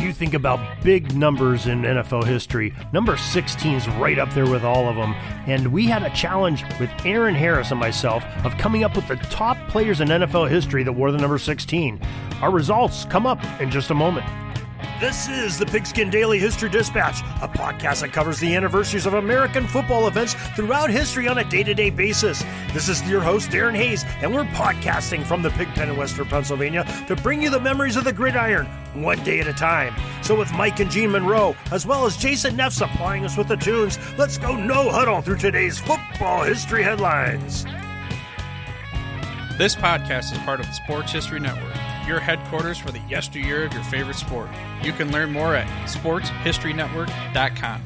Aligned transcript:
You 0.00 0.12
think 0.12 0.34
about 0.34 0.60
big 0.84 1.14
numbers 1.14 1.66
in 1.66 1.82
NFL 1.82 2.24
history. 2.24 2.72
Number 2.92 3.16
16 3.16 3.74
is 3.74 3.88
right 3.88 4.18
up 4.18 4.32
there 4.32 4.48
with 4.48 4.62
all 4.62 4.88
of 4.88 4.94
them. 4.94 5.12
And 5.46 5.72
we 5.72 5.86
had 5.86 6.04
a 6.04 6.10
challenge 6.10 6.64
with 6.78 6.88
Aron 7.04 7.34
Harris 7.34 7.72
and 7.72 7.80
myself 7.80 8.24
of 8.44 8.56
coming 8.58 8.84
up 8.84 8.94
with 8.94 9.08
the 9.08 9.16
top 9.16 9.56
players 9.68 10.00
in 10.00 10.08
NFL 10.08 10.48
history 10.48 10.84
that 10.84 10.92
wore 10.92 11.10
the 11.10 11.18
number 11.18 11.36
16. 11.36 12.00
Our 12.40 12.52
results 12.52 13.06
come 13.06 13.26
up 13.26 13.42
in 13.60 13.70
just 13.70 13.90
a 13.90 13.94
moment. 13.94 14.26
This 15.00 15.28
is 15.28 15.56
the 15.60 15.66
Pigskin 15.66 16.10
Daily 16.10 16.40
History 16.40 16.68
Dispatch, 16.68 17.20
a 17.40 17.46
podcast 17.46 18.00
that 18.00 18.12
covers 18.12 18.40
the 18.40 18.56
anniversaries 18.56 19.06
of 19.06 19.14
American 19.14 19.64
football 19.68 20.08
events 20.08 20.34
throughout 20.56 20.90
history 20.90 21.28
on 21.28 21.38
a 21.38 21.44
day 21.44 21.62
to 21.62 21.72
day 21.72 21.88
basis. 21.88 22.42
This 22.72 22.88
is 22.88 23.08
your 23.08 23.20
host, 23.20 23.50
Darren 23.50 23.76
Hayes, 23.76 24.04
and 24.22 24.34
we're 24.34 24.42
podcasting 24.42 25.22
from 25.22 25.40
the 25.40 25.50
Pigpen 25.50 25.88
in 25.88 25.96
Western 25.96 26.26
Pennsylvania 26.26 26.84
to 27.06 27.14
bring 27.14 27.40
you 27.40 27.48
the 27.48 27.60
memories 27.60 27.94
of 27.94 28.02
the 28.02 28.12
gridiron 28.12 28.66
one 28.92 29.22
day 29.22 29.38
at 29.38 29.46
a 29.46 29.52
time. 29.52 29.94
So, 30.24 30.34
with 30.34 30.52
Mike 30.54 30.80
and 30.80 30.90
Gene 30.90 31.12
Monroe, 31.12 31.54
as 31.70 31.86
well 31.86 32.04
as 32.04 32.16
Jason 32.16 32.56
Neff 32.56 32.72
supplying 32.72 33.24
us 33.24 33.36
with 33.36 33.46
the 33.46 33.56
tunes, 33.56 34.00
let's 34.18 34.36
go 34.36 34.56
no 34.56 34.90
huddle 34.90 35.20
through 35.20 35.38
today's 35.38 35.78
football 35.78 36.42
history 36.42 36.82
headlines. 36.82 37.64
This 39.58 39.76
podcast 39.76 40.32
is 40.32 40.38
part 40.38 40.58
of 40.58 40.66
the 40.66 40.72
Sports 40.72 41.12
History 41.12 41.38
Network 41.38 41.87
your 42.08 42.18
headquarters 42.18 42.78
for 42.78 42.90
the 42.90 43.00
yesteryear 43.00 43.66
of 43.66 43.72
your 43.72 43.84
favorite 43.84 44.16
sport. 44.16 44.48
You 44.82 44.92
can 44.92 45.12
learn 45.12 45.30
more 45.30 45.54
at 45.54 45.68
sportshistorynetwork.com. 45.86 47.82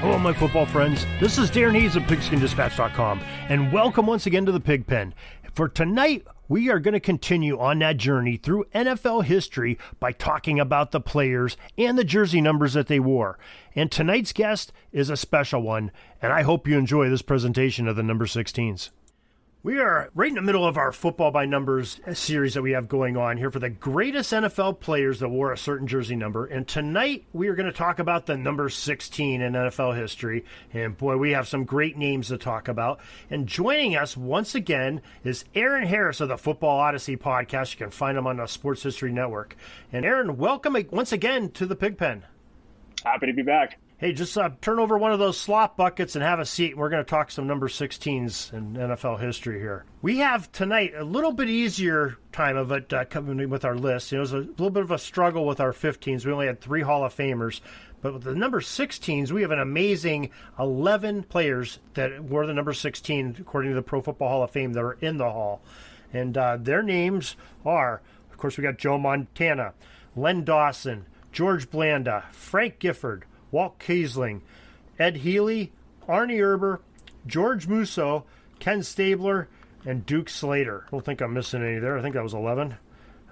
Hello, 0.00 0.16
my 0.16 0.32
football 0.32 0.66
friends. 0.66 1.04
This 1.18 1.38
is 1.38 1.50
Darren 1.50 1.72
Hayes 1.72 1.96
of 1.96 2.04
PigskinDispatch.com, 2.04 3.20
and 3.48 3.72
welcome 3.72 4.06
once 4.06 4.26
again 4.26 4.46
to 4.46 4.52
the 4.52 4.60
Pigpen. 4.60 5.12
For 5.52 5.68
tonight, 5.68 6.24
we 6.46 6.70
are 6.70 6.78
going 6.78 6.94
to 6.94 7.00
continue 7.00 7.58
on 7.58 7.80
that 7.80 7.96
journey 7.96 8.36
through 8.36 8.66
NFL 8.72 9.24
history 9.24 9.76
by 9.98 10.12
talking 10.12 10.60
about 10.60 10.92
the 10.92 11.00
players 11.00 11.56
and 11.76 11.98
the 11.98 12.04
jersey 12.04 12.40
numbers 12.40 12.74
that 12.74 12.86
they 12.86 13.00
wore. 13.00 13.40
And 13.74 13.90
tonight's 13.90 14.32
guest 14.32 14.72
is 14.92 15.10
a 15.10 15.16
special 15.16 15.62
one, 15.62 15.90
and 16.22 16.32
I 16.32 16.42
hope 16.42 16.68
you 16.68 16.78
enjoy 16.78 17.10
this 17.10 17.22
presentation 17.22 17.88
of 17.88 17.96
the 17.96 18.04
number 18.04 18.26
16s. 18.26 18.90
We 19.68 19.80
are 19.80 20.08
right 20.14 20.30
in 20.30 20.34
the 20.34 20.40
middle 20.40 20.66
of 20.66 20.78
our 20.78 20.92
football 20.92 21.30
by 21.30 21.44
numbers 21.44 22.00
series 22.14 22.54
that 22.54 22.62
we 22.62 22.70
have 22.70 22.88
going 22.88 23.18
on 23.18 23.36
here 23.36 23.50
for 23.50 23.58
the 23.58 23.68
greatest 23.68 24.32
NFL 24.32 24.80
players 24.80 25.20
that 25.20 25.28
wore 25.28 25.52
a 25.52 25.58
certain 25.58 25.86
jersey 25.86 26.16
number. 26.16 26.46
And 26.46 26.66
tonight 26.66 27.26
we 27.34 27.48
are 27.48 27.54
going 27.54 27.66
to 27.66 27.72
talk 27.72 27.98
about 27.98 28.24
the 28.24 28.38
number 28.38 28.70
16 28.70 29.42
in 29.42 29.52
NFL 29.52 29.94
history. 29.94 30.46
And 30.72 30.96
boy, 30.96 31.18
we 31.18 31.32
have 31.32 31.46
some 31.46 31.64
great 31.64 31.98
names 31.98 32.28
to 32.28 32.38
talk 32.38 32.66
about. 32.66 33.00
And 33.28 33.46
joining 33.46 33.94
us 33.94 34.16
once 34.16 34.54
again 34.54 35.02
is 35.22 35.44
Aron 35.54 35.86
Harris 35.86 36.22
of 36.22 36.30
the 36.30 36.38
Football 36.38 36.78
Odyssey 36.78 37.18
podcast. 37.18 37.72
You 37.72 37.78
can 37.78 37.90
find 37.90 38.16
him 38.16 38.26
on 38.26 38.38
the 38.38 38.46
Sports 38.46 38.82
History 38.82 39.12
Network. 39.12 39.54
And 39.92 40.06
Aron, 40.06 40.38
welcome 40.38 40.78
once 40.90 41.12
again 41.12 41.50
to 41.50 41.66
the 41.66 41.76
Pigpen. 41.76 42.24
Happy 43.04 43.26
to 43.26 43.34
be 43.34 43.42
back 43.42 43.78
hey, 43.98 44.12
just 44.12 44.38
uh, 44.38 44.50
turn 44.60 44.78
over 44.78 44.96
one 44.96 45.12
of 45.12 45.18
those 45.18 45.38
slop 45.38 45.76
buckets 45.76 46.14
and 46.14 46.22
have 46.22 46.38
a 46.38 46.46
seat. 46.46 46.76
We're 46.76 46.88
going 46.88 47.04
to 47.04 47.10
talk 47.10 47.32
some 47.32 47.48
number 47.48 47.68
16s 47.68 48.52
in 48.52 48.74
NFL 48.74 49.20
history 49.20 49.58
here. 49.58 49.84
We 50.02 50.18
have 50.18 50.50
tonight 50.52 50.92
a 50.96 51.04
little 51.04 51.32
bit 51.32 51.48
easier 51.48 52.16
time 52.30 52.56
of 52.56 52.70
it 52.70 52.92
uh, 52.92 53.04
coming 53.06 53.50
with 53.50 53.64
our 53.64 53.74
list. 53.76 54.12
It 54.12 54.20
was 54.20 54.32
a 54.32 54.38
little 54.38 54.70
bit 54.70 54.84
of 54.84 54.92
a 54.92 54.98
struggle 54.98 55.46
with 55.46 55.60
our 55.60 55.72
15s. 55.72 56.24
We 56.24 56.32
only 56.32 56.46
had 56.46 56.60
three 56.60 56.82
Hall 56.82 57.04
of 57.04 57.14
Famers. 57.14 57.60
But 58.00 58.14
with 58.14 58.22
the 58.22 58.36
number 58.36 58.60
16s, 58.60 59.32
we 59.32 59.42
have 59.42 59.50
an 59.50 59.58
amazing 59.58 60.30
11 60.60 61.24
players 61.24 61.80
that 61.94 62.22
wore 62.22 62.46
the 62.46 62.54
number 62.54 62.72
16, 62.72 63.38
according 63.40 63.72
to 63.72 63.74
the 63.74 63.82
Pro 63.82 64.00
Football 64.00 64.28
Hall 64.28 64.42
of 64.44 64.52
Fame, 64.52 64.74
that 64.74 64.80
are 64.80 64.98
in 65.00 65.16
the 65.16 65.30
Hall. 65.30 65.60
And 66.12 66.38
uh, 66.38 66.56
their 66.56 66.84
names 66.84 67.34
are, 67.66 68.00
of 68.30 68.38
course, 68.38 68.56
we 68.56 68.62
got 68.62 68.78
Joe 68.78 68.96
Montana, 68.96 69.74
Len 70.14 70.44
Dawson, 70.44 71.06
George 71.32 71.68
Blanda, 71.68 72.24
Frank 72.30 72.78
Gifford, 72.78 73.24
Walt 73.50 73.78
Kiesling, 73.78 74.40
Ed 74.98 75.18
Healy, 75.18 75.72
Arnie 76.08 76.38
Herber, 76.38 76.80
George 77.26 77.66
Musso, 77.66 78.24
Ken 78.58 78.82
Stabler, 78.82 79.48
and 79.84 80.04
Duke 80.06 80.28
Slater. 80.28 80.84
I 80.86 80.90
don't 80.90 81.04
think 81.04 81.20
I'm 81.20 81.34
missing 81.34 81.62
any 81.62 81.78
there. 81.78 81.98
I 81.98 82.02
think 82.02 82.14
that 82.14 82.22
was 82.22 82.34
11. 82.34 82.76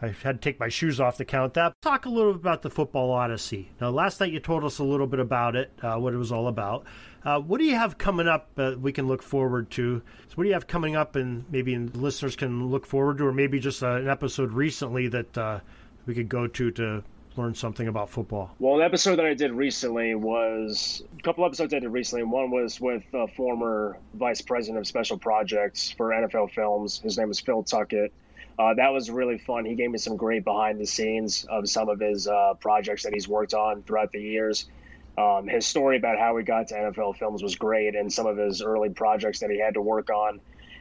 I 0.00 0.09
had 0.09 0.43
to 0.43 0.50
take 0.50 0.60
my 0.60 0.69
shoes 0.69 1.00
off 1.00 1.16
to 1.16 1.25
count 1.25 1.54
that. 1.54 1.72
Talk 1.81 2.04
a 2.04 2.10
little 2.10 2.32
bit 2.32 2.43
about 2.43 2.62
the 2.62 2.69
Football 2.71 3.12
Odyssey. 3.12 3.71
Now, 3.81 3.91
last 3.91 4.21
night 4.21 4.31
you 4.31 4.41
told 4.41 4.62
us 4.62 4.78
a 4.78 4.84
little 4.84 5.06
bit 5.06 5.21
about 5.21 5.56
it, 5.56 5.72
uh, 5.82 5.97
what 5.97 6.12
it 6.12 6.19
was 6.19 6.31
all 6.31 6.48
about. 6.48 6.84
Uh, 7.25 7.41
what 7.41 7.59
do 7.59 7.65
you 7.65 7.75
have 7.75 7.97
coming 7.97 8.28
up 8.28 8.50
uh, 8.59 8.75
we 8.78 8.93
can 8.93 9.09
look 9.09 9.22
forward 9.22 9.71
to? 9.71 10.03
So 10.28 10.34
what 10.34 10.44
do 10.44 10.48
you 10.48 10.54
have 10.54 10.66
coming 10.66 10.97
up 10.97 11.16
and 11.16 11.44
maybe 11.50 11.77
listeners 11.77 12.37
can 12.37 12.71
look 12.71 12.87
forward 12.87 13.19
to, 13.19 13.27
or 13.27 13.33
maybe 13.33 13.59
just 13.59 13.83
uh, 13.83 13.93
an 13.93 14.09
episode 14.09 14.53
recently 14.53 15.09
that 15.09 15.38
uh, 15.38 15.60
we 16.04 16.15
could 16.15 16.28
go 16.28 16.47
to 16.47 16.71
to 16.72 17.03
learn 17.39 17.55
something 17.55 17.89
about 17.89 18.11
football? 18.11 18.55
Well, 18.59 18.77
an 18.77 18.83
episode 18.83 19.17
that 19.17 19.27
I 19.27 19.35
did 19.35 19.53
recently 19.53 20.15
was 20.15 21.03
a 21.19 21.23
couple 21.23 21.45
episodes 21.45 21.73
I 21.73 21.79
did 21.79 21.89
recently. 21.89 22.25
One 22.25 22.51
was 22.51 22.81
with 22.81 23.05
a 23.15 23.27
former 23.29 23.99
vice 24.15 24.41
president 24.41 24.79
of 24.79 24.87
special 24.87 25.19
projects 25.19 25.91
for 25.91 26.11
NFL 26.11 26.51
Films. 26.53 27.01
His 27.01 27.19
name 27.19 27.29
was 27.29 27.41
Phil 27.41 27.63
Tuckett. 27.63 28.13
Uh, 28.59 28.73
that 28.75 28.93
was 28.93 29.11
really 29.11 29.39
fun. 29.39 29.65
He 29.65 29.75
gave 29.75 29.91
me 29.91 29.99
some 29.99 30.17
great 30.17 30.45
behind 30.45 30.81
the 30.81 30.87
scenes 30.87 31.45
of 31.51 31.69
some 31.69 31.89
of 31.89 32.01
his 32.01 32.27
uh, 32.27 32.55
projects 32.55 33.03
that 33.03 33.13
he's 33.13 33.29
worked 33.29 33.53
on 33.53 33.83
throughout 33.83 34.13
the 34.13 34.21
years. 34.21 34.71
Um, 35.19 35.47
his 35.47 35.67
story 35.67 35.97
about 35.97 36.19
how 36.19 36.37
he 36.37 36.45
got 36.45 36.69
to 36.69 36.75
NFL 36.75 37.17
Films 37.19 37.43
was 37.43 37.55
great, 37.55 37.95
and 37.95 38.13
some 38.13 38.27
of 38.27 38.37
his 38.37 38.63
early 38.63 38.91
projects 38.91 39.41
that 39.41 39.51
he 39.51 39.59
had 39.59 39.75
to 39.75 39.83
work 39.83 40.11
on, 40.11 40.41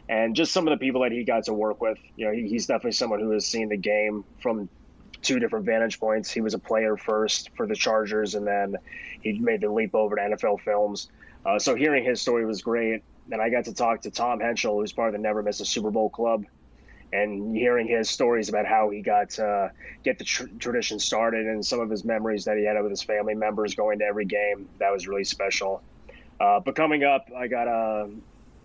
and 0.09 0.35
just 0.35 0.51
some 0.51 0.67
of 0.67 0.77
the 0.77 0.83
people 0.83 1.01
that 1.01 1.11
he 1.11 1.23
got 1.23 1.45
to 1.45 1.53
work 1.53 1.81
with. 1.81 1.97
You 2.15 2.27
know, 2.27 2.33
he, 2.33 2.47
he's 2.47 2.65
definitely 2.65 2.91
someone 2.91 3.19
who 3.19 3.31
has 3.31 3.45
seen 3.45 3.69
the 3.69 3.77
game 3.77 4.23
from 4.41 4.69
two 5.25 5.39
different 5.39 5.65
vantage 5.65 5.99
points. 5.99 6.31
He 6.31 6.41
was 6.41 6.53
a 6.53 6.59
player 6.59 6.95
first 6.95 7.49
for 7.55 7.67
the 7.67 7.75
Chargers, 7.75 8.35
and 8.35 8.45
then 8.45 8.75
he 9.21 9.39
made 9.39 9.61
the 9.61 9.71
leap 9.71 9.95
over 9.95 10.15
to 10.15 10.21
NFL 10.21 10.61
Films. 10.61 11.09
Uh, 11.45 11.59
so 11.59 11.75
hearing 11.75 12.03
his 12.03 12.21
story 12.21 12.45
was 12.45 12.61
great. 12.61 13.03
And 13.31 13.41
I 13.41 13.49
got 13.49 13.65
to 13.65 13.73
talk 13.73 14.01
to 14.01 14.11
Tom 14.11 14.39
Henschel, 14.39 14.79
who's 14.79 14.93
part 14.93 15.09
of 15.09 15.13
the 15.13 15.19
Never 15.19 15.41
Miss 15.41 15.59
a 15.59 15.65
Super 15.65 15.89
Bowl 15.89 16.09
club, 16.09 16.45
and 17.11 17.55
hearing 17.55 17.87
his 17.87 18.09
stories 18.09 18.49
about 18.49 18.67
how 18.67 18.89
he 18.89 19.01
got 19.01 19.31
to 19.31 19.71
get 20.03 20.19
the 20.19 20.23
tr- 20.23 20.47
tradition 20.59 20.99
started 20.99 21.47
and 21.47 21.65
some 21.65 21.79
of 21.79 21.89
his 21.89 22.05
memories 22.05 22.45
that 22.45 22.57
he 22.57 22.65
had 22.65 22.79
with 22.81 22.91
his 22.91 23.01
family 23.01 23.33
members 23.33 23.73
going 23.73 23.99
to 23.99 24.05
every 24.05 24.25
game. 24.25 24.69
That 24.79 24.91
was 24.91 25.07
really 25.07 25.23
special. 25.23 25.81
Uh, 26.39 26.59
but 26.59 26.75
coming 26.75 27.03
up, 27.03 27.27
I 27.35 27.47
got 27.47 27.67
a 27.67 28.09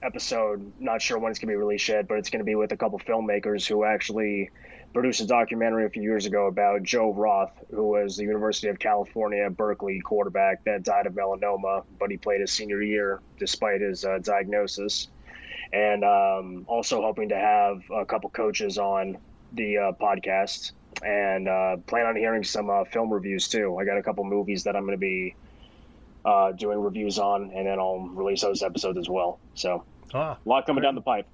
episode. 0.02 0.72
Not 0.78 1.00
sure 1.00 1.18
when 1.18 1.30
it's 1.30 1.38
gonna 1.38 1.52
be 1.52 1.56
released 1.56 1.88
yet, 1.88 2.08
but 2.08 2.18
it's 2.18 2.30
gonna 2.30 2.44
be 2.44 2.54
with 2.54 2.72
a 2.72 2.76
couple 2.76 2.98
filmmakers 2.98 3.66
who 3.66 3.84
actually 3.84 4.50
produced 4.92 5.20
a 5.20 5.26
documentary 5.26 5.86
a 5.86 5.90
few 5.90 6.02
years 6.02 6.26
ago 6.26 6.46
about 6.46 6.82
Joe 6.82 7.12
Roth, 7.12 7.52
who 7.70 7.88
was 7.88 8.16
the 8.16 8.24
University 8.24 8.68
of 8.68 8.78
California 8.78 9.48
Berkeley 9.48 10.00
quarterback 10.00 10.64
that 10.64 10.82
died 10.82 11.06
of 11.06 11.12
melanoma, 11.12 11.84
but 11.98 12.10
he 12.10 12.16
played 12.16 12.40
his 12.40 12.50
senior 12.50 12.82
year 12.82 13.20
despite 13.38 13.80
his 13.80 14.04
uh, 14.04 14.18
diagnosis. 14.22 15.08
And 15.72 16.04
um, 16.04 16.64
also 16.66 17.00
hoping 17.00 17.28
to 17.28 17.36
have 17.36 17.82
a 17.94 18.04
couple 18.04 18.30
coaches 18.30 18.78
on 18.78 19.18
the 19.52 19.78
uh, 19.78 19.92
podcast 19.92 20.72
and 21.04 21.48
uh, 21.48 21.76
plan 21.86 22.06
on 22.06 22.16
hearing 22.16 22.42
some 22.42 22.68
uh, 22.68 22.84
film 22.84 23.12
reviews 23.12 23.48
too. 23.48 23.76
I 23.78 23.84
got 23.84 23.96
a 23.96 24.02
couple 24.02 24.24
movies 24.24 24.64
that 24.64 24.74
I'm 24.74 24.82
going 24.82 24.96
to 24.96 25.00
be 25.00 25.36
uh, 26.24 26.52
doing 26.52 26.80
reviews 26.80 27.18
on, 27.18 27.52
and 27.54 27.66
then 27.66 27.78
I'll 27.78 28.00
release 28.00 28.42
those 28.42 28.62
episodes 28.62 28.98
as 28.98 29.08
well. 29.08 29.38
So, 29.54 29.84
ah, 30.12 30.36
a 30.44 30.48
lot 30.48 30.66
coming 30.66 30.82
down 30.82 30.96
the 30.96 31.00
pipe. 31.00 31.28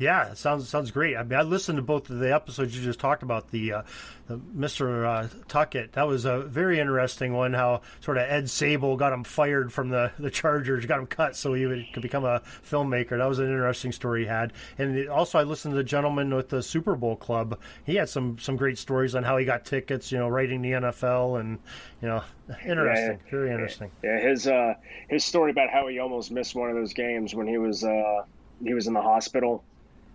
Yeah, 0.00 0.32
sounds 0.32 0.66
sounds 0.66 0.90
great. 0.90 1.14
I 1.14 1.22
mean, 1.24 1.38
I 1.38 1.42
listened 1.42 1.76
to 1.76 1.82
both 1.82 2.08
of 2.08 2.20
the 2.20 2.34
episodes 2.34 2.74
you 2.74 2.82
just 2.82 2.98
talked 2.98 3.22
about. 3.22 3.50
The, 3.50 3.74
uh, 3.74 3.82
the 4.28 4.38
Mr. 4.38 5.04
Uh, 5.04 5.28
Tuckett, 5.46 5.92
that 5.92 6.08
was 6.08 6.24
a 6.24 6.40
very 6.40 6.80
interesting 6.80 7.34
one. 7.34 7.52
How 7.52 7.82
sort 8.00 8.16
of 8.16 8.22
Ed 8.22 8.44
Sabol 8.44 8.96
got 8.96 9.12
him 9.12 9.24
fired 9.24 9.70
from 9.70 9.90
the, 9.90 10.10
the 10.18 10.30
Chargers, 10.30 10.86
got 10.86 11.00
him 11.00 11.06
cut 11.06 11.36
so 11.36 11.52
he 11.52 11.66
would, 11.66 11.92
could 11.92 12.00
become 12.00 12.24
a 12.24 12.40
filmmaker. 12.66 13.18
That 13.18 13.28
was 13.28 13.40
an 13.40 13.44
interesting 13.44 13.92
story 13.92 14.22
he 14.22 14.26
had. 14.26 14.54
And 14.78 15.06
also, 15.10 15.38
I 15.38 15.42
listened 15.42 15.72
to 15.72 15.76
the 15.76 15.84
gentleman 15.84 16.34
with 16.34 16.48
the 16.48 16.62
Super 16.62 16.96
Bowl 16.96 17.14
club. 17.14 17.60
He 17.84 17.96
had 17.96 18.08
some 18.08 18.38
some 18.38 18.56
great 18.56 18.78
stories 18.78 19.14
on 19.14 19.22
how 19.22 19.36
he 19.36 19.44
got 19.44 19.66
tickets. 19.66 20.10
You 20.10 20.16
know, 20.16 20.28
writing 20.28 20.62
the 20.62 20.70
NFL 20.70 21.40
and 21.40 21.58
you 22.00 22.08
know, 22.08 22.22
interesting, 22.64 23.18
yeah, 23.22 23.30
very 23.30 23.50
interesting. 23.50 23.90
Yeah, 24.02 24.18
his 24.18 24.46
uh, 24.46 24.74
his 25.10 25.26
story 25.26 25.50
about 25.50 25.68
how 25.68 25.88
he 25.88 25.98
almost 25.98 26.30
missed 26.30 26.54
one 26.54 26.70
of 26.70 26.76
those 26.76 26.94
games 26.94 27.34
when 27.34 27.46
he 27.46 27.58
was 27.58 27.84
uh, 27.84 28.22
he 28.64 28.72
was 28.72 28.86
in 28.86 28.94
the 28.94 29.02
hospital 29.02 29.62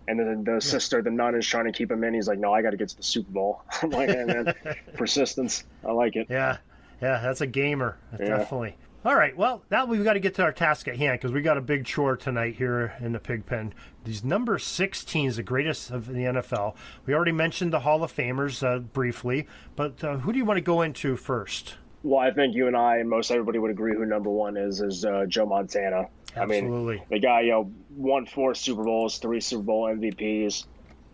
and 0.08 0.18
then 0.18 0.44
the, 0.44 0.52
yeah. 0.52 0.58
sister, 0.58 1.02
the 1.02 1.10
nun, 1.10 1.34
is 1.34 1.46
trying 1.46 1.64
to 1.64 1.72
keep 1.72 1.90
him 1.90 2.04
in. 2.04 2.14
He's 2.14 2.28
like, 2.28 2.38
"No, 2.38 2.52
I 2.52 2.62
got 2.62 2.70
to 2.70 2.76
get 2.76 2.88
to 2.90 2.96
the 2.96 3.02
Super 3.02 3.30
Bowl." 3.30 3.62
I'm 3.82 3.90
like, 3.90 4.10
"Hey, 4.10 4.24
man, 4.24 4.54
persistence. 4.94 5.64
I 5.84 5.92
like 5.92 6.16
it." 6.16 6.26
Yeah, 6.30 6.58
yeah, 7.00 7.20
that's 7.20 7.40
a 7.40 7.46
gamer, 7.46 7.98
yeah. 8.18 8.28
definitely. 8.28 8.76
All 9.04 9.14
right, 9.14 9.36
well, 9.36 9.62
now 9.70 9.84
we've 9.84 10.02
got 10.02 10.14
to 10.14 10.20
get 10.20 10.34
to 10.34 10.42
our 10.42 10.50
task 10.50 10.88
at 10.88 10.96
hand 10.96 11.20
because 11.20 11.30
we 11.30 11.40
got 11.40 11.56
a 11.56 11.60
big 11.60 11.84
chore 11.84 12.16
tonight 12.16 12.56
here 12.56 12.94
in 12.98 13.12
the 13.12 13.20
pig 13.20 13.46
pen. 13.46 13.72
These 14.02 14.24
number 14.24 14.58
16s, 14.58 15.36
the 15.36 15.44
greatest 15.44 15.92
of 15.92 16.08
the 16.08 16.14
NFL. 16.14 16.74
We 17.06 17.14
already 17.14 17.30
mentioned 17.30 17.72
the 17.72 17.78
Hall 17.78 18.02
of 18.02 18.12
Famers 18.12 18.66
uh, 18.66 18.80
briefly, 18.80 19.46
but 19.76 20.02
uh, 20.02 20.16
who 20.18 20.32
do 20.32 20.38
you 20.38 20.44
want 20.44 20.56
to 20.56 20.62
go 20.62 20.82
into 20.82 21.14
first? 21.14 21.76
Well, 22.06 22.20
I 22.20 22.30
think 22.30 22.54
you 22.54 22.68
and 22.68 22.76
I 22.76 22.98
and 22.98 23.10
most 23.10 23.32
everybody 23.32 23.58
would 23.58 23.72
agree 23.72 23.92
who 23.96 24.06
number 24.06 24.30
one 24.30 24.56
is 24.56 24.80
is 24.80 25.04
uh, 25.04 25.26
Joe 25.26 25.44
Montana. 25.44 26.06
Absolutely. 26.36 26.94
I 26.94 26.98
mean, 26.98 27.06
the 27.10 27.18
guy, 27.18 27.40
you 27.40 27.50
know, 27.50 27.72
won 27.96 28.26
four 28.26 28.54
Super 28.54 28.84
Bowls, 28.84 29.18
three 29.18 29.40
Super 29.40 29.64
Bowl 29.64 29.86
MVPs. 29.86 30.66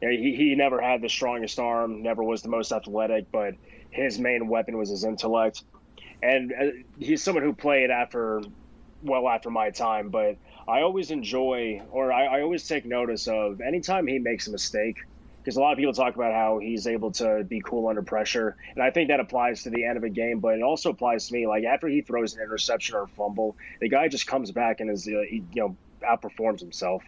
You 0.03 0.09
know, 0.11 0.15
he, 0.15 0.37
he 0.37 0.55
never 0.55 0.83
had 0.83 1.01
the 1.01 1.09
strongest 1.09 1.59
arm, 1.59 2.03
never 2.03 2.23
was 2.23 2.43
the 2.43 2.51
most 2.51 2.73
athletic, 2.73 3.33
but 3.33 3.55
his 3.91 4.19
main 4.19 4.49
weapon 4.49 4.77
was 4.77 4.91
his 4.91 5.05
intellect. 5.05 5.65
And 6.23 6.53
uh, 6.53 6.67
he's 6.99 7.23
someone 7.23 7.43
who 7.43 7.55
played 7.55 7.91
after, 7.91 8.43
well, 9.03 9.27
after 9.31 9.49
my 9.49 9.71
time, 9.71 10.11
but 10.11 10.37
I 10.69 10.83
always 10.83 11.11
enjoy, 11.11 11.81
or 11.91 12.13
I, 12.13 12.27
I 12.27 12.43
always 12.43 12.69
take 12.69 12.85
notice 12.85 13.29
of 13.29 13.63
anytime 13.63 14.07
he 14.07 14.19
makes 14.19 14.47
a 14.47 14.51
mistake– 14.51 14.99
because 15.43 15.57
a 15.57 15.61
lot 15.61 15.73
of 15.73 15.79
people 15.79 15.93
talk 15.93 16.15
about 16.15 16.33
how 16.33 16.59
he's 16.59 16.87
able 16.87 17.11
to 17.11 17.43
be 17.43 17.61
cool 17.61 17.89
under 17.89 18.03
pressure, 18.03 18.57
and 18.75 18.83
I 18.83 18.91
think 18.91 19.09
that 19.09 19.19
applies 19.19 19.65
to 19.65 19.71
the 19.71 19.85
end 19.85 19.97
of 19.97 20.05
a 20.05 20.09
game, 20.09 20.39
but 20.39 20.55
it 20.55 20.63
also 20.63 20.91
applies 20.91 21.27
to 21.27 21.35
me. 21.35 21.47
Like 21.47 21.65
after 21.65 21.89
he 21.89 22.01
throws 22.01 22.35
an 22.35 22.43
interception 22.43 22.95
or 22.95 23.03
a 23.03 23.09
fumble, 23.09 23.57
the 23.81 23.89
guy 23.89 24.09
just 24.09 24.27
comes 24.27 24.53
back 24.53 24.81
and 24.81 24.91
is 24.91 25.09
uh, 25.09 25.23
he, 25.29 25.43
you 25.53 25.63
know 25.63 25.77
outperforms 26.03 26.61
himself 26.61 27.03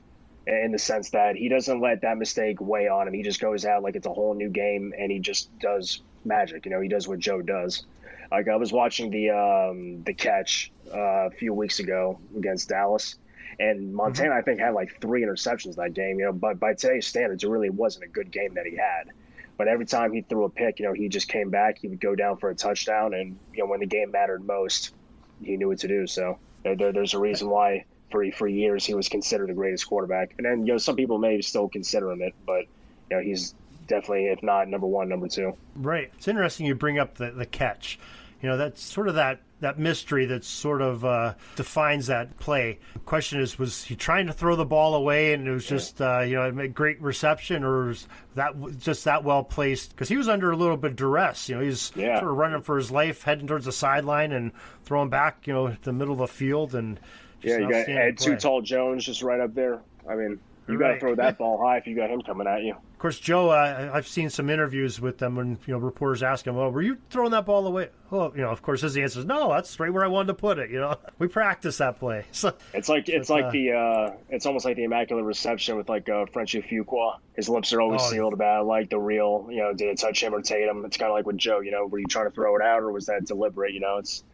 in 0.47 0.73
the 0.73 0.79
sense 0.79 1.11
that 1.11 1.37
he 1.37 1.49
doesn't 1.49 1.81
let 1.81 2.03
that 2.03 2.19
mistake 2.19 2.61
weigh 2.61 2.89
on 2.89 3.09
him. 3.09 3.15
He 3.15 3.23
just 3.23 3.41
goes 3.41 3.65
out 3.65 3.83
like 3.83 3.97
it's 3.97 4.07
a 4.07 4.13
whole 4.13 4.35
new 4.35 4.49
game, 4.49 4.93
and 4.99 5.11
he 5.13 5.21
just 5.21 5.57
does 5.61 6.03
magic. 6.25 6.65
You 6.65 6.73
know, 6.73 6.81
he 6.81 6.89
does 6.89 7.07
what 7.07 7.21
Joe 7.21 7.41
does. 7.41 7.87
Like 8.31 8.49
I 8.49 8.57
was 8.57 8.73
watching 8.73 9.11
the 9.11 9.31
um, 9.31 10.03
the 10.03 10.13
catch 10.13 10.73
uh, 10.93 11.27
a 11.27 11.31
few 11.31 11.55
weeks 11.55 11.79
ago 11.79 12.19
against 12.37 12.69
Dallas 12.69 13.17
and 13.59 13.95
Montana, 13.95 14.31
mm-hmm. 14.31 14.39
I 14.39 14.43
think, 14.43 14.61
had 14.61 14.75
like 14.75 15.01
three 15.01 15.23
interceptions 15.23 15.77
that 15.77 15.95
game. 15.95 16.19
You 16.19 16.27
know, 16.27 16.33
but 16.33 16.59
by 16.59 16.75
today's 16.75 17.07
standards, 17.07 17.45
it 17.45 17.49
really 17.49 17.71
wasn't 17.71 18.05
a 18.05 18.09
good 18.09 18.31
game 18.31 18.55
that 18.55 18.67
he 18.67 18.77
had. 18.77 19.13
But 19.57 19.69
every 19.69 19.87
time 19.87 20.13
he 20.13 20.23
threw 20.23 20.45
a 20.45 20.51
pick, 20.51 20.81
you 20.81 20.87
know, 20.87 20.93
he 20.93 21.09
just 21.09 21.29
came 21.29 21.51
back. 21.51 21.79
He 21.79 21.89
would 21.89 22.01
go 22.01 22.15
down 22.15 22.37
for 22.39 22.51
a 22.51 22.55
touchdown, 22.55 23.15
and 23.15 23.39
you 23.53 23.63
know, 23.63 23.67
when 23.67 23.81
the 23.81 23.87
game 23.87 24.11
mattered 24.11 24.45
most, 24.45 24.95
he 25.43 25.57
knew 25.57 25.69
what 25.69 25.79
to 25.81 25.89
do. 25.89 26.07
So 26.07 26.39
there, 26.65 26.93
there's 26.93 27.15
a 27.15 27.19
reason 27.19 27.49
why 27.49 27.85
for 28.11 28.31
for 28.33 28.49
years 28.49 28.85
he 28.85 28.95
was 28.95 29.09
considered 29.09 29.49
the 29.49 29.55
greatest 29.55 29.87
quarterback. 29.89 30.35
And 30.39 30.47
then 30.47 30.67
you 30.67 30.73
know, 30.73 30.79
some 30.79 30.97
people 30.97 31.19
may 31.19 31.41
still 31.41 31.69
consider 31.69 32.11
him 32.11 32.23
it, 32.23 32.35
but 32.47 32.67
you 33.11 33.17
know, 33.17 33.21
he's 33.21 33.55
definitely, 33.87 34.27
if 34.27 34.43
not 34.43 34.69
number 34.69 34.87
one, 34.87 35.09
number 35.09 35.29
two. 35.29 35.57
Right. 35.77 36.11
It's 36.17 36.29
interesting 36.29 36.67
you 36.67 36.75
bring 36.75 36.99
up 36.99 37.17
the 37.17 37.31
the 37.31 37.47
catch. 37.47 37.99
You 38.45 38.51
know, 38.51 38.57
that's 38.59 38.83
sort 38.83 39.09
of 39.09 39.15
that 39.15 39.41
that 39.61 39.79
mystery 39.79 40.27
that 40.27 40.45
sort 40.45 40.83
of 40.83 41.03
uh, 41.03 41.33
defines 41.57 42.09
that 42.09 42.39
play. 42.39 42.79
The 42.93 42.99
question 42.99 43.41
is, 43.41 43.59
was 43.59 43.83
he 43.83 43.97
trying 43.97 44.27
to 44.27 44.35
throw 44.35 44.55
the 44.55 44.67
ball 44.67 44.97
away 44.97 45.33
and 45.33 45.49
it 45.49 45.51
was 45.51 45.65
just 45.65 45.99
uh, 46.03 46.21
you 46.21 46.35
know 46.35 46.43
a 46.43 46.69
great 46.69 47.01
reception, 47.01 47.65
or 47.65 47.87
was 47.87 48.07
that 48.35 48.53
just 48.77 49.07
that 49.07 49.25
well 49.25 49.43
placed? 49.43 49.93
Because 49.93 50.11
he 50.11 50.19
was 50.19 50.29
under 50.29 50.51
a 50.51 50.57
little 50.59 50.77
bit 50.77 50.91
of 50.91 50.97
duress. 50.97 51.49
You 51.49 51.55
know, 51.55 51.63
he's 51.63 51.91
yeah. 51.97 52.19
sort 52.19 52.33
of 52.33 52.37
running 52.37 52.61
for 52.61 52.77
his 52.77 52.91
life, 52.91 53.23
heading 53.23 53.47
towards 53.47 53.65
the 53.65 53.73
sideline 53.73 54.33
and 54.33 54.53
throwing 54.85 55.09
back, 55.09 55.47
you 55.47 55.55
know, 55.55 55.75
the 55.85 55.95
middle 55.95 56.13
of 56.13 56.19
the 56.19 56.29
field 56.29 56.75
and. 56.75 57.01
Yeah, 57.41 57.59
you 57.61 57.71
got 57.71 57.89
Ed 57.89 58.19
Too 58.19 58.37
Tall 58.37 58.61
Jones 58.61 59.07
just 59.07 59.23
right 59.23 59.41
up 59.41 59.55
there. 59.55 59.81
I 60.07 60.17
mean, 60.17 60.39
you 60.69 60.79
got 60.79 60.93
to 60.93 61.01
throw 61.01 61.15
that 61.15 61.39
ball 61.39 61.65
high 61.65 61.79
if 61.79 61.87
you 61.87 61.97
got 61.97 62.11
him 62.11 62.21
coming 62.21 62.47
at 62.47 62.63
you. 62.63 62.77
Of 63.05 63.09
course, 63.09 63.21
Joe. 63.21 63.51
Uh, 63.51 63.91
I've 63.93 64.09
seen 64.09 64.31
some 64.31 64.49
interviews 64.49 64.99
with 64.99 65.19
them 65.19 65.37
when 65.37 65.59
you 65.67 65.75
know 65.75 65.79
reporters 65.79 66.23
ask 66.23 66.47
him, 66.47 66.57
"Well, 66.57 66.71
were 66.71 66.81
you 66.81 66.97
throwing 67.11 67.33
that 67.33 67.45
ball 67.45 67.67
away?" 67.67 67.91
Oh, 68.11 68.33
you 68.35 68.41
know, 68.41 68.49
of 68.49 68.63
course, 68.63 68.81
his 68.81 68.97
answer 68.97 69.19
is, 69.19 69.27
"No, 69.27 69.51
that's 69.51 69.79
right 69.79 69.93
where 69.93 70.03
I 70.03 70.07
wanted 70.07 70.29
to 70.29 70.35
put 70.35 70.59
it." 70.59 70.71
You 70.71 70.81
know, 70.81 70.97
we 71.19 71.29
practice 71.29 71.77
that 71.77 71.99
play. 71.99 72.25
So 72.33 72.55
it's 72.73 72.89
like 72.89 73.11
it's 73.11 73.29
like 73.29 73.45
uh, 73.45 73.51
the 73.51 73.73
uh, 73.73 74.11
it's 74.31 74.47
almost 74.47 74.65
like 74.65 74.77
the 74.77 74.85
immaculate 74.85 75.27
reception 75.27 75.77
with 75.77 75.87
like 75.87 76.09
uh, 76.09 76.25
Frenchie 76.33 76.63
Fuqua. 76.63 77.19
His 77.37 77.47
lips 77.51 77.75
are 77.75 77.83
always 77.83 78.01
oh, 78.03 78.11
sealed 78.11 78.33
about 78.33 78.65
like 78.65 78.89
the 78.89 78.99
real. 78.99 79.49
You 79.51 79.59
know, 79.59 79.75
did 79.75 79.89
it 79.89 79.99
touch 79.99 80.23
him 80.23 80.35
or 80.35 80.41
Tatum? 80.41 80.87
It's 80.87 80.97
kind 80.97 81.11
of 81.11 81.15
like 81.15 81.27
with 81.27 81.37
Joe. 81.37 81.61
You 81.61 81.73
know, 81.73 81.85
were 81.85 81.99
you 81.99 82.07
trying 82.07 82.31
to 82.31 82.31
throw 82.31 82.57
it 82.57 82.63
out 82.63 82.79
or 82.79 82.91
was 82.91 83.05
that 83.05 83.27
deliberate? 83.27 83.75
You 83.75 83.81
know, 83.81 83.99
it's 83.99 84.25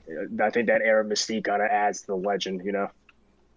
I 0.41 0.51
think 0.51 0.69
that 0.69 0.81
air 0.81 1.01
of 1.01 1.09
mystique 1.09 1.43
kind 1.43 1.61
of 1.61 1.69
adds 1.69 2.03
to 2.03 2.07
the 2.07 2.17
legend. 2.17 2.65
You 2.65 2.71
know. 2.71 2.91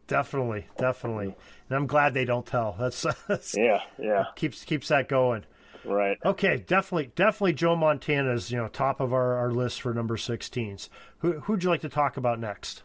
Definitely, 0.08 0.66
definitely, 0.78 1.34
and 1.74 1.82
I'm 1.82 1.88
glad 1.88 2.14
they 2.14 2.24
don't 2.24 2.46
tell. 2.46 2.76
That's, 2.80 3.04
that's 3.28 3.58
yeah, 3.58 3.82
yeah. 3.98 4.26
Keeps 4.36 4.64
keeps 4.64 4.90
that 4.90 5.10
going. 5.10 5.44
Right. 5.84 6.20
Okay, 6.24 6.64
definitely, 6.68 7.12
definitely. 7.16 7.54
Joe 7.54 7.76
Montana 7.76 8.32
is 8.34 8.52
you 8.52 8.58
know 8.58 8.68
top 8.68 9.02
of 9.02 9.12
our, 9.12 9.34
our 9.38 9.52
list 9.52 9.82
for 9.82 9.92
number 9.92 10.16
16s. 10.16 10.88
Who 11.20 11.40
who'd 11.42 11.64
you 11.64 11.70
like 11.72 11.82
to 11.82 11.90
talk 11.90 12.16
about 12.16 12.40
next? 12.40 12.84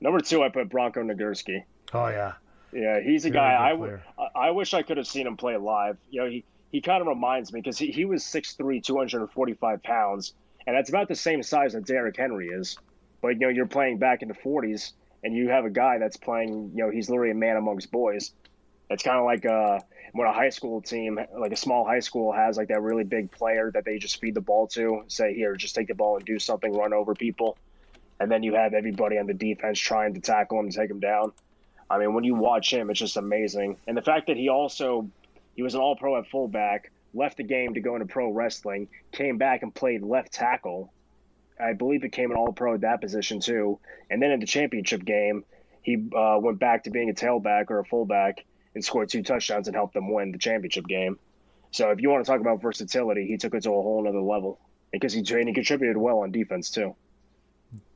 Number 0.00 0.18
two, 0.18 0.42
I 0.42 0.48
put 0.48 0.68
Bronco 0.68 1.02
Nagurski. 1.04 1.62
Oh 1.94 2.08
yeah. 2.08 2.32
Yeah, 2.72 3.00
he's 3.00 3.26
a 3.26 3.30
Very 3.30 3.40
guy. 3.40 3.66
I, 3.66 3.70
w- 3.70 4.00
I 4.34 4.50
wish 4.50 4.74
I 4.74 4.82
could 4.82 4.96
have 4.96 5.06
seen 5.06 5.26
him 5.26 5.36
play 5.36 5.56
live. 5.56 5.96
You 6.08 6.20
know, 6.20 6.28
he, 6.28 6.44
he 6.70 6.80
kind 6.80 7.00
of 7.00 7.08
reminds 7.08 7.52
me 7.52 7.60
because 7.60 7.76
he, 7.76 7.90
he 7.90 8.04
was 8.04 8.22
6'3", 8.22 8.80
245 8.84 9.82
pounds, 9.82 10.34
and 10.68 10.76
that's 10.76 10.88
about 10.88 11.08
the 11.08 11.16
same 11.16 11.42
size 11.42 11.72
that 11.72 11.84
Derrick 11.84 12.16
Henry 12.16 12.46
is. 12.46 12.78
But 13.22 13.30
you 13.30 13.40
know, 13.40 13.48
you're 13.48 13.66
playing 13.66 13.98
back 13.98 14.22
in 14.22 14.28
the 14.28 14.34
40s 14.34 14.92
and 15.22 15.34
you 15.34 15.48
have 15.48 15.64
a 15.64 15.70
guy 15.70 15.98
that's 15.98 16.16
playing, 16.16 16.72
you 16.74 16.84
know, 16.84 16.90
he's 16.90 17.10
literally 17.10 17.32
a 17.32 17.34
man 17.34 17.56
amongst 17.56 17.90
boys. 17.90 18.32
It's 18.88 19.02
kind 19.02 19.18
of 19.18 19.24
like 19.24 19.46
uh, 19.46 19.78
when 20.12 20.26
a 20.26 20.32
high 20.32 20.48
school 20.48 20.80
team, 20.80 21.20
like 21.38 21.52
a 21.52 21.56
small 21.56 21.84
high 21.84 22.00
school, 22.00 22.32
has 22.32 22.56
like 22.56 22.68
that 22.68 22.80
really 22.82 23.04
big 23.04 23.30
player 23.30 23.70
that 23.74 23.84
they 23.84 23.98
just 23.98 24.20
feed 24.20 24.34
the 24.34 24.40
ball 24.40 24.66
to. 24.68 25.04
Say, 25.08 25.34
here, 25.34 25.54
just 25.54 25.74
take 25.74 25.88
the 25.88 25.94
ball 25.94 26.16
and 26.16 26.24
do 26.24 26.38
something, 26.38 26.72
run 26.72 26.92
over 26.92 27.14
people, 27.14 27.56
and 28.18 28.30
then 28.30 28.42
you 28.42 28.54
have 28.54 28.74
everybody 28.74 29.18
on 29.18 29.26
the 29.26 29.34
defense 29.34 29.78
trying 29.78 30.14
to 30.14 30.20
tackle 30.20 30.58
him, 30.58 30.70
take 30.70 30.90
him 30.90 31.00
down. 31.00 31.32
I 31.88 31.98
mean, 31.98 32.14
when 32.14 32.24
you 32.24 32.34
watch 32.34 32.72
him, 32.72 32.90
it's 32.90 33.00
just 33.00 33.16
amazing. 33.16 33.76
And 33.86 33.96
the 33.96 34.02
fact 34.02 34.28
that 34.28 34.36
he 34.36 34.48
also 34.48 35.08
he 35.54 35.62
was 35.62 35.74
an 35.74 35.80
All 35.80 35.96
Pro 35.96 36.18
at 36.18 36.26
fullback, 36.28 36.90
left 37.14 37.36
the 37.36 37.42
game 37.42 37.74
to 37.74 37.80
go 37.80 37.94
into 37.94 38.06
pro 38.06 38.32
wrestling, 38.32 38.88
came 39.12 39.38
back 39.38 39.62
and 39.62 39.74
played 39.74 40.02
left 40.02 40.32
tackle 40.32 40.92
I 41.60 41.72
believe 41.74 42.00
became 42.00 42.30
an 42.30 42.36
All 42.36 42.52
Pro 42.52 42.74
at 42.74 42.80
that 42.82 43.00
position 43.00 43.40
too. 43.40 43.78
And 44.10 44.22
then 44.22 44.30
in 44.30 44.40
the 44.40 44.46
championship 44.46 45.04
game, 45.04 45.44
he 45.82 46.08
uh, 46.16 46.38
went 46.40 46.58
back 46.58 46.84
to 46.84 46.90
being 46.90 47.10
a 47.10 47.14
tailback 47.14 47.70
or 47.70 47.78
a 47.78 47.84
fullback 47.84 48.44
and 48.74 48.84
scored 48.84 49.08
two 49.08 49.22
touchdowns 49.22 49.66
and 49.66 49.74
helped 49.74 49.94
them 49.94 50.12
win 50.12 50.32
the 50.32 50.38
championship 50.38 50.86
game. 50.86 51.18
So 51.72 51.90
if 51.90 52.00
you 52.00 52.10
want 52.10 52.24
to 52.24 52.30
talk 52.30 52.40
about 52.40 52.60
versatility, 52.60 53.26
he 53.26 53.36
took 53.36 53.54
it 53.54 53.62
to 53.62 53.70
a 53.70 53.82
whole 53.82 54.06
other 54.08 54.20
level 54.20 54.58
because 54.92 55.12
he, 55.12 55.20
he 55.20 55.52
contributed 55.52 55.96
well 55.96 56.20
on 56.20 56.32
defense 56.32 56.70
too. 56.70 56.96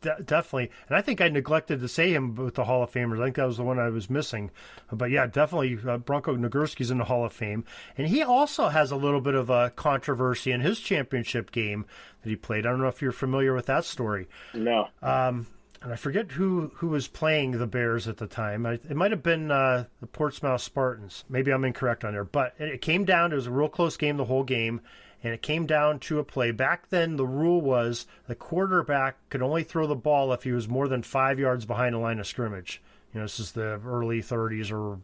De- 0.03 0.23
definitely, 0.23 0.71
and 0.89 0.97
I 0.97 1.01
think 1.01 1.21
I 1.21 1.29
neglected 1.29 1.81
to 1.81 1.89
say 1.89 2.13
him 2.13 2.35
with 2.35 2.55
the 2.55 2.65
Hall 2.65 2.83
of 2.83 2.93
Famers. 2.93 3.21
I 3.21 3.25
think 3.25 3.37
that 3.37 3.47
was 3.47 3.57
the 3.57 3.65
one 3.65 3.79
I 3.79 3.89
was 3.89 4.09
missing. 4.09 4.51
But 4.93 5.11
yeah, 5.11 5.27
definitely, 5.27 5.79
uh, 5.89 5.99
Bronco 5.99 6.37
Nagurski's 6.37 6.91
in 6.91 6.99
the 6.99 7.05
Hall 7.05 7.25
of 7.25 7.33
Fame, 7.33 7.65
and 7.97 8.07
he 8.07 8.23
also 8.23 8.69
has 8.69 8.91
a 8.91 8.97
little 8.97 9.21
bit 9.21 9.35
of 9.35 9.51
a 9.51 9.71
controversy 9.71 10.53
in 10.53 10.61
his 10.61 10.79
championship 10.79 11.51
game 11.51 11.87
that 12.23 12.29
he 12.29 12.37
played. 12.37 12.67
I 12.67 12.71
don't 12.71 12.81
know 12.81 12.89
if 12.89 13.03
you're 13.03 13.13
familiar 13.13 13.55
with 13.55 13.67
that 13.67 13.85
story. 13.85 14.29
No. 14.53 14.89
Um, 15.03 15.47
and 15.85 15.93
I 15.93 15.97
forget 15.97 16.33
who 16.33 16.73
who 16.77 16.89
was 16.89 17.09
playing 17.09 17.53
the 17.53 17.67
Bears 17.67 18.09
at 18.09 18.17
the 18.17 18.27
time. 18.27 18.65
I, 18.67 18.75
it 18.75 18.97
might 18.97 19.11
have 19.11 19.23
been 19.23 19.51
uh, 19.51 19.85
the 20.01 20.07
Portsmouth 20.07 20.63
Spartans. 20.63 21.25
Maybe 21.29 21.53
I'm 21.53 21.65
incorrect 21.65 22.05
on 22.05 22.15
there, 22.15 22.25
but 22.25 22.55
it 22.59 22.81
came 22.81 23.05
down. 23.05 23.33
It 23.33 23.37
was 23.37 23.47
a 23.47 23.53
real 23.53 23.69
close 23.69 23.97
game 23.97 24.17
the 24.17 24.25
whole 24.25 24.45
game, 24.45 24.81
and 25.25 25.33
it 25.33 25.41
came 25.41 25.65
down 25.65 25.99
to 26.01 26.19
a 26.19 26.25
play. 26.25 26.51
Back 26.51 26.91
then, 26.91 27.17
the 27.17 27.27
rule 27.27 27.63
was 27.63 28.07
the 28.29 28.35
quarterback 28.35 29.17
could 29.31 29.41
only 29.41 29.63
throw 29.63 29.87
the 29.87 29.97
ball 29.97 30.35
if 30.35 30.43
he 30.43 30.53
was 30.53 30.69
more 30.69 30.87
than 30.87 31.03
five 31.03 31.39
yards 31.39 31.65
behind 31.65 31.95
the 31.95 31.99
line 31.99 32.21
of 32.21 32.27
scrimmage. 32.27 32.83
You 33.13 33.21
know, 33.21 33.25
this 33.25 33.41
is 33.41 33.53
the 33.53 33.81
early 33.87 34.21
30s 34.21 34.71
or 34.71 35.01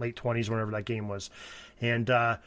late 0.00 0.16
20s, 0.16 0.50
whenever 0.50 0.72
that 0.72 0.84
game 0.84 1.06
was. 1.06 1.30
And 1.80 2.10
uh, 2.10 2.38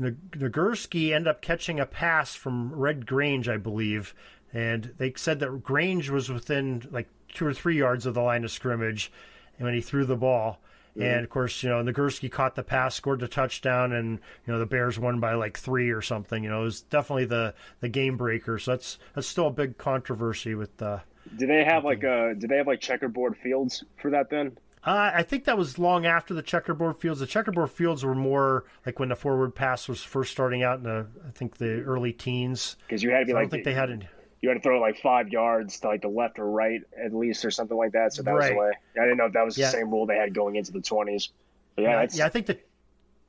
Nagurski 0.00 1.12
ended 1.12 1.28
up 1.28 1.42
catching 1.42 1.78
a 1.78 1.84
pass 1.84 2.34
from 2.34 2.72
Red 2.74 3.04
Grange, 3.04 3.46
I 3.46 3.58
believe. 3.58 4.14
And 4.54 4.94
they 4.96 5.12
said 5.16 5.40
that 5.40 5.62
Grange 5.62 6.08
was 6.08 6.30
within 6.30 6.88
like 6.90 7.08
two 7.28 7.46
or 7.46 7.52
three 7.52 7.76
yards 7.76 8.06
of 8.06 8.14
the 8.14 8.22
line 8.22 8.44
of 8.44 8.50
scrimmage 8.50 9.12
and 9.58 9.66
when 9.66 9.74
he 9.74 9.82
threw 9.82 10.06
the 10.06 10.16
ball 10.16 10.58
Mm-hmm. 10.90 11.02
And 11.02 11.24
of 11.24 11.30
course, 11.30 11.62
you 11.62 11.68
know, 11.68 11.82
Nagurski 11.82 12.30
caught 12.30 12.56
the 12.56 12.62
pass, 12.62 12.94
scored 12.94 13.20
the 13.20 13.28
touchdown, 13.28 13.92
and 13.92 14.18
you 14.46 14.52
know 14.52 14.58
the 14.58 14.66
Bears 14.66 14.98
won 14.98 15.20
by 15.20 15.34
like 15.34 15.58
three 15.58 15.90
or 15.90 16.02
something. 16.02 16.42
You 16.42 16.50
know, 16.50 16.62
it 16.62 16.64
was 16.64 16.82
definitely 16.82 17.26
the 17.26 17.54
the 17.80 17.88
game 17.88 18.16
breaker. 18.16 18.58
So 18.58 18.72
that's 18.72 18.98
that's 19.14 19.26
still 19.26 19.46
a 19.48 19.52
big 19.52 19.78
controversy 19.78 20.54
with. 20.54 20.76
the. 20.78 21.02
do 21.36 21.46
they 21.46 21.64
have 21.64 21.84
like 21.84 22.02
a? 22.02 22.34
Do 22.36 22.46
they 22.48 22.56
have 22.56 22.66
like 22.66 22.80
checkerboard 22.80 23.36
fields 23.36 23.84
for 24.00 24.10
that 24.10 24.30
then? 24.30 24.56
Uh, 24.82 25.10
I 25.14 25.22
think 25.24 25.44
that 25.44 25.58
was 25.58 25.78
long 25.78 26.06
after 26.06 26.32
the 26.32 26.42
checkerboard 26.42 26.96
fields. 26.96 27.20
The 27.20 27.26
checkerboard 27.26 27.70
fields 27.70 28.02
were 28.02 28.14
more 28.14 28.64
like 28.86 28.98
when 28.98 29.10
the 29.10 29.16
forward 29.16 29.54
pass 29.54 29.86
was 29.86 30.02
first 30.02 30.32
starting 30.32 30.62
out 30.62 30.78
in 30.78 30.84
the, 30.84 31.06
I 31.26 31.30
think 31.32 31.58
the 31.58 31.82
early 31.82 32.14
teens. 32.14 32.76
Because 32.86 33.02
you 33.02 33.10
had 33.10 33.20
to 33.20 33.24
be 33.26 33.32
so 33.32 33.34
like, 33.34 33.40
I 33.40 33.42
don't 33.42 33.50
think 33.50 33.64
they 33.64 33.74
had. 33.74 33.90
Any, 33.90 34.08
you 34.42 34.48
had 34.48 34.54
to 34.56 34.60
throw 34.60 34.80
like 34.80 35.00
five 35.00 35.28
yards 35.28 35.80
to 35.80 35.88
like 35.88 36.02
the 36.02 36.08
left 36.08 36.38
or 36.38 36.50
right 36.50 36.80
at 37.02 37.14
least 37.14 37.44
or 37.44 37.50
something 37.50 37.76
like 37.76 37.92
that. 37.92 38.12
So 38.12 38.22
that 38.22 38.30
right. 38.30 38.38
was 38.38 38.48
the 38.50 38.56
way. 38.56 38.70
I 38.98 39.04
didn't 39.04 39.18
know 39.18 39.26
if 39.26 39.32
that 39.34 39.44
was 39.44 39.58
yeah. 39.58 39.66
the 39.66 39.72
same 39.72 39.90
rule 39.90 40.06
they 40.06 40.16
had 40.16 40.34
going 40.34 40.56
into 40.56 40.72
the 40.72 40.80
twenties. 40.80 41.30
Yeah, 41.76 42.02
yeah, 42.02 42.08
yeah, 42.12 42.26
I 42.26 42.28
think 42.28 42.46
the 42.46 42.58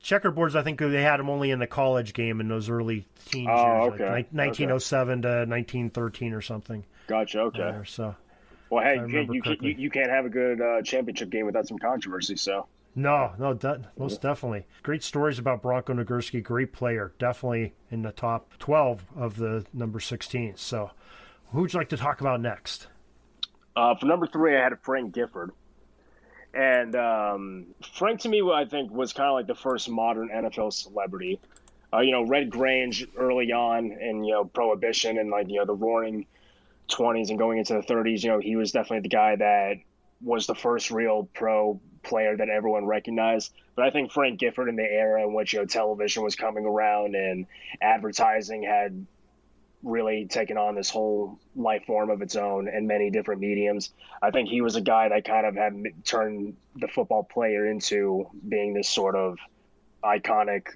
checkerboards. 0.03 0.55
I 0.55 0.63
think 0.63 0.79
they 0.79 1.01
had 1.01 1.17
them 1.17 1.29
only 1.29 1.51
in 1.51 1.59
the 1.59 1.67
college 1.67 2.13
game 2.13 2.39
in 2.39 2.47
those 2.47 2.69
early 2.69 3.07
teens 3.29 3.49
oh, 3.51 3.83
years, 3.83 3.93
okay. 3.93 4.05
like 4.05 4.31
1907 4.31 5.21
to 5.23 5.27
1913 5.27 6.33
or 6.33 6.41
something. 6.41 6.85
Gotcha. 7.07 7.39
Okay. 7.41 7.59
There, 7.59 7.85
so. 7.85 8.15
Well, 8.69 8.83
hey, 8.83 8.95
you, 9.05 9.27
you, 9.33 9.41
you, 9.59 9.75
you, 9.77 9.89
can't 9.89 10.09
have 10.09 10.25
a 10.25 10.29
good 10.29 10.61
uh, 10.61 10.81
championship 10.81 11.29
game 11.29 11.45
without 11.45 11.67
some 11.67 11.77
controversy. 11.77 12.37
So. 12.37 12.67
No, 12.95 13.33
no, 13.37 13.53
de- 13.53 13.89
most 13.97 14.21
definitely. 14.21 14.65
Great 14.83 15.03
stories 15.03 15.39
about 15.39 15.61
Bronco 15.61 15.93
Nagurski. 15.93 16.41
Great 16.41 16.71
player, 16.71 17.13
definitely 17.19 17.73
in 17.89 18.01
the 18.01 18.11
top 18.11 18.57
12 18.59 19.05
of 19.15 19.37
the 19.37 19.65
number 19.73 19.99
16. 19.99 20.55
So, 20.55 20.91
who 21.51 21.61
would 21.61 21.73
you 21.73 21.79
like 21.79 21.89
to 21.89 21.97
talk 21.97 22.21
about 22.21 22.41
next? 22.41 22.87
Uh, 23.75 23.95
for 23.95 24.05
number 24.05 24.27
three, 24.27 24.57
I 24.57 24.63
had 24.63 24.79
Frank 24.81 25.13
Gifford. 25.13 25.51
And 26.53 26.95
um, 26.95 27.67
Frank, 27.93 28.21
to 28.21 28.29
me, 28.29 28.41
I 28.41 28.65
think, 28.65 28.91
was 28.91 29.13
kind 29.13 29.29
of 29.29 29.35
like 29.35 29.47
the 29.47 29.55
first 29.55 29.89
modern 29.89 30.29
NFL 30.29 30.73
celebrity. 30.73 31.39
Uh, 31.93 31.99
you 31.99 32.11
know, 32.11 32.23
Red 32.23 32.49
Grange 32.49 33.05
early 33.17 33.51
on, 33.51 33.91
and 33.91 34.25
you 34.25 34.33
know, 34.33 34.45
Prohibition, 34.45 35.17
and 35.17 35.29
like 35.29 35.49
you 35.49 35.59
know, 35.59 35.65
the 35.65 35.73
Roaring 35.73 36.25
Twenties 36.87 37.29
and 37.29 37.39
going 37.39 37.57
into 37.57 37.73
the 37.73 37.81
Thirties. 37.81 38.23
You 38.23 38.31
know, 38.31 38.39
he 38.39 38.55
was 38.55 38.71
definitely 38.71 39.01
the 39.01 39.09
guy 39.09 39.35
that 39.37 39.77
was 40.21 40.47
the 40.47 40.55
first 40.55 40.91
real 40.91 41.29
pro 41.33 41.79
player 42.03 42.35
that 42.35 42.49
everyone 42.49 42.85
recognized. 42.85 43.53
But 43.75 43.85
I 43.85 43.89
think 43.91 44.11
Frank 44.11 44.39
Gifford, 44.39 44.69
in 44.69 44.75
the 44.75 44.83
era 44.83 45.23
in 45.23 45.33
which 45.33 45.53
you 45.53 45.59
know 45.59 45.65
television 45.65 46.23
was 46.23 46.35
coming 46.35 46.65
around 46.65 47.15
and 47.15 47.45
advertising 47.81 48.63
had 48.63 49.05
really 49.83 50.25
taken 50.25 50.57
on 50.57 50.75
this 50.75 50.89
whole 50.89 51.39
life 51.55 51.83
form 51.85 52.09
of 52.09 52.21
its 52.21 52.35
own 52.35 52.67
in 52.67 52.85
many 52.85 53.09
different 53.09 53.41
mediums. 53.41 53.91
I 54.21 54.31
think 54.31 54.49
he 54.49 54.61
was 54.61 54.75
a 54.75 54.81
guy 54.81 55.09
that 55.09 55.25
kind 55.25 55.45
of 55.45 55.55
had 55.55 55.75
turned 56.03 56.55
the 56.75 56.87
football 56.87 57.23
player 57.23 57.65
into 57.65 58.27
being 58.47 58.73
this 58.73 58.89
sort 58.89 59.15
of 59.15 59.37
iconic 60.03 60.67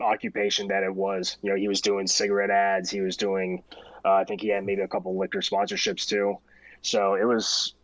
occupation 0.00 0.68
that 0.68 0.82
it 0.82 0.94
was. 0.94 1.36
You 1.42 1.50
know, 1.50 1.56
he 1.56 1.68
was 1.68 1.80
doing 1.80 2.06
cigarette 2.06 2.50
ads, 2.50 2.90
he 2.90 3.00
was 3.00 3.16
doing, 3.16 3.62
uh, 4.04 4.14
I 4.14 4.24
think 4.24 4.40
he 4.40 4.48
had 4.48 4.64
maybe 4.64 4.82
a 4.82 4.88
couple 4.88 5.16
liquor 5.16 5.40
sponsorships 5.40 6.06
too. 6.06 6.38
So 6.82 7.14
it 7.14 7.24
was. 7.24 7.74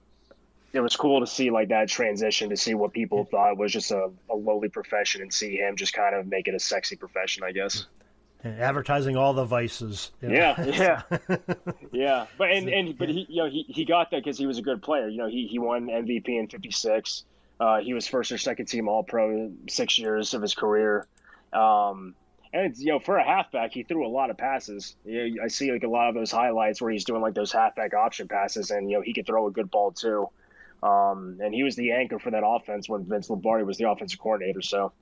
It 0.72 0.78
was 0.78 0.94
cool 0.94 1.18
to 1.18 1.26
see 1.26 1.50
like 1.50 1.70
that 1.70 1.88
transition 1.88 2.48
to 2.50 2.56
see 2.56 2.74
what 2.74 2.92
people 2.92 3.24
thought 3.24 3.58
was 3.58 3.72
just 3.72 3.90
a, 3.90 4.08
a 4.30 4.36
lowly 4.36 4.68
profession 4.68 5.20
and 5.20 5.34
see 5.34 5.56
him 5.56 5.74
just 5.74 5.92
kind 5.92 6.14
of 6.14 6.28
make 6.28 6.46
it 6.46 6.54
a 6.54 6.60
sexy 6.60 6.94
profession, 6.94 7.42
I 7.42 7.50
guess 7.50 7.86
advertising 8.44 9.16
all 9.16 9.32
the 9.32 9.44
vices. 9.44 10.10
You 10.20 10.28
know? 10.28 10.34
Yeah, 10.34 10.64
yeah, 11.18 11.36
yeah. 11.92 12.26
But 12.38 12.50
and, 12.52 12.68
and 12.68 12.98
but 12.98 13.08
he 13.08 13.26
you 13.28 13.42
know 13.42 13.50
he, 13.50 13.64
he 13.68 13.84
got 13.84 14.10
that 14.10 14.24
because 14.24 14.38
he 14.38 14.46
was 14.46 14.58
a 14.58 14.62
good 14.62 14.82
player. 14.82 15.08
You 15.08 15.18
know 15.18 15.28
he 15.28 15.46
he 15.46 15.58
won 15.58 15.86
MVP 15.86 16.28
in 16.28 16.48
'56. 16.48 17.24
Uh, 17.58 17.80
he 17.80 17.92
was 17.92 18.06
first 18.06 18.32
or 18.32 18.38
second 18.38 18.66
team 18.66 18.88
All 18.88 19.02
Pro 19.02 19.52
six 19.68 19.98
years 19.98 20.34
of 20.34 20.42
his 20.42 20.54
career. 20.54 21.06
Um, 21.52 22.14
and 22.52 22.76
you 22.76 22.92
know 22.92 22.98
for 22.98 23.16
a 23.16 23.24
halfback, 23.24 23.72
he 23.72 23.82
threw 23.82 24.06
a 24.06 24.08
lot 24.08 24.30
of 24.30 24.38
passes. 24.38 24.96
You 25.04 25.36
know, 25.36 25.44
I 25.44 25.48
see 25.48 25.70
like 25.70 25.84
a 25.84 25.88
lot 25.88 26.08
of 26.08 26.14
those 26.14 26.30
highlights 26.30 26.80
where 26.80 26.90
he's 26.90 27.04
doing 27.04 27.20
like 27.20 27.34
those 27.34 27.52
halfback 27.52 27.94
option 27.94 28.28
passes, 28.28 28.70
and 28.70 28.90
you 28.90 28.96
know 28.96 29.02
he 29.02 29.12
could 29.12 29.26
throw 29.26 29.46
a 29.46 29.50
good 29.50 29.70
ball 29.70 29.92
too. 29.92 30.28
Um, 30.82 31.38
and 31.42 31.54
he 31.54 31.62
was 31.62 31.76
the 31.76 31.92
anchor 31.92 32.18
for 32.18 32.30
that 32.30 32.42
offense 32.44 32.88
when 32.88 33.04
Vince 33.04 33.28
Lombardi 33.28 33.64
was 33.64 33.76
the 33.76 33.88
offensive 33.88 34.18
coordinator. 34.18 34.62
So 34.62 34.92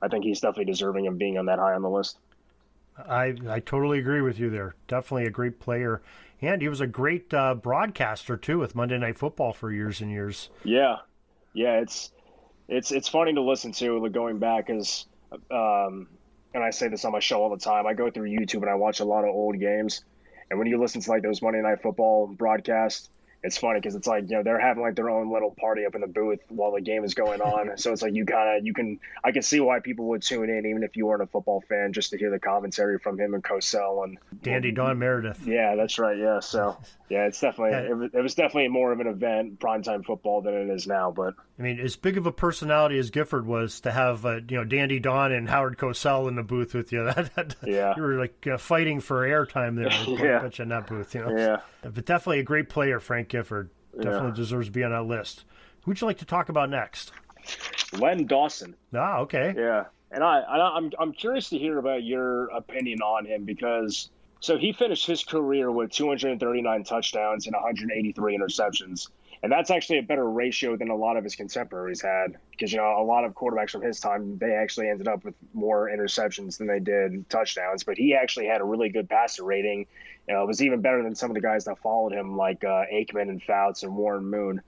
I 0.00 0.08
think 0.08 0.24
he's 0.24 0.40
definitely 0.40 0.66
deserving 0.66 1.06
of 1.06 1.18
being 1.18 1.36
on 1.36 1.46
that 1.46 1.58
high 1.58 1.74
on 1.74 1.82
the 1.82 1.90
list. 1.90 2.18
I 3.08 3.34
I 3.48 3.60
totally 3.60 3.98
agree 3.98 4.20
with 4.20 4.38
you 4.38 4.50
there. 4.50 4.74
Definitely 4.88 5.26
a 5.26 5.30
great 5.30 5.60
player, 5.60 6.02
and 6.40 6.60
he 6.62 6.68
was 6.68 6.80
a 6.80 6.86
great 6.86 7.32
uh, 7.32 7.54
broadcaster 7.54 8.36
too 8.36 8.58
with 8.58 8.74
Monday 8.74 8.98
Night 8.98 9.16
Football 9.16 9.52
for 9.52 9.70
years 9.70 10.00
and 10.00 10.10
years. 10.10 10.50
Yeah, 10.64 10.96
yeah. 11.52 11.80
It's 11.80 12.12
it's 12.68 12.92
it's 12.92 13.08
funny 13.08 13.34
to 13.34 13.42
listen 13.42 13.72
to 13.72 14.08
going 14.10 14.38
back 14.38 14.70
as, 14.70 15.06
um, 15.50 16.08
and 16.54 16.62
I 16.62 16.70
say 16.70 16.88
this 16.88 17.04
on 17.04 17.12
my 17.12 17.20
show 17.20 17.42
all 17.42 17.50
the 17.50 17.58
time. 17.62 17.86
I 17.86 17.94
go 17.94 18.10
through 18.10 18.30
YouTube 18.30 18.62
and 18.62 18.70
I 18.70 18.74
watch 18.74 19.00
a 19.00 19.04
lot 19.04 19.24
of 19.24 19.30
old 19.30 19.58
games, 19.58 20.04
and 20.50 20.58
when 20.58 20.68
you 20.68 20.80
listen 20.80 21.00
to 21.00 21.10
like 21.10 21.22
those 21.22 21.42
Monday 21.42 21.60
Night 21.60 21.82
Football 21.82 22.28
broadcasts, 22.28 23.10
it's 23.42 23.56
funny 23.56 23.80
because 23.80 23.94
it's 23.94 24.06
like 24.06 24.24
you 24.28 24.36
know 24.36 24.42
they're 24.42 24.60
having 24.60 24.82
like 24.82 24.96
their 24.96 25.08
own 25.08 25.32
little 25.32 25.54
party 25.58 25.86
up 25.86 25.94
in 25.94 26.00
the 26.00 26.06
booth 26.06 26.40
while 26.48 26.72
the 26.72 26.80
game 26.80 27.04
is 27.04 27.14
going 27.14 27.40
on. 27.40 27.76
so 27.78 27.92
it's 27.92 28.02
like 28.02 28.14
you 28.14 28.26
kind 28.26 28.58
of 28.58 28.66
you 28.66 28.74
can 28.74 29.00
I 29.24 29.32
can 29.32 29.42
see 29.42 29.60
why 29.60 29.80
people 29.80 30.06
would 30.08 30.22
tune 30.22 30.50
in 30.50 30.66
even 30.66 30.82
if 30.82 30.96
you 30.96 31.06
weren't 31.06 31.22
a 31.22 31.26
football 31.26 31.62
fan 31.68 31.92
just 31.92 32.10
to 32.10 32.18
hear 32.18 32.30
the 32.30 32.38
commentary 32.38 32.98
from 32.98 33.18
him 33.18 33.34
and 33.34 33.42
Cosell 33.42 34.04
and 34.04 34.18
Dandy 34.42 34.72
Don 34.72 34.98
Meredith. 34.98 35.46
Yeah, 35.46 35.74
that's 35.74 35.98
right. 35.98 36.18
Yeah, 36.18 36.40
so 36.40 36.76
yeah, 37.08 37.26
it's 37.26 37.40
definitely 37.40 37.72
yeah. 37.72 37.90
it, 37.90 37.96
was, 37.96 38.10
it 38.14 38.20
was 38.20 38.34
definitely 38.34 38.68
more 38.68 38.92
of 38.92 39.00
an 39.00 39.06
event 39.06 39.58
primetime 39.58 40.04
football 40.04 40.42
than 40.42 40.54
it 40.54 40.70
is 40.70 40.86
now. 40.86 41.10
But 41.10 41.34
I 41.58 41.62
mean, 41.62 41.80
as 41.80 41.96
big 41.96 42.16
of 42.16 42.26
a 42.26 42.32
personality 42.32 42.98
as 42.98 43.10
Gifford 43.10 43.46
was 43.46 43.80
to 43.80 43.90
have 43.90 44.24
uh, 44.24 44.40
you 44.48 44.56
know 44.58 44.64
Dandy 44.64 45.00
Don 45.00 45.32
and 45.32 45.48
Howard 45.48 45.76
Cosell 45.76 46.28
in 46.28 46.36
the 46.36 46.42
booth 46.42 46.74
with 46.74 46.92
you, 46.92 47.04
that, 47.14 47.34
that 47.34 47.56
yeah, 47.66 47.94
you 47.96 48.02
were 48.02 48.14
like 48.14 48.46
uh, 48.46 48.58
fighting 48.58 49.00
for 49.00 49.26
airtime 49.26 49.76
there. 49.76 49.90
yeah, 50.24 50.48
in 50.62 50.68
that 50.68 50.86
booth, 50.86 51.14
you 51.14 51.22
know. 51.22 51.36
Yeah, 51.36 51.60
but 51.82 52.04
definitely 52.04 52.40
a 52.40 52.44
great 52.44 52.68
player, 52.68 53.00
Frank 53.00 53.28
Gifford. 53.28 53.70
Definitely 53.94 54.28
yeah. 54.28 54.34
deserves 54.34 54.66
to 54.66 54.72
be 54.72 54.84
on 54.84 54.92
that 54.92 55.04
list. 55.04 55.44
Who'd 55.82 56.00
you 56.00 56.06
like 56.06 56.18
to 56.18 56.24
talk 56.24 56.48
about 56.48 56.70
next? 56.70 57.12
Len 57.98 58.26
Dawson. 58.26 58.76
Ah, 58.94 59.18
okay. 59.20 59.54
Yeah, 59.56 59.86
and 60.10 60.22
I, 60.22 60.40
I 60.40 60.76
I'm 60.76 60.92
I'm 60.98 61.12
curious 61.12 61.48
to 61.50 61.58
hear 61.58 61.78
about 61.78 62.04
your 62.04 62.46
opinion 62.48 63.00
on 63.00 63.26
him 63.26 63.44
because 63.44 64.10
so 64.40 64.56
he 64.56 64.72
finished 64.72 65.06
his 65.06 65.24
career 65.24 65.70
with 65.70 65.90
239 65.90 66.84
touchdowns 66.84 67.46
and 67.46 67.54
183 67.54 68.38
interceptions. 68.38 69.08
And 69.42 69.50
that's 69.50 69.70
actually 69.70 69.98
a 69.98 70.02
better 70.02 70.28
ratio 70.28 70.76
than 70.76 70.90
a 70.90 70.94
lot 70.94 71.16
of 71.16 71.24
his 71.24 71.34
contemporaries 71.34 72.02
had. 72.02 72.36
Because, 72.50 72.72
you 72.72 72.78
know, 72.78 73.00
a 73.00 73.04
lot 73.04 73.24
of 73.24 73.32
quarterbacks 73.32 73.70
from 73.70 73.80
his 73.80 73.98
time, 73.98 74.36
they 74.36 74.52
actually 74.52 74.90
ended 74.90 75.08
up 75.08 75.24
with 75.24 75.34
more 75.54 75.88
interceptions 75.88 76.58
than 76.58 76.66
they 76.66 76.78
did 76.78 77.28
touchdowns. 77.30 77.82
But 77.82 77.96
he 77.96 78.14
actually 78.14 78.46
had 78.46 78.60
a 78.60 78.64
really 78.64 78.90
good 78.90 79.08
passer 79.08 79.42
rating. 79.42 79.86
You 80.28 80.34
know, 80.34 80.42
it 80.42 80.46
was 80.46 80.62
even 80.62 80.82
better 80.82 81.02
than 81.02 81.14
some 81.14 81.30
of 81.30 81.34
the 81.34 81.40
guys 81.40 81.64
that 81.64 81.78
followed 81.78 82.12
him, 82.12 82.36
like 82.36 82.64
uh, 82.64 82.84
Aikman 82.92 83.30
and 83.30 83.42
Fouts 83.42 83.82
and 83.82 83.96
Warren 83.96 84.26
Moon. 84.26 84.60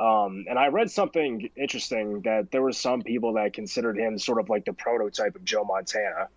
Um, 0.00 0.46
and 0.48 0.58
I 0.58 0.68
read 0.68 0.90
something 0.90 1.50
interesting 1.54 2.22
that 2.22 2.50
there 2.50 2.62
were 2.62 2.72
some 2.72 3.02
people 3.02 3.34
that 3.34 3.52
considered 3.52 3.96
him 3.96 4.18
sort 4.18 4.40
of 4.40 4.48
like 4.48 4.64
the 4.64 4.72
prototype 4.72 5.36
of 5.36 5.44
Joe 5.44 5.64
Montana. 5.64 6.28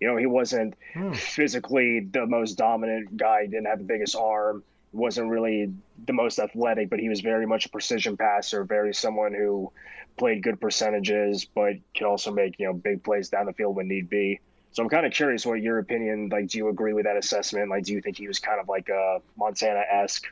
You 0.00 0.08
know, 0.08 0.16
he 0.16 0.26
wasn't 0.26 0.74
Hmm. 0.92 1.12
physically 1.12 2.00
the 2.00 2.26
most 2.26 2.54
dominant 2.58 3.16
guy. 3.16 3.42
He 3.42 3.48
didn't 3.48 3.66
have 3.66 3.78
the 3.78 3.84
biggest 3.84 4.16
arm. 4.16 4.64
Wasn't 4.96 5.28
really 5.28 5.72
the 6.06 6.12
most 6.12 6.38
athletic, 6.38 6.90
but 6.90 6.98
he 6.98 7.08
was 7.08 7.20
very 7.20 7.46
much 7.46 7.66
a 7.66 7.68
precision 7.68 8.16
passer. 8.16 8.64
Very 8.64 8.94
someone 8.94 9.34
who 9.34 9.70
played 10.16 10.42
good 10.42 10.60
percentages, 10.60 11.44
but 11.44 11.74
could 11.96 12.06
also 12.06 12.32
make 12.32 12.58
you 12.58 12.66
know 12.66 12.72
big 12.72 13.04
plays 13.04 13.28
down 13.28 13.46
the 13.46 13.52
field 13.52 13.76
when 13.76 13.88
need 13.88 14.08
be. 14.08 14.40
So 14.72 14.82
I'm 14.82 14.88
kind 14.88 15.06
of 15.06 15.12
curious 15.12 15.46
what 15.46 15.60
your 15.60 15.78
opinion. 15.78 16.28
Like, 16.30 16.48
do 16.48 16.58
you 16.58 16.68
agree 16.68 16.92
with 16.92 17.04
that 17.04 17.16
assessment? 17.16 17.70
Like, 17.70 17.84
do 17.84 17.92
you 17.92 18.00
think 18.00 18.18
he 18.18 18.28
was 18.28 18.38
kind 18.38 18.60
of 18.60 18.68
like 18.68 18.88
a 18.88 19.20
Montana 19.36 19.82
esque 19.90 20.26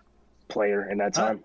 player 0.48 0.88
in 0.90 0.98
that 0.98 1.16
uh, 1.18 1.26
time? 1.26 1.44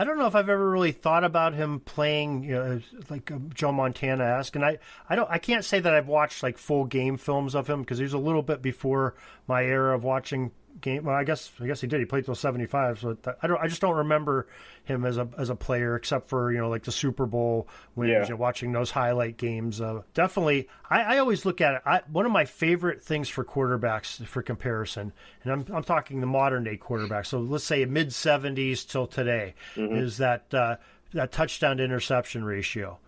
I 0.00 0.04
don't 0.04 0.16
know 0.16 0.26
if 0.26 0.34
I've 0.34 0.48
ever 0.48 0.70
really 0.70 0.92
thought 0.92 1.24
about 1.24 1.52
him 1.52 1.80
playing 1.80 2.44
you 2.44 2.54
know, 2.54 2.80
like 3.10 3.30
Joe 3.52 3.70
Montana 3.70 4.24
esque, 4.24 4.56
and 4.56 4.64
I, 4.64 4.78
I 5.10 5.14
don't 5.14 5.30
I 5.30 5.36
can't 5.36 5.64
say 5.64 5.78
that 5.78 5.94
I've 5.94 6.08
watched 6.08 6.42
like 6.42 6.56
full 6.56 6.86
game 6.86 7.18
films 7.18 7.54
of 7.54 7.68
him 7.68 7.80
because 7.80 7.98
he 7.98 8.04
was 8.04 8.14
a 8.14 8.18
little 8.18 8.42
bit 8.42 8.62
before 8.62 9.14
my 9.46 9.62
era 9.62 9.94
of 9.94 10.02
watching 10.02 10.52
game. 10.80 11.04
Well, 11.04 11.14
I 11.14 11.24
guess 11.24 11.50
I 11.60 11.66
guess 11.66 11.80
he 11.80 11.86
did. 11.86 12.00
He 12.00 12.06
played 12.06 12.24
till 12.24 12.34
seventy 12.34 12.66
five, 12.66 12.98
so 13.00 13.14
that, 13.22 13.38
I 13.42 13.46
don't 13.46 13.60
I 13.60 13.66
just 13.68 13.80
don't 13.80 13.96
remember 13.96 14.46
him 14.84 15.04
as 15.04 15.16
a 15.18 15.28
as 15.38 15.50
a 15.50 15.54
player 15.54 15.94
except 15.96 16.28
for 16.28 16.50
you 16.52 16.58
know 16.58 16.68
like 16.68 16.82
the 16.84 16.92
Super 16.92 17.26
Bowl 17.26 17.68
when 17.94 18.08
Yeah. 18.08 18.22
you 18.24 18.30
know, 18.30 18.36
watching 18.36 18.72
those 18.72 18.90
highlight 18.90 19.36
games. 19.36 19.80
Uh, 19.80 20.02
definitely, 20.14 20.68
I, 20.88 21.02
I 21.16 21.18
always 21.18 21.44
look 21.44 21.60
at 21.60 21.74
it. 21.76 21.82
I, 21.84 22.00
one 22.10 22.26
of 22.26 22.32
my 22.32 22.44
favorite 22.44 23.02
things 23.02 23.28
for 23.28 23.44
quarterbacks 23.44 24.24
for 24.26 24.42
comparison, 24.42 25.12
and 25.44 25.52
I'm 25.52 25.66
I'm 25.74 25.84
talking 25.84 26.20
the 26.20 26.26
modern 26.26 26.64
day 26.64 26.76
quarterback. 26.76 27.26
So 27.26 27.38
let's 27.40 27.64
say 27.64 27.84
mid 27.84 28.12
seventies 28.12 28.84
till 28.84 29.06
today 29.06 29.54
is 29.76 30.18
that 30.18 30.52
uh, 30.54 30.76
that 31.12 31.32
touchdown 31.32 31.76
to 31.78 31.84
interception 31.84 32.44
ratio 32.44 32.98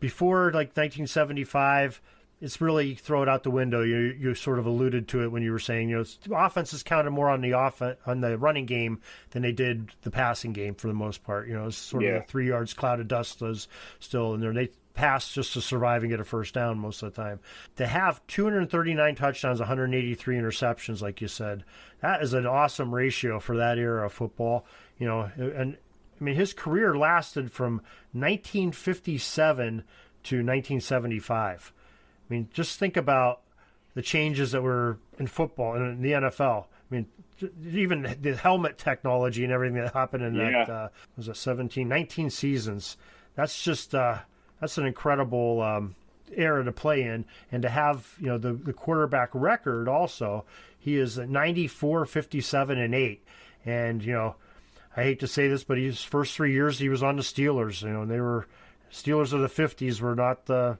before 0.00 0.46
like 0.46 0.68
1975 0.76 2.00
it's 2.40 2.60
really 2.60 2.94
throw 2.94 3.22
it 3.22 3.28
out 3.28 3.42
the 3.42 3.50
window. 3.50 3.82
You 3.82 4.16
you 4.18 4.34
sort 4.34 4.58
of 4.58 4.66
alluded 4.66 5.08
to 5.08 5.22
it 5.22 5.28
when 5.32 5.42
you 5.42 5.52
were 5.52 5.58
saying 5.58 5.88
you 5.90 5.98
know 5.98 6.36
offenses 6.36 6.82
counted 6.82 7.10
more 7.10 7.28
on 7.28 7.40
the 7.40 7.52
off 7.52 7.82
on 8.06 8.20
the 8.20 8.38
running 8.38 8.66
game 8.66 9.00
than 9.30 9.42
they 9.42 9.52
did 9.52 9.90
the 10.02 10.10
passing 10.10 10.52
game 10.52 10.74
for 10.74 10.88
the 10.88 10.94
most 10.94 11.22
part. 11.22 11.48
You 11.48 11.54
know, 11.54 11.66
it's 11.66 11.76
sort 11.76 12.02
Yeah. 12.04 12.10
of 12.16 12.22
a 12.22 12.26
three 12.26 12.48
yards 12.48 12.72
cloud 12.74 13.00
of 13.00 13.08
dust 13.08 13.40
was 13.42 13.68
still 13.98 14.34
in 14.34 14.40
there. 14.40 14.52
They 14.52 14.70
pass 14.94 15.32
just 15.32 15.52
to 15.54 15.60
survive 15.60 16.02
and 16.02 16.10
get 16.10 16.20
a 16.20 16.24
first 16.24 16.52
down 16.52 16.78
most 16.78 17.02
of 17.02 17.14
the 17.14 17.22
time. 17.22 17.40
To 17.76 17.86
have 17.86 18.26
239 18.26 19.14
touchdowns, 19.14 19.60
183 19.60 20.36
interceptions, 20.36 21.00
like 21.00 21.20
you 21.20 21.28
said, 21.28 21.64
that 22.00 22.22
is 22.22 22.34
an 22.34 22.44
awesome 22.46 22.92
ratio 22.94 23.38
for 23.38 23.56
that 23.58 23.78
era 23.78 24.06
of 24.06 24.12
football. 24.12 24.66
You 24.98 25.06
know, 25.06 25.30
and 25.36 25.76
I 26.20 26.24
mean 26.24 26.34
his 26.34 26.52
career 26.52 26.96
lasted 26.96 27.52
from 27.52 27.82
1957 28.12 29.84
to 30.24 30.36
1975. 30.36 31.72
I 32.30 32.34
mean, 32.34 32.48
just 32.52 32.78
think 32.78 32.96
about 32.96 33.40
the 33.94 34.02
changes 34.02 34.52
that 34.52 34.62
were 34.62 34.98
in 35.18 35.26
football 35.26 35.74
and 35.74 35.84
in 35.86 36.02
the 36.02 36.12
NFL. 36.12 36.64
I 36.64 36.94
mean, 36.94 37.06
even 37.66 38.16
the 38.20 38.36
helmet 38.36 38.78
technology 38.78 39.42
and 39.42 39.52
everything 39.52 39.76
that 39.78 39.92
happened 39.92 40.24
in 40.24 40.36
that 40.36 40.68
uh, 40.68 40.88
was 41.16 41.28
a 41.28 41.34
17, 41.34 41.88
19 41.88 42.30
seasons. 42.30 42.96
That's 43.34 43.62
just 43.62 43.94
uh, 43.94 44.18
that's 44.60 44.78
an 44.78 44.86
incredible 44.86 45.62
um, 45.62 45.96
era 46.34 46.64
to 46.64 46.72
play 46.72 47.02
in, 47.02 47.24
and 47.50 47.62
to 47.62 47.68
have 47.68 48.14
you 48.20 48.26
know 48.26 48.38
the 48.38 48.52
the 48.52 48.72
quarterback 48.72 49.30
record 49.32 49.88
also. 49.88 50.44
He 50.78 50.96
is 50.96 51.18
at 51.18 51.28
94, 51.28 52.06
57, 52.06 52.78
and 52.78 52.94
eight, 52.94 53.24
and 53.64 54.02
you 54.02 54.12
know. 54.12 54.36
I 54.96 55.04
hate 55.04 55.20
to 55.20 55.28
say 55.28 55.46
this, 55.46 55.62
but 55.62 55.78
his 55.78 56.02
first 56.02 56.34
three 56.34 56.52
years 56.52 56.80
he 56.80 56.88
was 56.88 57.00
on 57.00 57.14
the 57.14 57.22
Steelers. 57.22 57.82
You 57.82 57.90
know, 57.90 58.02
and 58.02 58.10
they 58.10 58.20
were 58.20 58.48
Steelers 58.92 59.32
of 59.32 59.40
the 59.40 59.46
'50s 59.46 60.00
were 60.00 60.16
not 60.16 60.46
the 60.46 60.78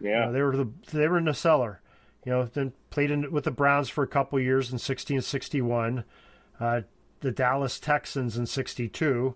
Yeah. 0.00 0.20
you 0.20 0.26
know, 0.26 0.32
they 0.32 0.42
were 0.42 0.56
the 0.56 0.68
they 0.92 1.08
were 1.08 1.18
in 1.18 1.24
the 1.24 1.34
cellar. 1.34 1.80
You 2.24 2.32
know, 2.32 2.44
then 2.44 2.72
played 2.90 3.10
in, 3.10 3.32
with 3.32 3.44
the 3.44 3.50
Browns 3.50 3.88
for 3.88 4.04
a 4.04 4.06
couple 4.06 4.38
years 4.38 4.72
in 4.72 4.78
16 4.78 5.22
61, 5.22 6.04
uh, 6.58 6.82
the 7.20 7.30
Dallas 7.30 7.80
Texans 7.80 8.36
in 8.36 8.46
62, 8.46 9.34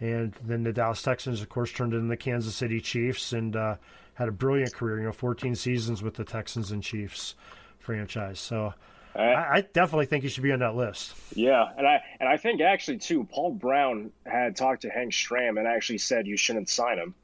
and 0.00 0.34
then 0.44 0.62
the 0.62 0.72
Dallas 0.72 1.02
Texans, 1.02 1.40
of 1.40 1.48
course, 1.48 1.72
turned 1.72 1.94
into 1.94 2.08
the 2.08 2.16
Kansas 2.16 2.54
City 2.54 2.80
Chiefs 2.80 3.32
and 3.32 3.56
uh, 3.56 3.76
had 4.14 4.28
a 4.28 4.32
brilliant 4.32 4.74
career. 4.74 4.98
You 4.98 5.06
know, 5.06 5.12
14 5.12 5.54
seasons 5.54 6.02
with 6.02 6.14
the 6.14 6.24
Texans 6.24 6.70
and 6.70 6.82
Chiefs 6.82 7.34
franchise. 7.78 8.38
So 8.38 8.74
I, 9.14 9.58
I 9.58 9.60
definitely 9.72 10.06
think 10.06 10.22
he 10.24 10.28
should 10.28 10.42
be 10.42 10.52
on 10.52 10.58
that 10.58 10.76
list. 10.76 11.14
Yeah, 11.34 11.68
and 11.76 11.86
I 11.86 12.02
and 12.20 12.28
I 12.28 12.36
think 12.36 12.60
actually 12.60 12.98
too, 12.98 13.24
Paul 13.24 13.52
Brown 13.52 14.12
had 14.24 14.56
talked 14.56 14.82
to 14.82 14.90
Hank 14.90 15.12
Stram 15.12 15.58
and 15.58 15.66
actually 15.66 15.98
said 15.98 16.26
you 16.26 16.36
shouldn't 16.36 16.68
sign 16.68 16.98
him. 16.98 17.14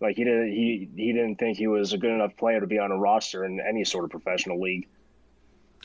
Like 0.00 0.16
he 0.16 0.24
didn't 0.24 0.52
he 0.52 0.88
he 0.96 1.12
didn't 1.12 1.36
think 1.36 1.58
he 1.58 1.66
was 1.66 1.92
a 1.92 1.98
good 1.98 2.10
enough 2.12 2.36
player 2.36 2.60
to 2.60 2.66
be 2.66 2.78
on 2.78 2.90
a 2.92 2.96
roster 2.96 3.44
in 3.44 3.60
any 3.60 3.84
sort 3.84 4.04
of 4.04 4.10
professional 4.10 4.60
league. 4.60 4.88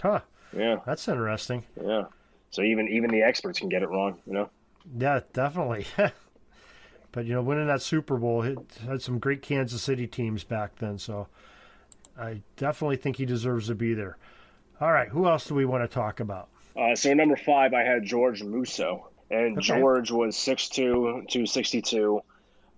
Huh? 0.01 0.21
Yeah, 0.55 0.77
That's 0.85 1.07
interesting. 1.07 1.63
yeah. 1.81 2.03
So 2.51 2.61
even 2.61 2.87
even 2.89 3.09
the 3.09 3.23
experts 3.23 3.59
can 3.59 3.69
get 3.69 3.81
it 3.83 3.89
wrong, 3.89 4.19
you 4.25 4.33
know. 4.33 4.49
Yeah, 4.97 5.21
definitely. 5.33 5.85
but 7.11 7.25
you 7.25 7.33
know, 7.33 7.41
winning 7.41 7.67
that 7.67 7.81
Super 7.81 8.17
Bowl 8.17 8.43
it 8.43 8.59
had 8.85 9.01
some 9.01 9.19
great 9.19 9.41
Kansas 9.41 9.81
City 9.81 10.07
teams 10.07 10.43
back 10.43 10.75
then, 10.77 10.97
so 10.97 11.27
I 12.17 12.41
definitely 12.57 12.97
think 12.97 13.17
he 13.17 13.25
deserves 13.25 13.67
to 13.67 13.75
be 13.75 13.93
there. 13.93 14.17
All 14.79 14.91
right, 14.91 15.09
who 15.09 15.27
else 15.27 15.45
do 15.45 15.55
we 15.55 15.65
want 15.65 15.83
to 15.83 15.87
talk 15.87 16.19
about? 16.19 16.49
Uh, 16.75 16.95
so 16.95 17.13
number 17.13 17.35
five, 17.35 17.73
I 17.73 17.83
had 17.83 18.03
George 18.03 18.43
Musso, 18.43 19.09
and 19.31 19.57
Okay. 19.57 19.65
George 19.67 20.11
was 20.11 20.35
6'2", 20.35 21.27
262. 21.29 22.21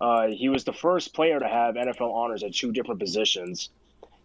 Uh, 0.06 0.28
he 0.28 0.50
was 0.50 0.64
the 0.64 0.74
first 0.74 1.16
player 1.16 1.40
to 1.40 1.48
have 1.48 1.74
NFL 1.74 2.14
honors 2.14 2.44
at 2.44 2.54
two 2.54 2.72
different 2.72 3.00
positions. 3.00 3.70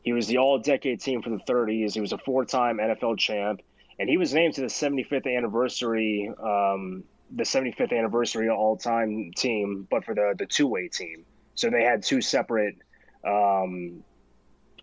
He 0.02 0.12
was 0.12 0.26
the 0.26 0.36
All-Decade 0.36 1.00
Team 1.00 1.22
for 1.22 1.30
the 1.30 1.38
30s. 1.38 1.94
He 1.94 2.02
was 2.02 2.12
a 2.12 2.18
four-time 2.18 2.76
NFL 2.76 3.16
champ, 3.18 3.62
and 3.98 4.06
he 4.06 4.18
was 4.18 4.34
named 4.34 4.52
to 4.56 4.60
the 4.60 4.66
75th 4.66 5.26
anniversary, 5.34 6.30
um, 6.38 7.02
the 7.34 7.44
75th 7.44 7.96
anniversary 7.96 8.50
All-Time 8.50 9.32
Team, 9.34 9.88
but 9.90 10.04
for 10.04 10.14
the 10.14 10.34
the 10.36 10.44
two-way 10.44 10.88
team. 10.88 11.24
So 11.54 11.70
they 11.70 11.82
had 11.82 12.02
two 12.02 12.20
separate 12.20 12.76
um, 13.24 14.04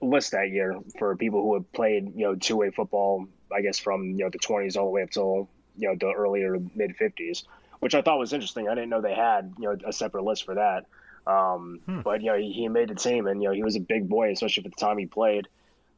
lists 0.01 0.31
that 0.31 0.49
year 0.49 0.79
for 0.97 1.15
people 1.15 1.43
who 1.43 1.53
had 1.53 1.71
played, 1.73 2.11
you 2.15 2.25
know, 2.25 2.33
two-way 2.33 2.71
football. 2.71 3.27
I 3.53 3.61
guess 3.61 3.77
from 3.77 4.03
you 4.17 4.23
know 4.23 4.29
the 4.31 4.39
20s 4.39 4.75
all 4.75 4.85
the 4.85 4.91
way 4.91 5.03
up 5.03 5.11
till 5.11 5.47
you 5.77 5.89
know 5.89 5.95
the 5.99 6.11
earlier 6.11 6.57
mid 6.73 6.97
50s, 6.97 7.43
which 7.79 7.95
I 7.95 8.01
thought 8.01 8.19
was 8.19 8.33
interesting. 8.33 8.67
I 8.67 8.75
didn't 8.75 8.89
know 8.89 9.01
they 9.01 9.13
had 9.15 9.53
you 9.57 9.65
know 9.69 9.77
a 9.85 9.93
separate 9.93 10.23
list 10.23 10.45
for 10.45 10.55
that. 10.55 10.85
Um, 11.25 11.81
But 12.03 12.21
you 12.21 12.27
know 12.31 12.37
he, 12.37 12.51
he 12.53 12.67
made 12.69 12.89
the 12.89 12.95
team, 12.95 13.27
and 13.27 13.41
you 13.41 13.49
know 13.49 13.53
he 13.53 13.63
was 13.63 13.75
a 13.75 13.81
big 13.81 14.07
boy, 14.07 14.31
especially 14.31 14.63
for 14.63 14.69
the 14.69 14.75
time 14.75 14.97
he 14.97 15.05
played. 15.05 15.47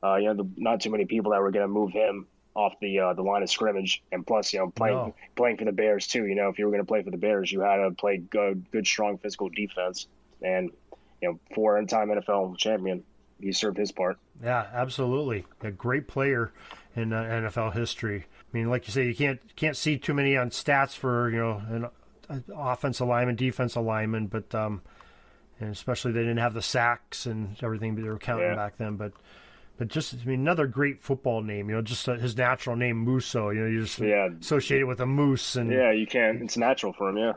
Uh, 0.01 0.15
you 0.15 0.25
know, 0.27 0.33
the, 0.43 0.49
not 0.55 0.79
too 0.81 0.89
many 0.89 1.05
people 1.05 1.31
that 1.31 1.41
were 1.41 1.51
going 1.51 1.63
to 1.65 1.67
move 1.71 1.91
him 1.91 2.25
off 2.55 2.73
the 2.81 2.99
uh, 2.99 3.13
the 3.13 3.21
line 3.21 3.43
of 3.43 3.49
scrimmage, 3.49 4.01
and 4.11 4.25
plus, 4.25 4.53
you 4.53 4.59
know, 4.59 4.69
playing 4.71 4.95
No. 4.95 5.15
playing 5.35 5.57
for 5.57 5.65
the 5.65 5.71
Bears 5.71 6.07
too. 6.07 6.25
You 6.25 6.35
know, 6.35 6.49
if 6.49 6.57
you 6.57 6.65
were 6.65 6.71
going 6.71 6.83
to 6.83 6.87
play 6.87 7.03
for 7.03 7.11
the 7.11 7.17
Bears, 7.17 7.51
you 7.51 7.59
had 7.61 7.77
to 7.77 7.91
play 7.91 8.17
good, 8.17 8.65
good, 8.71 8.87
strong 8.87 9.17
physical 9.17 9.49
defense, 9.49 10.07
and 10.41 10.71
you 11.21 11.29
know, 11.29 11.39
four-time 11.53 12.09
NFL 12.09 12.57
champion. 12.57 13.03
He 13.41 13.51
served 13.51 13.77
his 13.77 13.91
part. 13.91 14.17
Yeah, 14.43 14.65
absolutely, 14.73 15.45
a 15.61 15.71
great 15.71 16.07
player 16.07 16.51
in 16.95 17.13
uh, 17.13 17.21
NFL 17.23 17.73
history. 17.73 18.25
I 18.53 18.57
mean, 18.57 18.69
like 18.69 18.87
you 18.87 18.93
say, 18.93 19.05
you 19.05 19.15
can't 19.15 19.39
can't 19.55 19.77
see 19.77 19.97
too 19.97 20.13
many 20.13 20.35
on 20.37 20.49
stats 20.49 20.95
for 20.95 21.29
you 21.29 21.37
know 21.37 21.61
an, 21.69 21.87
an 22.29 22.43
offensive 22.55 23.07
lineman, 23.07 23.35
defensive 23.35 23.83
lineman, 23.83 24.27
but 24.27 24.53
um, 24.55 24.81
and 25.59 25.69
especially 25.71 26.11
they 26.11 26.21
didn't 26.21 26.37
have 26.37 26.53
the 26.53 26.61
sacks 26.61 27.25
and 27.25 27.55
everything 27.61 27.95
they 27.95 28.03
were 28.03 28.17
counting 28.17 28.47
Yeah. 28.47 28.55
back 28.55 28.77
then, 28.77 28.95
but. 28.95 29.13
But 29.77 29.87
just, 29.87 30.13
I 30.13 30.25
mean, 30.25 30.41
another 30.41 30.67
great 30.67 31.01
football 31.01 31.41
name. 31.41 31.69
You 31.69 31.75
know, 31.77 31.81
just 31.81 32.09
uh, 32.09 32.15
his 32.15 32.35
natural 32.35 32.75
name, 32.75 32.97
Musso. 32.97 33.49
You 33.49 33.61
know, 33.61 33.67
you 33.67 33.81
just 33.83 33.97
Yeah. 33.99 34.27
associate 34.41 34.81
it 34.81 34.83
with 34.83 34.99
a 34.99 35.05
moose 35.05 35.55
and 35.55 35.71
Yeah, 35.71 35.91
you 35.93 36.05
can. 36.05 36.41
It's 36.43 36.57
natural 36.57 36.91
for 36.91 37.07
him. 37.07 37.15
Yeah. 37.17 37.31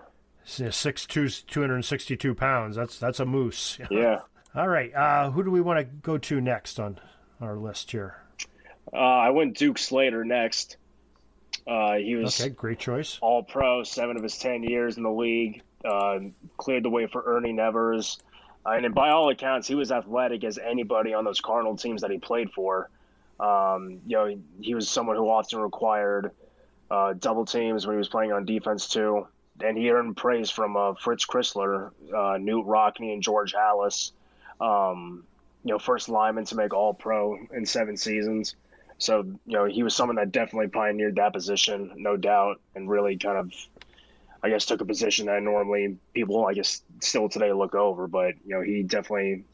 you 0.57 0.64
know, 0.64 0.70
6'2", 0.72 1.46
262 1.46 2.35
pounds. 2.35 2.75
That's 2.75 2.98
that's 2.98 3.20
a 3.20 3.25
moose. 3.25 3.79
Yeah. 3.92 4.22
All 4.57 4.66
right, 4.66 4.92
uh, 4.92 5.31
who 5.31 5.44
do 5.44 5.53
we 5.53 5.61
want 5.61 5.79
to 5.79 5.85
go 5.85 6.18
to 6.18 6.40
next 6.40 6.81
on 6.81 6.98
our 7.40 7.55
list 7.57 7.92
here? 7.92 8.16
Uh, 8.92 8.96
I 8.96 9.31
went 9.31 9.57
Duke 9.57 9.79
Slater 9.79 10.25
next. 10.25 10.79
Uh, 11.66 11.94
he 11.94 12.16
was 12.16 12.40
Okay, 12.40 12.51
great 12.51 12.79
choice. 12.79 13.18
all 13.20 13.42
pro, 13.42 13.83
seven 13.85 14.16
of 14.16 14.22
his 14.22 14.37
10 14.38 14.62
years 14.64 14.96
in 14.96 15.03
the 15.03 15.11
league, 15.11 15.62
uh, 15.85 16.18
cleared 16.57 16.83
the 16.85 16.90
way 16.90 17.07
for 17.07 17.22
Ernie 17.25 17.53
Nevers. 17.53 18.18
Uh, 18.66 18.70
and 18.70 18.94
by 18.94 19.11
all 19.11 19.29
accounts, 19.31 19.66
he 19.68 19.75
was 19.75 19.90
athletic 19.92 20.44
as 20.44 20.59
anybody 20.59 21.14
on 21.14 21.25
those 21.25 21.40
Cardinal 21.40 21.77
teams 21.77 22.03
that 22.03 22.11
he 22.11 22.18
played 22.18 22.51
for. 22.53 22.90
Um, 23.40 24.01
you 24.07 24.16
know, 24.16 24.27
he, 24.27 24.38
he 24.61 24.75
was 24.75 24.88
someone 24.88 25.16
who 25.16 25.29
often 25.29 25.59
required 25.59 26.31
uh, 26.90 27.14
double 27.14 27.44
teams 27.44 27.87
when 27.87 27.94
he 27.94 27.98
was 27.98 28.09
playing 28.09 28.33
on 28.33 28.44
defense, 28.44 28.88
too. 28.88 29.27
And 29.62 29.77
he 29.77 29.90
earned 29.90 30.16
praise 30.16 30.51
from 30.51 30.77
uh, 30.77 30.94
Fritz 30.94 31.27
Crisler, 31.27 31.90
uh, 32.09 32.38
Knute 32.38 32.66
Rockne, 32.66 33.12
and 33.12 33.22
George 33.22 33.53
Halas. 33.55 34.12
Um, 34.61 35.25
you 35.64 35.72
know, 35.72 35.79
first 35.79 36.09
lineman 36.09 36.44
to 36.46 36.57
make 36.57 36.72
all 36.75 36.94
pro 36.94 37.37
in 37.53 37.64
seven 37.66 37.96
seasons. 37.96 38.57
So, 39.03 39.25
you 39.47 39.59
know, 39.59 39.65
he 39.65 39.83
was 39.83 39.97
someone 39.97 40.17
that 40.17 40.31
definitely 40.31 40.69
pioneered 40.69 41.17
that 41.17 41.33
position, 41.33 41.93
no 41.97 42.17
doubt, 42.17 42.61
and 42.75 42.88
really 42.88 43.17
kind 43.19 43.37
of, 43.37 43.53
I 44.43 44.49
guess, 44.49 44.65
took 44.65 44.81
a 44.81 44.85
position 44.85 45.27
that 45.27 45.43
normally 45.43 45.97
people, 46.15 46.47
I 46.47 46.55
guess, 46.55 46.83
still 47.01 47.29
today 47.29 47.53
look 47.53 47.75
over. 47.75 48.07
But, 48.07 48.35
you 48.47 48.55
know, 48.55 48.61
he 48.61 48.85
definitely, 48.85 49.45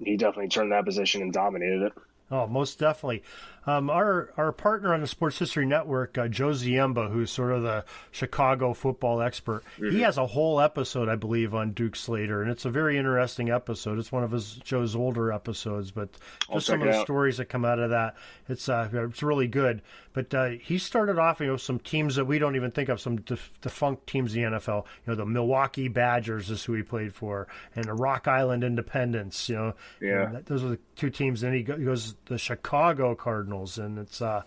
he 0.00 0.16
definitely 0.16 0.48
turned 0.48 0.72
that 0.72 0.84
position 0.84 1.22
and 1.22 1.32
dominated 1.32 1.82
it. 1.82 1.92
Oh, 2.30 2.46
most 2.46 2.78
definitely. 2.78 3.22
Um, 3.68 3.90
our 3.90 4.30
our 4.38 4.50
partner 4.50 4.94
on 4.94 5.02
the 5.02 5.06
Sports 5.06 5.38
History 5.38 5.66
Network, 5.66 6.16
uh, 6.16 6.26
Joe 6.28 6.50
Ziemba, 6.50 7.10
who's 7.10 7.30
sort 7.30 7.52
of 7.52 7.62
the 7.62 7.84
Chicago 8.12 8.72
football 8.72 9.20
expert, 9.20 9.62
he 9.76 10.00
has 10.00 10.16
a 10.16 10.26
whole 10.26 10.58
episode, 10.60 11.08
I 11.10 11.16
believe, 11.16 11.54
on 11.54 11.72
Duke 11.72 11.94
Slater, 11.94 12.40
and 12.40 12.50
it's 12.50 12.64
a 12.64 12.70
very 12.70 12.96
interesting 12.96 13.50
episode. 13.50 13.98
It's 13.98 14.10
one 14.10 14.24
of 14.24 14.30
his 14.30 14.54
Joe's 14.64 14.96
older 14.96 15.30
episodes, 15.32 15.90
but 15.90 16.08
just 16.50 16.66
some 16.66 16.80
of 16.80 16.88
the 16.88 16.94
out. 16.96 17.04
stories 17.04 17.36
that 17.36 17.46
come 17.46 17.66
out 17.66 17.78
of 17.78 17.90
that, 17.90 18.16
it's 18.48 18.68
uh, 18.70 18.88
it's 18.90 19.22
really 19.22 19.48
good. 19.48 19.82
But 20.14 20.34
uh, 20.34 20.48
he 20.48 20.78
started 20.78 21.18
off, 21.18 21.38
you 21.38 21.46
know, 21.46 21.56
some 21.58 21.78
teams 21.78 22.16
that 22.16 22.24
we 22.24 22.40
don't 22.40 22.56
even 22.56 22.72
think 22.72 22.88
of, 22.88 23.00
some 23.00 23.20
def- 23.20 23.52
defunct 23.60 24.06
teams 24.08 24.34
in 24.34 24.42
the 24.50 24.58
NFL. 24.58 24.84
You 25.06 25.12
know, 25.12 25.14
the 25.14 25.26
Milwaukee 25.26 25.86
Badgers 25.86 26.50
is 26.50 26.64
who 26.64 26.72
he 26.72 26.82
played 26.82 27.14
for, 27.14 27.46
and 27.76 27.84
the 27.84 27.92
Rock 27.92 28.26
Island 28.26 28.64
Independents. 28.64 29.48
You 29.48 29.54
know, 29.56 29.74
Yeah. 30.00 30.30
That- 30.32 30.46
those 30.46 30.64
are 30.64 30.70
the 30.70 30.78
two 30.96 31.10
teams. 31.10 31.42
Then 31.42 31.52
he 31.52 31.62
goes 31.62 32.16
the 32.24 32.38
Chicago 32.38 33.14
Cardinals, 33.14 33.57
and 33.78 33.98
it's 33.98 34.22
uh, 34.22 34.42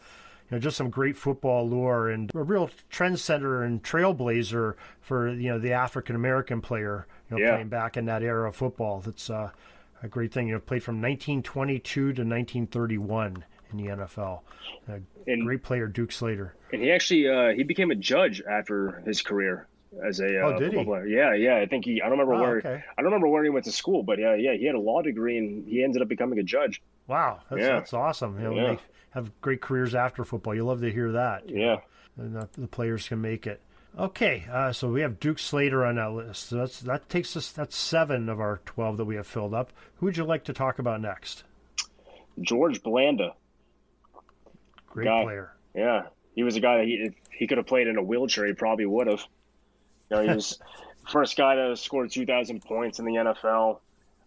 you 0.49 0.55
know 0.55 0.59
just 0.59 0.77
some 0.77 0.89
great 0.89 1.17
football 1.17 1.67
lore 1.67 2.09
and 2.09 2.31
a 2.33 2.43
real 2.43 2.69
trendsetter 2.91 3.65
and 3.65 3.83
trailblazer 3.83 4.75
for 5.01 5.29
you 5.29 5.49
know 5.49 5.59
the 5.59 5.73
African 5.73 6.15
American 6.15 6.61
player. 6.61 7.07
You 7.29 7.37
know, 7.37 7.43
Yeah. 7.43 7.51
playing 7.53 7.69
back 7.69 7.97
in 7.97 8.05
that 8.05 8.23
era 8.23 8.47
of 8.49 8.55
football. 8.55 8.99
That's 9.01 9.29
uh, 9.29 9.51
a 10.03 10.07
great 10.07 10.31
thing. 10.33 10.47
You 10.47 10.55
know, 10.55 10.59
played 10.59 10.83
from 10.83 10.95
1922 11.01 12.13
to 12.13 12.23
1931 12.23 13.45
in 13.71 13.77
the 13.77 13.85
NFL. 13.85 14.41
A 14.89 14.99
And- 15.27 15.43
great 15.45 15.63
player, 15.63 15.87
Duke 15.87 16.11
Slater. 16.11 16.55
And 16.73 16.81
he 16.81 16.91
actually, 16.91 17.27
uh, 17.29 17.53
he 17.55 17.63
became 17.63 17.91
a 17.91 17.95
judge 17.95 18.41
after 18.49 19.01
his 19.05 19.21
career 19.21 19.67
as 20.03 20.19
a 20.19 20.41
uh, 20.41 20.45
Oh, 20.55 20.59
did 20.59 20.73
he? 20.73 20.83
player. 20.83 21.05
Yeah, 21.05 21.33
yeah. 21.35 21.55
I 21.57 21.65
think 21.65 21.85
he, 21.85 22.01
I 22.01 22.09
don't 22.09 22.19
remember 22.19 22.33
Oh, 22.35 22.41
where, 22.41 22.57
okay. 22.57 22.83
I 22.97 23.01
don't 23.01 23.05
remember 23.05 23.27
where 23.27 23.43
he 23.43 23.49
went 23.49 23.65
to 23.65 23.71
school, 23.71 24.03
but 24.03 24.19
yeah, 24.19 24.35
yeah, 24.35 24.53
he 24.53 24.65
had 24.65 24.75
a 24.75 24.79
law 24.79 25.01
degree 25.01 25.37
and 25.37 25.65
he 25.67 25.83
ended 25.83 26.01
up 26.01 26.07
becoming 26.09 26.39
a 26.39 26.43
judge. 26.43 26.81
Wow, 27.11 27.41
that's, 27.49 27.61
Yeah. 27.61 27.67
that's 27.73 27.93
awesome. 27.93 28.37
You 28.41 28.49
know, 28.49 28.55
Yeah. 28.71 28.75
have 29.11 29.41
great 29.41 29.59
careers 29.61 29.93
after 29.93 30.23
football. 30.23 30.55
You 30.55 30.63
love 30.65 30.79
to 30.81 30.91
hear 30.91 31.11
that. 31.11 31.49
Yeah. 31.49 31.81
and 32.17 32.35
the, 32.35 32.47
the 32.57 32.67
players 32.67 33.07
can 33.07 33.21
make 33.21 33.45
it. 33.47 33.61
Okay, 33.99 34.45
uh, 34.51 34.71
so 34.71 34.89
we 34.89 35.01
have 35.01 35.19
Duke 35.19 35.37
Slater 35.39 35.85
on 35.85 35.95
that 35.95 36.11
list. 36.13 36.47
So 36.47 36.57
that's 36.57 36.79
that 36.81 37.09
takes 37.09 37.35
us. 37.35 37.51
That's 37.51 37.75
seven 37.75 38.29
of 38.29 38.39
our 38.39 38.61
twelve 38.65 38.95
that 38.97 39.05
we 39.05 39.15
have 39.17 39.27
filled 39.27 39.53
up. 39.53 39.71
Who 39.97 40.05
would 40.05 40.15
you 40.15 40.23
like 40.23 40.45
to 40.45 40.53
talk 40.53 40.79
about 40.79 41.01
next? 41.01 41.43
George 42.39 42.81
Blanda. 42.83 43.33
Great 44.87 45.05
Guy. 45.05 45.23
player. 45.23 45.53
Yeah, 45.75 46.03
he 46.35 46.43
was 46.43 46.55
a 46.55 46.59
guy 46.61 46.77
that 46.77 46.85
he, 46.85 46.93
if 46.95 47.13
he 47.31 47.47
could 47.47 47.57
have 47.57 47.67
played 47.67 47.87
in 47.87 47.97
a 47.97 48.03
wheelchair, 48.03 48.45
he 48.45 48.53
probably 48.53 48.85
would 48.85 49.07
have. 49.07 49.21
You 50.09 50.17
know, 50.17 50.23
he 50.23 50.29
was 50.35 50.59
first 51.09 51.35
guy 51.37 51.55
to 51.55 51.75
score 51.75 52.07
2,000 52.07 52.61
points 52.61 52.99
in 52.99 53.05
the 53.05 53.13
NFL. 53.15 53.79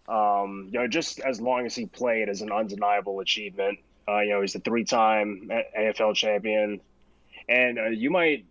Um, 0.08 0.68
you 0.70 0.78
know, 0.78 0.86
just 0.86 1.20
as 1.20 1.40
long 1.40 1.66
as 1.66 1.74
he 1.74 1.86
played 1.86 2.28
is 2.28 2.42
an 2.42 2.52
undeniable 2.52 3.20
achievement. 3.20 3.78
Uh, 4.06 4.20
you 4.20 4.30
know, 4.30 4.42
he's 4.42 4.54
a 4.54 4.60
three-time 4.60 5.50
AFL 5.78 6.14
champion, 6.14 6.80
and 7.48 7.78
uh, 7.78 7.86
you 7.86 8.10
might 8.10 8.44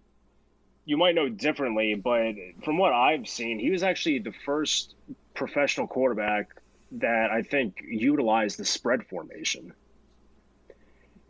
you 0.86 0.98
might 0.98 1.16
know 1.16 1.30
differently, 1.30 1.96
but 1.96 2.34
from 2.64 2.78
what 2.78 2.92
I've 2.92 3.28
seen, 3.28 3.60
he 3.60 3.70
was 3.72 3.84
actually 3.84 4.20
the 4.20 4.34
first 4.46 4.96
professional 5.34 5.88
quarterback 5.88 6.50
that 6.94 7.32
I 7.32 7.42
think 7.42 7.82
utilized 7.88 8.58
the 8.60 8.66
spread 8.66 9.06
formation. 9.08 9.74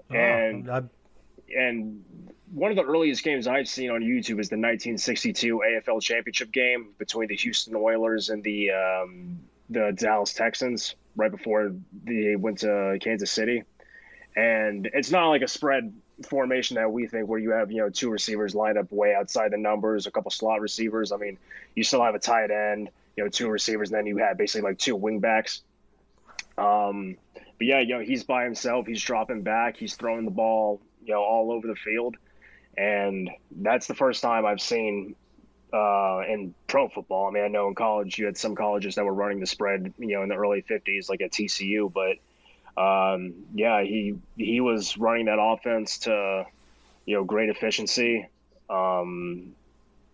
And 0.09 0.69
oh, 0.69 0.73
I, 0.73 1.55
and 1.55 2.03
one 2.51 2.71
of 2.71 2.77
the 2.77 2.83
earliest 2.83 3.23
games 3.23 3.47
I've 3.47 3.67
seen 3.67 3.89
on 3.89 4.01
YouTube 4.01 4.39
is 4.39 4.49
the 4.49 4.57
1962 4.57 5.61
AFL 5.65 6.01
Championship 6.01 6.51
game 6.51 6.89
between 6.97 7.27
the 7.27 7.35
Houston 7.35 7.75
Oilers 7.75 8.29
and 8.29 8.43
the 8.43 8.71
um, 8.71 9.39
the 9.73 9.91
Dallas 9.95 10.33
Texans 10.33 10.95
right 11.15 11.31
before 11.31 11.73
they 12.03 12.35
went 12.35 12.59
to 12.59 12.97
Kansas 13.01 13.31
City. 13.31 13.63
And 14.35 14.89
it's 14.93 15.11
not 15.11 15.29
like 15.29 15.41
a 15.41 15.47
spread 15.47 15.93
formation 16.27 16.75
that 16.75 16.91
we 16.91 17.07
think 17.07 17.27
where 17.27 17.39
you 17.39 17.51
have 17.51 17.71
you 17.71 17.79
know 17.79 17.89
two 17.89 18.09
receivers 18.09 18.55
lined 18.55 18.77
up 18.77 18.91
way 18.91 19.13
outside 19.13 19.51
the 19.51 19.57
numbers, 19.57 20.07
a 20.07 20.11
couple 20.11 20.31
slot 20.31 20.61
receivers. 20.61 21.11
I 21.11 21.17
mean, 21.17 21.37
you 21.75 21.83
still 21.83 22.03
have 22.03 22.15
a 22.15 22.19
tight 22.19 22.51
end, 22.51 22.89
you 23.15 23.23
know, 23.23 23.29
two 23.29 23.49
receivers, 23.49 23.89
and 23.89 23.97
then 23.97 24.05
you 24.05 24.17
have 24.17 24.37
basically 24.37 24.69
like 24.69 24.79
two 24.79 24.97
wingbacks. 24.97 25.61
Um, 26.57 27.17
but 27.57 27.67
yeah, 27.67 27.79
you 27.79 27.95
know, 27.95 27.99
he's 27.99 28.23
by 28.23 28.43
himself. 28.43 28.87
He's 28.87 29.01
dropping 29.01 29.41
back. 29.41 29.77
He's 29.77 29.95
throwing 29.95 30.25
the 30.25 30.31
ball, 30.31 30.81
you 31.03 31.13
know, 31.13 31.21
all 31.21 31.51
over 31.51 31.67
the 31.67 31.75
field, 31.75 32.15
and 32.77 33.29
that's 33.51 33.87
the 33.87 33.95
first 33.95 34.21
time 34.21 34.45
I've 34.45 34.61
seen 34.61 35.15
uh, 35.73 36.21
in 36.29 36.53
pro 36.67 36.87
football. 36.87 37.27
I 37.27 37.31
mean, 37.31 37.43
I 37.43 37.47
know 37.47 37.67
in 37.67 37.75
college 37.75 38.19
you 38.19 38.25
had 38.25 38.37
some 38.37 38.55
colleges 38.55 38.95
that 38.95 39.05
were 39.05 39.13
running 39.13 39.39
the 39.39 39.47
spread, 39.47 39.93
you 39.97 40.15
know, 40.15 40.23
in 40.23 40.29
the 40.29 40.35
early 40.35 40.61
'50s, 40.61 41.09
like 41.09 41.21
at 41.21 41.31
TCU, 41.31 41.91
but 41.91 42.17
um, 42.81 43.33
yeah, 43.53 43.81
he 43.81 44.15
he 44.37 44.61
was 44.61 44.97
running 44.97 45.25
that 45.25 45.39
offense 45.39 45.99
to, 45.99 46.45
you 47.05 47.15
know, 47.15 47.23
great 47.23 47.49
efficiency. 47.49 48.27
Um, 48.69 49.55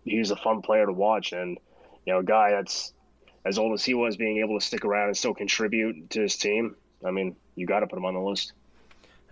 he 0.04 0.18
was 0.18 0.30
a 0.30 0.36
fun 0.36 0.62
player 0.62 0.86
to 0.86 0.92
watch, 0.92 1.32
and 1.32 1.58
you 2.06 2.12
know, 2.14 2.20
a 2.20 2.24
guy 2.24 2.50
that's 2.52 2.92
as 3.44 3.58
old 3.58 3.72
as 3.72 3.84
he 3.84 3.94
was, 3.94 4.16
being 4.16 4.38
able 4.38 4.58
to 4.58 4.64
stick 4.64 4.84
around 4.84 5.08
and 5.08 5.16
still 5.16 5.34
contribute 5.34 6.10
to 6.10 6.22
his 6.22 6.36
team. 6.36 6.76
I 7.04 7.10
mean, 7.10 7.36
you 7.54 7.66
got 7.66 7.80
to 7.80 7.86
put 7.86 7.96
him 7.96 8.04
on 8.04 8.14
the 8.14 8.20
list. 8.20 8.52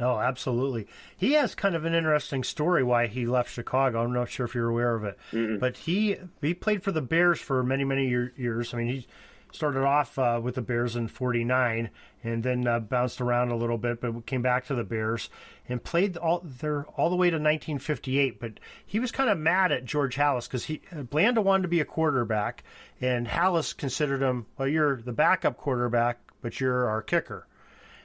Oh, 0.01 0.19
absolutely. 0.19 0.87
He 1.17 1.33
has 1.33 1.55
kind 1.55 1.75
of 1.75 1.85
an 1.85 1.95
interesting 1.95 2.45
story 2.45 2.85
why 2.85 3.09
he 3.09 3.27
left 3.27 3.51
Chicago. 3.51 4.05
I'm 4.05 4.13
not 4.13 4.29
sure 4.31 4.47
if 4.47 4.55
you're 4.55 4.69
aware 4.69 4.95
of 4.95 5.05
it, 5.05 5.19
Mm-mm. 5.33 5.59
but 5.59 5.77
he 5.77 6.17
he 6.41 6.55
played 6.55 6.83
for 6.83 6.93
the 6.93 7.03
Bears 7.03 7.41
for 7.41 7.63
many 7.63 7.85
many 7.85 8.09
year, 8.09 8.33
years. 8.37 8.73
I 8.73 8.77
mean, 8.79 8.89
he 8.89 9.07
started 9.53 9.83
off 9.83 10.19
uh, 10.19 10.41
with 10.43 10.55
the 10.55 10.63
Bears 10.63 10.95
in 10.95 11.09
'49 11.09 11.91
and 12.23 12.43
then 12.43 12.67
uh, 12.67 12.81
bounced 12.81 13.21
around 13.21 13.51
a 13.51 13.57
little 13.57 13.79
bit, 13.79 14.01
but 14.01 14.27
came 14.27 14.43
back 14.43 14.67
to 14.67 14.75
the 14.75 14.85
Bears 14.85 15.31
and 15.69 15.83
played 15.83 16.17
all 16.17 16.43
there 16.45 16.85
all 16.97 17.11
the 17.11 17.17
way 17.17 17.31
to 17.31 17.37
1958. 17.37 18.39
But 18.39 18.61
he 18.87 19.01
was 19.01 19.11
kind 19.11 19.31
of 19.31 19.39
mad 19.39 19.73
at 19.73 19.85
George 19.85 20.17
Halas 20.17 20.47
because 20.47 20.65
he 20.65 20.81
Blanda 21.11 21.41
wanted 21.43 21.63
to 21.63 21.69
be 21.69 21.81
a 21.81 21.85
quarterback, 21.85 22.63
and 23.01 23.27
Halas 23.27 23.77
considered 23.77 24.23
him 24.23 24.47
well, 24.57 24.69
you're 24.69 25.03
the 25.03 25.13
backup 25.13 25.57
quarterback, 25.57 26.19
but 26.41 26.61
you're 26.61 26.89
our 26.89 27.03
kicker. 27.03 27.47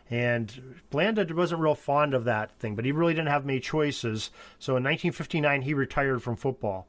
And 0.09 0.75
Blanda 0.89 1.25
wasn't 1.33 1.61
real 1.61 1.75
fond 1.75 2.13
of 2.13 2.25
that 2.25 2.51
thing, 2.59 2.75
but 2.75 2.85
he 2.85 2.91
really 2.91 3.13
didn't 3.13 3.29
have 3.29 3.45
many 3.45 3.59
choices. 3.59 4.29
So 4.59 4.73
in 4.73 4.83
1959, 4.83 5.61
he 5.63 5.73
retired 5.73 6.21
from 6.21 6.35
football. 6.35 6.87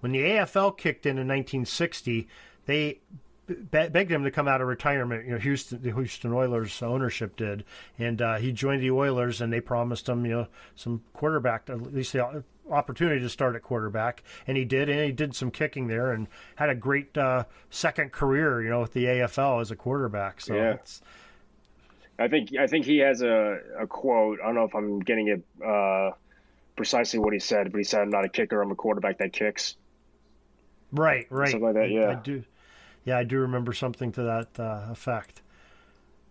When 0.00 0.12
the 0.12 0.20
AFL 0.22 0.76
kicked 0.78 1.04
in 1.06 1.12
in 1.18 1.28
1960, 1.28 2.28
they 2.66 3.00
be- 3.46 3.88
begged 3.88 4.10
him 4.10 4.24
to 4.24 4.30
come 4.30 4.48
out 4.48 4.60
of 4.60 4.68
retirement. 4.68 5.26
You 5.26 5.32
know, 5.32 5.38
Houston, 5.38 5.82
the 5.82 5.92
Houston 5.92 6.32
Oilers 6.32 6.82
ownership 6.82 7.36
did, 7.36 7.64
and 7.98 8.22
uh, 8.22 8.36
he 8.36 8.52
joined 8.52 8.82
the 8.82 8.90
Oilers, 8.90 9.40
and 9.40 9.52
they 9.52 9.60
promised 9.60 10.08
him, 10.08 10.24
you 10.24 10.32
know, 10.32 10.46
some 10.74 11.02
quarterback, 11.12 11.68
at 11.68 11.92
least 11.92 12.12
the 12.14 12.42
opportunity 12.70 13.20
to 13.20 13.28
start 13.28 13.54
at 13.56 13.62
quarterback, 13.62 14.22
and 14.46 14.56
he 14.56 14.64
did, 14.64 14.88
and 14.88 15.00
he 15.04 15.12
did 15.12 15.34
some 15.36 15.50
kicking 15.50 15.88
there, 15.88 16.12
and 16.12 16.26
had 16.56 16.70
a 16.70 16.74
great 16.74 17.16
uh, 17.18 17.44
second 17.70 18.12
career, 18.12 18.62
you 18.62 18.70
know, 18.70 18.80
with 18.80 18.92
the 18.92 19.04
AFL 19.04 19.60
as 19.60 19.70
a 19.70 19.76
quarterback. 19.76 20.40
So 20.40 20.54
Yeah. 20.54 20.70
it's 20.74 21.02
I 22.18 22.28
think 22.28 22.50
I 22.58 22.66
think 22.66 22.84
he 22.84 22.98
has 22.98 23.22
a, 23.22 23.58
a 23.80 23.86
quote. 23.86 24.38
I 24.42 24.46
don't 24.46 24.54
know 24.54 24.64
if 24.64 24.74
I'm 24.74 25.00
getting 25.00 25.28
it 25.28 25.42
uh, 25.66 26.10
precisely 26.76 27.18
what 27.18 27.32
he 27.32 27.38
said, 27.38 27.72
but 27.72 27.78
he 27.78 27.84
said, 27.84 28.00
"I'm 28.02 28.10
not 28.10 28.24
a 28.24 28.28
kicker. 28.28 28.60
I'm 28.62 28.70
a 28.70 28.74
quarterback 28.74 29.18
that 29.18 29.32
kicks." 29.32 29.76
Right, 30.92 31.26
right. 31.30 31.48
Something 31.50 31.66
like 31.66 31.74
that, 31.74 31.90
yeah. 31.90 32.10
I 32.10 32.14
do. 32.16 32.44
Yeah, 33.04 33.18
I 33.18 33.24
do 33.24 33.38
remember 33.38 33.72
something 33.72 34.12
to 34.12 34.22
that 34.22 34.60
uh, 34.60 34.88
effect. 34.92 35.42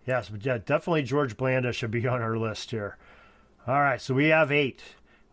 Yes, 0.06 0.28
but 0.28 0.44
yeah, 0.44 0.58
definitely 0.64 1.02
George 1.02 1.36
Blanda 1.36 1.72
should 1.72 1.90
be 1.90 2.06
on 2.08 2.22
our 2.22 2.36
list 2.36 2.70
here. 2.70 2.96
All 3.66 3.80
right, 3.80 4.00
so 4.00 4.14
we 4.14 4.28
have 4.28 4.50
eight. 4.52 4.82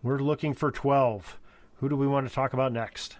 We're 0.03 0.19
looking 0.19 0.53
for 0.53 0.71
twelve. 0.71 1.37
Who 1.77 1.89
do 1.89 1.95
we 1.95 2.07
want 2.07 2.27
to 2.27 2.33
talk 2.33 2.53
about 2.53 2.73
next? 2.73 3.17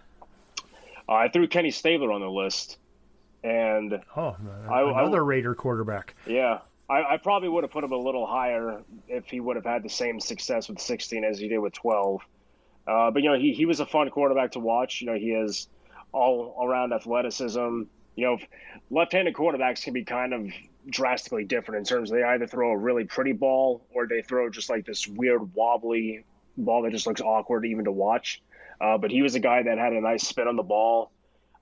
Uh, 1.08 1.13
I 1.13 1.30
threw 1.30 1.48
Kenny 1.48 1.72
Stabler 1.72 2.12
on 2.12 2.22
the 2.22 2.30
list, 2.30 2.78
and 3.44 4.02
Oh, 4.18 4.36
I- 4.68 4.82
I- 4.82 5.02
another 5.02 5.24
Raider 5.24 5.56
quarterback. 5.56 6.13
yeah, 6.28 6.60
I, 6.89 7.13
I 7.13 7.17
probably 7.17 7.49
would 7.49 7.63
have 7.63 7.71
put 7.71 7.84
him 7.84 7.91
a 7.91 7.97
little 7.97 8.25
higher 8.25 8.82
if 9.08 9.25
he 9.25 9.39
would 9.39 9.56
have 9.56 9.65
had 9.65 9.84
the 9.84 9.89
same 9.89 10.19
success 10.19 10.67
with 10.67 10.80
16 10.80 11.23
as 11.23 11.38
he 11.38 11.47
did 11.47 11.60
with 11.60 11.73
12. 11.73 12.21
Uh, 12.88 13.12
but 13.12 13.21
you 13.21 13.30
know, 13.30 13.38
he 13.38 13.54
he 13.54 13.65
was 13.65 13.80
a 13.80 13.86
fun 13.86 14.10
quarterback 14.10 14.54
to 14.54 14.60
watch. 14.60 15.02
You 15.02 15.08
know, 15.08 15.13
he 15.13 15.30
has 15.30 15.67
all 16.12 16.58
around 16.62 16.91
athleticism. 16.91 17.84
You 18.15 18.25
know, 18.25 18.38
left-handed 18.89 19.36
quarterbacks 19.36 19.84
can 19.84 19.93
be 19.93 20.04
kind 20.04 20.34
of 20.34 20.47
drastically 20.89 21.45
different 21.45 21.80
in 21.80 21.86
terms 21.86 22.10
of 22.10 22.17
they 22.17 22.23
either 22.23 22.47
throw 22.47 22.71
a 22.71 22.78
really 22.78 23.04
pretty 23.04 23.34
ball 23.34 23.86
or 23.93 24.08
they 24.08 24.23
throw 24.23 24.49
just 24.49 24.69
like 24.69 24.86
this 24.86 25.08
weird 25.08 25.54
wobbly 25.54 26.23
ball 26.58 26.82
that 26.82 26.91
just 26.91 27.06
looks 27.06 27.21
awkward 27.21 27.65
even 27.65 27.86
to 27.86 27.91
watch. 27.91 28.41
Uh, 28.82 28.97
but 28.97 29.12
he 29.12 29.21
was 29.21 29.36
a 29.36 29.39
guy 29.39 29.62
that 29.62 29.78
had 29.78 29.93
a 29.93 30.02
nice 30.02 30.28
spin 30.28 30.47
on 30.47 30.56
the 30.56 30.63
ball, 30.63 31.12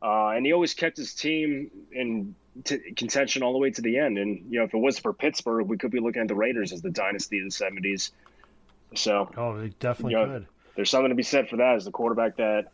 uh, 0.02 0.30
and 0.30 0.46
he 0.46 0.54
always 0.54 0.74
kept 0.74 0.96
his 0.96 1.14
team 1.14 1.70
in 1.92 2.36
t- 2.64 2.92
contention 2.96 3.44
all 3.44 3.54
the 3.54 3.60
way 3.60 3.72
to 3.72 3.82
the 3.82 3.98
end. 3.98 4.18
And 4.18 4.46
you 4.52 4.60
know, 4.60 4.66
if 4.66 4.74
it 4.74 4.78
was 4.78 5.00
for 5.00 5.14
Pittsburgh, 5.14 5.68
we 5.68 5.78
could 5.78 5.92
be 5.92 6.00
looking 6.00 6.22
at 6.22 6.28
the 6.28 6.36
Raiders 6.36 6.72
as 6.74 6.82
the 6.82 6.90
dynasty 6.90 7.40
of 7.40 7.46
the 7.46 7.52
'70s. 7.52 8.12
So 8.96 9.30
Oh, 9.38 9.58
they 9.60 9.70
definitely 9.80 10.14
Yeah. 10.14 10.26
could. 10.26 10.48
there's 10.76 10.90
something 10.90 11.10
to 11.10 11.16
be 11.16 11.24
said 11.24 11.50
for 11.50 11.58
that 11.58 11.76
as 11.76 11.86
the 11.86 11.92
quarterback 11.92 12.38
that 12.38 12.72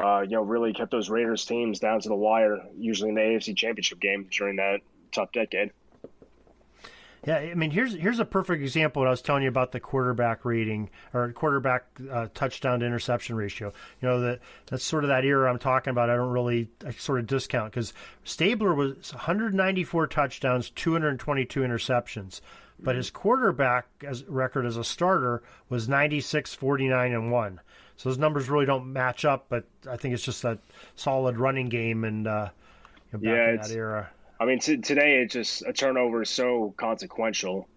uh, 0.00 0.20
you 0.20 0.32
know 0.36 0.42
really 0.42 0.72
kept 0.72 0.90
those 0.90 1.08
Raiders 1.08 1.44
teams 1.46 1.78
down 1.78 2.00
to 2.00 2.08
the 2.08 2.14
wire, 2.14 2.60
usually 2.76 3.08
in 3.10 3.14
the 3.14 3.20
AFC 3.22 3.56
Championship 3.56 4.00
game 4.00 4.28
during 4.30 4.56
that 4.56 4.80
tough 5.12 5.32
decade. 5.32 5.70
Yeah, 7.26 7.38
I 7.38 7.54
mean, 7.54 7.72
here's 7.72 7.92
here's 7.92 8.20
a 8.20 8.24
perfect 8.24 8.62
example. 8.62 9.00
What 9.00 9.08
I 9.08 9.10
was 9.10 9.20
telling 9.20 9.42
you 9.42 9.48
about 9.48 9.72
the 9.72 9.80
quarterback 9.80 10.44
rating 10.44 10.90
or 11.12 11.32
quarterback 11.32 11.84
uh, 12.08 12.28
touchdown 12.34 12.80
to 12.80 12.86
interception 12.86 13.34
ratio. 13.34 13.72
You 14.00 14.08
know 14.08 14.20
that 14.20 14.40
that's 14.66 14.84
sort 14.84 15.02
of 15.02 15.08
that 15.08 15.24
era 15.24 15.50
I'm 15.50 15.58
talking 15.58 15.90
about. 15.90 16.08
I 16.08 16.14
don't 16.14 16.30
really 16.30 16.68
I 16.86 16.92
sort 16.92 17.18
of 17.18 17.26
discount 17.26 17.72
because 17.72 17.92
Stabler 18.22 18.74
was 18.74 19.12
194 19.12 20.06
touchdowns, 20.06 20.70
222 20.70 21.60
interceptions, 21.60 22.40
but 22.84 22.94
his 22.94 23.10
quarterback 23.10 23.88
as 24.06 24.22
record 24.24 24.64
as 24.64 24.76
a 24.76 24.84
starter 24.84 25.42
was 25.68 25.88
96, 25.88 26.54
49, 26.54 27.12
and 27.12 27.32
one. 27.32 27.60
So 27.96 28.08
those 28.08 28.18
numbers 28.18 28.48
really 28.48 28.66
don't 28.66 28.92
match 28.92 29.24
up, 29.24 29.46
but 29.48 29.64
I 29.90 29.96
think 29.96 30.14
it's 30.14 30.22
just 30.22 30.42
that 30.42 30.58
solid 30.94 31.38
running 31.38 31.70
game 31.70 32.04
and 32.04 32.28
uh, 32.28 32.50
you 33.12 33.18
know, 33.18 33.24
back 33.24 33.24
Yeah, 33.34 33.50
in 33.50 33.56
that 33.56 33.70
era. 33.72 34.10
I 34.38 34.44
mean, 34.44 34.58
t- 34.58 34.78
today 34.78 35.22
it's 35.22 35.32
just 35.32 35.62
a 35.66 35.72
turnover 35.72 36.22
is 36.22 36.30
so 36.30 36.74
consequential, 36.76 37.68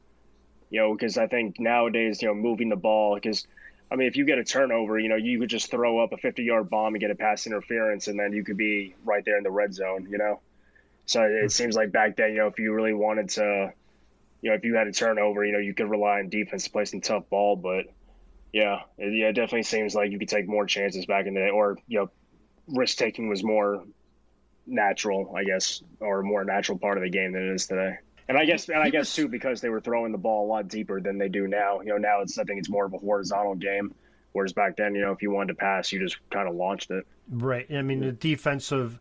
you 0.70 0.82
know, 0.82 0.94
because 0.94 1.18
I 1.18 1.28
think 1.28 1.60
nowadays, 1.60 2.22
you 2.22 2.28
know, 2.28 2.34
moving 2.34 2.70
the 2.70 2.76
ball, 2.76 3.16
because 3.16 3.48
I 3.92 3.96
mean, 3.96 4.08
if 4.08 4.16
you 4.16 4.26
get 4.26 4.38
a 4.38 4.44
turnover, 4.44 5.00
you 5.00 5.10
know, 5.10 5.16
you 5.16 5.40
could 5.40 5.50
just 5.50 5.72
throw 5.72 6.00
up 6.00 6.12
a 6.12 6.18
50 6.18 6.44
yard 6.44 6.70
bomb 6.70 6.94
and 6.94 7.02
get 7.02 7.12
a 7.12 7.16
pass 7.16 7.48
interference, 7.48 8.08
and 8.08 8.20
then 8.20 8.34
you 8.34 8.44
could 8.44 8.58
be 8.58 8.96
right 9.04 9.24
there 9.26 9.38
in 9.38 9.44
the 9.44 9.52
red 9.52 9.74
zone, 9.74 10.08
you 10.10 10.18
know. 10.18 10.42
So 11.06 11.24
it 11.24 11.52
seems 11.52 11.76
like 11.76 11.92
back 11.92 12.18
then, 12.18 12.32
you 12.32 12.38
know, 12.38 12.48
if 12.48 12.60
you 12.60 12.72
really 12.72 12.94
wanted 12.94 13.30
to, 13.30 13.74
you 14.42 14.50
know, 14.50 14.56
if 14.56 14.64
you 14.64 14.76
had 14.76 14.88
a 14.88 14.92
turnover, 14.92 15.44
you 15.44 15.54
know, 15.54 15.60
you 15.60 15.74
could 15.74 15.90
rely 15.90 16.20
on 16.20 16.30
defense 16.30 16.66
to 16.66 16.70
play 16.70 16.86
some 16.86 17.02
tough 17.02 17.28
ball. 17.32 17.56
But 17.56 17.86
yeah, 18.54 18.82
it, 19.00 19.14
yeah, 19.14 19.30
it 19.30 19.34
definitely 19.34 19.64
seems 19.64 19.96
like 19.96 20.12
you 20.12 20.20
could 20.20 20.30
take 20.30 20.48
more 20.48 20.68
chances 20.68 21.08
back 21.08 21.26
in 21.26 21.34
the 21.34 21.40
day, 21.40 21.50
or 21.50 21.80
you 21.88 22.00
know, 22.00 22.12
risk 22.68 22.98
taking 22.98 23.28
was 23.28 23.44
more 23.44 23.84
natural, 24.70 25.34
I 25.36 25.44
guess, 25.44 25.82
or 26.00 26.20
a 26.20 26.24
more 26.24 26.44
natural 26.44 26.78
part 26.78 26.98
of 26.98 27.04
the 27.04 27.10
game 27.10 27.34
than 27.34 27.50
it 27.50 27.54
is 27.54 27.68
today. 27.68 27.98
And 28.28 28.38
I 28.38 28.46
guess, 28.46 28.70
and 28.70 28.78
I 28.78 28.92
guess 28.92 29.16
too, 29.16 29.28
because 29.28 29.60
they 29.60 29.70
were 29.70 29.82
throwing 29.82 30.12
the 30.12 30.18
ball 30.18 30.46
a 30.46 30.50
lot 30.50 30.68
deeper 30.68 31.02
than 31.02 31.18
they 31.18 31.30
do 31.30 31.48
now. 31.48 31.82
You 31.82 31.90
know, 31.90 31.98
now 31.98 32.22
it's 32.22 32.38
I 32.38 32.44
think 32.44 32.60
it's 32.60 32.70
more 32.70 32.86
of 32.86 32.94
a 32.94 33.00
horizontal 33.00 33.56
game, 33.56 33.94
whereas 34.34 34.54
back 34.54 34.78
then, 34.78 34.94
you 34.94 35.02
know, 35.02 35.12
if 35.12 35.24
you 35.24 35.32
wanted 35.32 35.48
to 35.48 35.56
pass, 35.56 35.92
you 35.92 36.00
just 36.00 36.18
kind 36.30 36.48
of 36.48 36.54
launched 36.54 36.92
it. 36.92 37.08
Right. 37.32 37.66
I 37.72 37.82
mean, 37.82 38.02
the 38.02 38.12
defensive, 38.12 39.00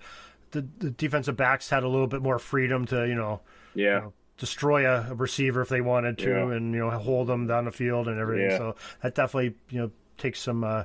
the, 0.52 0.66
the 0.78 0.90
defensive 0.90 1.36
backs 1.36 1.68
had 1.68 1.82
a 1.82 1.88
little 1.88 2.06
bit 2.06 2.22
more 2.22 2.38
freedom 2.38 2.86
to 2.86 3.06
you 3.06 3.14
know, 3.14 3.40
yeah, 3.74 3.84
you 3.84 4.00
know, 4.00 4.12
destroy 4.38 4.90
a, 4.90 5.10
a, 5.10 5.14
receiver 5.14 5.60
if 5.60 5.68
they 5.68 5.82
wanted 5.82 6.16
to, 6.18 6.30
yeah. 6.30 6.56
and 6.56 6.72
you 6.72 6.80
know, 6.80 6.90
hold 6.90 7.26
them 7.26 7.46
down 7.46 7.66
the 7.66 7.70
field 7.70 8.08
and 8.08 8.18
everything. 8.18 8.50
Yeah. 8.50 8.56
So 8.56 8.76
that 9.02 9.14
definitely 9.14 9.54
you 9.68 9.82
know 9.82 9.90
takes 10.16 10.40
some. 10.40 10.64
Uh, 10.64 10.84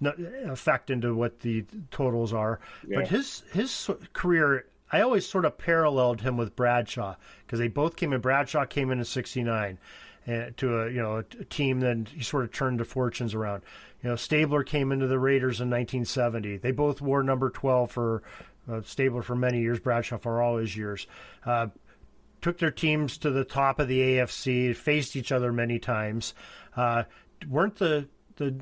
effect 0.00 0.90
into 0.90 1.14
what 1.14 1.40
the 1.40 1.64
totals 1.90 2.32
are, 2.32 2.60
yeah. 2.86 2.98
but 2.98 3.08
his 3.08 3.42
his 3.52 3.90
career 4.12 4.66
I 4.92 5.02
always 5.02 5.28
sort 5.28 5.44
of 5.44 5.56
paralleled 5.56 6.20
him 6.20 6.36
with 6.36 6.56
Bradshaw 6.56 7.14
because 7.46 7.58
they 7.58 7.68
both 7.68 7.96
came 7.96 8.12
in. 8.12 8.20
Bradshaw 8.20 8.64
came 8.64 8.90
in 8.90 8.98
in 8.98 9.04
'69 9.04 9.78
uh, 10.26 10.46
to 10.56 10.80
a 10.80 10.90
you 10.90 11.00
know 11.00 11.18
a 11.18 11.44
team 11.44 11.80
that 11.80 12.08
he 12.08 12.22
sort 12.22 12.44
of 12.44 12.52
turned 12.52 12.80
the 12.80 12.84
fortunes 12.84 13.34
around. 13.34 13.62
You 14.02 14.10
know, 14.10 14.16
Stabler 14.16 14.64
came 14.64 14.92
into 14.92 15.06
the 15.06 15.18
Raiders 15.18 15.60
in 15.60 15.68
1970. 15.68 16.58
They 16.58 16.72
both 16.72 17.00
wore 17.00 17.22
number 17.22 17.50
12 17.50 17.90
for 17.90 18.22
uh, 18.70 18.80
Stabler 18.82 19.22
for 19.22 19.36
many 19.36 19.60
years, 19.60 19.78
Bradshaw 19.78 20.18
for 20.18 20.40
all 20.40 20.56
his 20.56 20.76
years. 20.76 21.06
Uh, 21.44 21.68
took 22.40 22.58
their 22.58 22.70
teams 22.70 23.18
to 23.18 23.30
the 23.30 23.44
top 23.44 23.78
of 23.78 23.88
the 23.88 24.00
AFC, 24.00 24.74
faced 24.74 25.16
each 25.16 25.32
other 25.32 25.52
many 25.52 25.78
times. 25.78 26.34
Uh, 26.76 27.04
weren't 27.48 27.76
the 27.76 28.08
the 28.36 28.56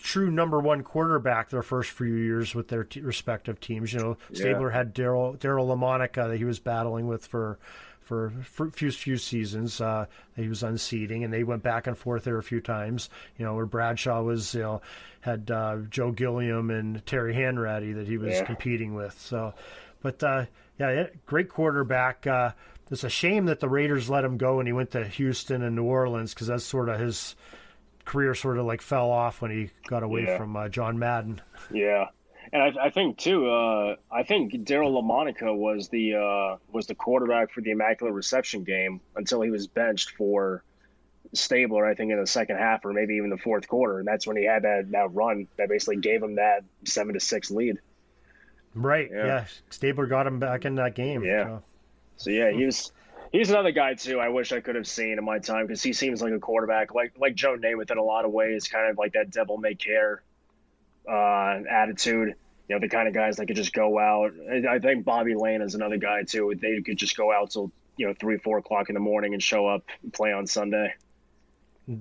true 0.00 0.30
number 0.30 0.60
one 0.60 0.82
quarterback 0.82 1.50
their 1.50 1.62
first 1.62 1.90
few 1.90 2.14
years 2.14 2.54
with 2.54 2.68
their 2.68 2.84
t- 2.84 3.00
respective 3.00 3.60
teams. 3.60 3.92
You 3.92 4.00
know, 4.00 4.16
Stabler 4.32 4.70
yeah. 4.70 4.76
had 4.76 4.94
Daryle 4.94 5.38
Daryle 5.38 5.66
Lamonica 5.66 6.28
that 6.28 6.36
he 6.36 6.44
was 6.44 6.58
battling 6.58 7.06
with 7.06 7.26
for 7.26 7.58
for, 8.04 8.32
for 8.44 8.70
few 8.70 8.90
few 8.90 9.16
seasons. 9.16 9.80
Uh, 9.80 10.06
he 10.36 10.48
was 10.48 10.62
unseating, 10.62 11.24
and 11.24 11.32
they 11.32 11.42
went 11.42 11.62
back 11.62 11.86
and 11.86 11.96
forth 11.96 12.24
there 12.24 12.38
a 12.38 12.42
few 12.42 12.60
times. 12.60 13.08
You 13.38 13.44
know, 13.44 13.54
where 13.54 13.66
Bradshaw 13.66 14.22
was, 14.22 14.54
you 14.54 14.60
know, 14.60 14.82
had 15.20 15.50
uh, 15.50 15.78
Joe 15.88 16.12
Gilliam 16.12 16.70
and 16.70 17.04
Terry 17.06 17.34
Hanratty 17.34 17.94
that 17.94 18.06
he 18.06 18.18
was 18.18 18.34
yeah. 18.34 18.44
competing 18.44 18.94
with. 18.94 19.18
So, 19.18 19.54
but 20.02 20.22
uh, 20.22 20.46
yeah, 20.78 21.06
great 21.26 21.48
quarterback. 21.48 22.26
Uh, 22.26 22.52
it's 22.90 23.04
a 23.04 23.10
shame 23.10 23.46
that 23.46 23.60
the 23.60 23.68
Raiders 23.68 24.10
let 24.10 24.24
him 24.24 24.36
go 24.36 24.58
and 24.58 24.68
he 24.68 24.72
went 24.72 24.90
to 24.90 25.04
Houston 25.04 25.62
and 25.62 25.74
New 25.74 25.84
Orleans 25.84 26.34
because 26.34 26.48
that's 26.48 26.64
sort 26.64 26.90
of 26.90 27.00
his 27.00 27.34
career 28.04 28.34
sort 28.34 28.58
of 28.58 28.66
like 28.66 28.82
fell 28.82 29.10
off 29.10 29.42
when 29.42 29.50
he 29.50 29.70
got 29.86 30.02
away 30.02 30.24
yeah. 30.24 30.36
from 30.36 30.56
uh, 30.56 30.68
John 30.68 30.98
Madden. 30.98 31.40
Yeah, 31.72 32.08
and 32.52 32.62
I, 32.62 32.86
I 32.86 32.90
think 32.90 33.18
too. 33.18 33.48
Uh, 33.48 33.96
I 34.10 34.22
think 34.22 34.52
Daryle 34.52 35.02
Lamonica 35.02 35.54
was 35.54 35.88
the 35.88 36.14
uh, 36.14 36.56
was 36.72 36.86
the 36.86 36.94
quarterback 36.94 37.52
for 37.52 37.60
the 37.60 37.70
Immaculate 37.70 38.14
Reception 38.14 38.64
game 38.64 39.00
until 39.16 39.40
he 39.40 39.50
was 39.50 39.66
benched 39.66 40.10
for 40.10 40.62
Stabler. 41.32 41.86
I 41.86 41.94
think 41.94 42.12
in 42.12 42.20
the 42.20 42.26
second 42.26 42.56
half 42.56 42.84
or 42.84 42.92
maybe 42.92 43.14
even 43.14 43.30
the 43.30 43.38
fourth 43.38 43.66
quarter, 43.68 43.98
and 43.98 44.06
that's 44.06 44.26
when 44.26 44.36
he 44.36 44.44
had 44.44 44.62
that 44.62 44.90
that 44.90 45.12
run 45.14 45.48
that 45.56 45.68
basically 45.68 45.96
gave 45.96 46.22
him 46.22 46.36
that 46.36 46.64
seven 46.84 47.14
to 47.14 47.20
six 47.20 47.50
lead. 47.50 47.78
Right. 48.74 49.08
Yeah. 49.12 49.26
yeah. 49.26 49.44
Stabler 49.70 50.06
got 50.06 50.26
him 50.26 50.38
back 50.38 50.64
in 50.64 50.74
that 50.76 50.94
game. 50.94 51.22
Yeah. 51.24 51.44
So, 51.44 51.62
so 52.16 52.30
yeah, 52.30 52.50
he 52.50 52.64
was 52.64 52.92
he's 53.34 53.50
another 53.50 53.72
guy 53.72 53.94
too. 53.94 54.20
I 54.20 54.28
wish 54.28 54.52
I 54.52 54.60
could 54.60 54.76
have 54.76 54.86
seen 54.86 55.18
in 55.18 55.24
my 55.24 55.40
time 55.40 55.66
because 55.66 55.82
he 55.82 55.92
seems 55.92 56.22
like 56.22 56.32
a 56.32 56.38
quarterback, 56.38 56.94
like 56.94 57.12
like 57.18 57.34
Joe 57.34 57.56
Namath 57.56 57.90
in 57.90 57.98
a 57.98 58.02
lot 58.02 58.24
of 58.24 58.32
ways, 58.32 58.68
kind 58.68 58.88
of 58.88 58.96
like 58.96 59.12
that 59.14 59.30
devil 59.30 59.58
may 59.58 59.74
care 59.74 60.22
uh, 61.08 61.60
attitude. 61.68 62.34
You 62.68 62.76
know, 62.76 62.80
the 62.80 62.88
kind 62.88 63.08
of 63.08 63.12
guys 63.12 63.36
that 63.36 63.46
could 63.46 63.56
just 63.56 63.74
go 63.74 63.98
out. 63.98 64.32
I 64.68 64.78
think 64.78 65.04
Bobby 65.04 65.34
Layne 65.34 65.60
is 65.60 65.74
another 65.74 65.98
guy 65.98 66.22
too. 66.22 66.54
They 66.58 66.80
could 66.80 66.96
just 66.96 67.16
go 67.16 67.32
out 67.32 67.50
till 67.50 67.70
you 67.96 68.06
know 68.06 68.14
three, 68.18 68.38
four 68.38 68.58
o'clock 68.58 68.88
in 68.88 68.94
the 68.94 69.00
morning 69.00 69.34
and 69.34 69.42
show 69.42 69.66
up 69.66 69.84
and 70.02 70.12
play 70.12 70.32
on 70.32 70.46
Sunday. 70.46 70.94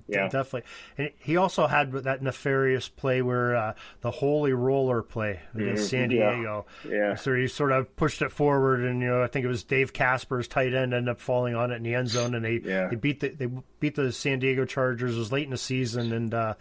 Yeah, 0.07 0.29
definitely. 0.29 0.63
And 0.97 1.11
he 1.19 1.37
also 1.37 1.67
had 1.67 1.91
that 1.91 2.21
nefarious 2.21 2.87
play 2.87 3.21
where 3.21 3.55
uh, 3.55 3.73
the 4.01 4.11
holy 4.11 4.53
roller 4.53 5.01
play 5.01 5.41
against 5.53 5.87
mm, 5.87 5.89
San 5.89 6.09
Diego. 6.09 6.65
Yeah. 6.87 6.91
yeah. 6.91 7.15
So 7.15 7.35
he 7.35 7.47
sort 7.47 7.71
of 7.71 7.93
pushed 7.95 8.21
it 8.21 8.31
forward, 8.31 8.81
and 8.81 9.01
you 9.01 9.07
know 9.07 9.21
I 9.21 9.27
think 9.27 9.45
it 9.45 9.49
was 9.49 9.63
Dave 9.63 9.91
Casper's 9.91 10.47
tight 10.47 10.73
end 10.73 10.93
ended 10.93 11.09
up 11.09 11.19
falling 11.19 11.55
on 11.55 11.71
it 11.71 11.75
in 11.75 11.83
the 11.83 11.95
end 11.95 12.09
zone, 12.09 12.33
and 12.33 12.45
they 12.45 12.61
yeah. 12.63 12.87
they 12.87 12.95
beat 12.95 13.19
the 13.19 13.29
they 13.29 13.49
beat 13.79 13.95
the 13.95 14.11
San 14.11 14.39
Diego 14.39 14.65
Chargers. 14.65 15.15
It 15.15 15.19
was 15.19 15.31
late 15.31 15.45
in 15.45 15.51
the 15.51 15.57
season, 15.57 16.13
and 16.13 16.33
uh, 16.33 16.53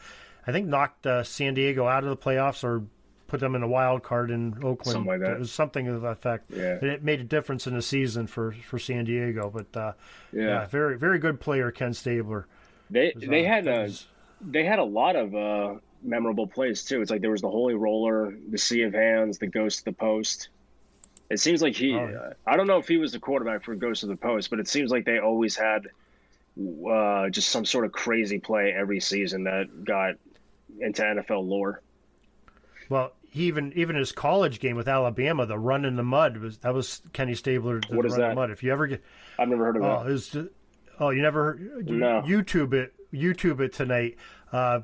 I 0.46 0.52
think 0.52 0.66
knocked 0.66 1.06
uh, 1.06 1.22
San 1.22 1.54
Diego 1.54 1.86
out 1.86 2.02
of 2.02 2.10
the 2.10 2.16
playoffs 2.16 2.64
or 2.64 2.82
put 3.32 3.40
them 3.40 3.54
in 3.54 3.62
a 3.62 3.68
wild 3.68 4.02
card 4.02 4.30
in 4.30 4.52
Oakland. 4.62 4.92
Something 4.92 5.06
like 5.06 5.20
that. 5.20 5.32
It 5.32 5.38
was 5.38 5.50
something 5.50 5.88
of 5.88 6.02
that 6.02 6.08
effect. 6.08 6.50
Yeah. 6.50 6.76
And 6.82 6.90
it 6.90 7.02
made 7.02 7.20
a 7.20 7.24
difference 7.24 7.66
in 7.66 7.74
the 7.74 7.80
season 7.80 8.26
for 8.26 8.52
for 8.52 8.78
San 8.78 9.04
Diego, 9.04 9.50
but 9.50 9.74
uh, 9.78 9.92
yeah. 10.32 10.42
yeah, 10.42 10.66
very 10.66 10.98
very 10.98 11.18
good 11.18 11.40
player 11.40 11.70
Ken 11.70 11.94
Stabler. 11.94 12.46
They 12.92 13.14
they 13.16 13.42
had 13.42 13.66
a 13.66 13.90
they 14.40 14.64
had 14.64 14.78
a 14.78 14.84
lot 14.84 15.16
of 15.16 15.34
uh, 15.34 15.74
memorable 16.02 16.46
plays 16.46 16.84
too. 16.84 17.00
It's 17.00 17.10
like 17.10 17.22
there 17.22 17.30
was 17.30 17.40
the 17.40 17.50
Holy 17.50 17.74
Roller, 17.74 18.34
the 18.50 18.58
Sea 18.58 18.82
of 18.82 18.92
Hands, 18.92 19.36
the 19.38 19.46
Ghost 19.46 19.80
of 19.80 19.84
the 19.86 19.92
Post. 19.92 20.50
It 21.30 21.40
seems 21.40 21.62
like 21.62 21.74
he. 21.74 21.94
Oh, 21.94 22.08
yeah. 22.08 22.18
uh, 22.18 22.32
I 22.46 22.56
don't 22.56 22.66
know 22.66 22.76
if 22.76 22.86
he 22.86 22.98
was 22.98 23.12
the 23.12 23.18
quarterback 23.18 23.64
for 23.64 23.74
Ghost 23.74 24.02
of 24.02 24.10
the 24.10 24.16
Post, 24.16 24.50
but 24.50 24.60
it 24.60 24.68
seems 24.68 24.90
like 24.90 25.06
they 25.06 25.18
always 25.18 25.56
had 25.56 25.86
uh, 26.86 27.30
just 27.30 27.48
some 27.48 27.64
sort 27.64 27.86
of 27.86 27.92
crazy 27.92 28.38
play 28.38 28.74
every 28.76 29.00
season 29.00 29.44
that 29.44 29.84
got 29.84 30.16
into 30.80 31.02
NFL 31.02 31.48
lore. 31.48 31.80
Well, 32.90 33.12
he 33.30 33.44
even 33.44 33.72
even 33.74 33.96
his 33.96 34.12
college 34.12 34.60
game 34.60 34.76
with 34.76 34.88
Alabama, 34.88 35.46
the 35.46 35.58
run 35.58 35.86
in 35.86 35.96
the 35.96 36.02
mud 36.02 36.36
was 36.36 36.58
that 36.58 36.74
was 36.74 37.00
Kenny 37.14 37.34
Stabler. 37.34 37.80
The 37.80 37.96
what 37.96 38.04
is 38.04 38.16
that? 38.16 38.34
Mud. 38.34 38.50
If 38.50 38.62
you 38.62 38.70
ever 38.70 38.86
get, 38.86 39.02
I've 39.38 39.48
never 39.48 39.64
heard 39.64 39.76
of 39.76 39.82
oh, 39.82 40.04
that. 40.04 40.50
Oh, 41.02 41.10
you 41.10 41.20
never 41.20 41.58
no. 41.58 42.22
YouTube 42.22 42.74
it. 42.74 42.94
YouTube 43.12 43.58
it 43.60 43.72
tonight. 43.72 44.18
Uh, 44.52 44.82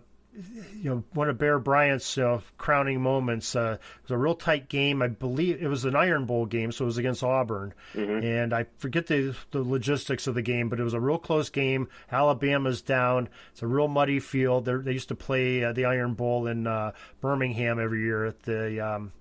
you 0.74 0.90
know, 0.90 1.04
one 1.12 1.28
of 1.28 1.38
Bear 1.38 1.60
Bryant's 1.60 2.18
uh, 2.18 2.40
crowning 2.56 3.00
moments. 3.00 3.54
Uh, 3.54 3.78
it 3.78 4.02
was 4.02 4.10
a 4.10 4.18
real 4.18 4.34
tight 4.34 4.68
game. 4.68 5.00
I 5.00 5.06
believe 5.06 5.62
it 5.62 5.68
was 5.68 5.84
an 5.84 5.94
Iron 5.94 6.26
Bowl 6.26 6.44
game, 6.44 6.72
so 6.72 6.84
it 6.84 6.86
was 6.86 6.98
against 6.98 7.22
Auburn. 7.22 7.72
Mm-hmm. 7.94 8.26
And 8.26 8.52
I 8.52 8.66
forget 8.78 9.06
the 9.06 9.36
the 9.52 9.62
logistics 9.62 10.26
of 10.26 10.34
the 10.34 10.42
game, 10.42 10.68
but 10.68 10.80
it 10.80 10.82
was 10.82 10.94
a 10.94 11.00
real 11.00 11.18
close 11.18 11.50
game. 11.50 11.88
Alabama's 12.10 12.82
down. 12.82 13.28
It's 13.52 13.62
a 13.62 13.68
real 13.68 13.86
muddy 13.86 14.18
field. 14.18 14.64
They're, 14.64 14.80
they 14.80 14.92
used 14.92 15.08
to 15.08 15.14
play 15.14 15.62
uh, 15.62 15.72
the 15.72 15.84
Iron 15.84 16.14
Bowl 16.14 16.48
in 16.48 16.66
uh, 16.66 16.92
Birmingham 17.20 17.78
every 17.78 18.02
year 18.02 18.24
at 18.24 18.42
the. 18.42 18.80
Um, 18.80 19.12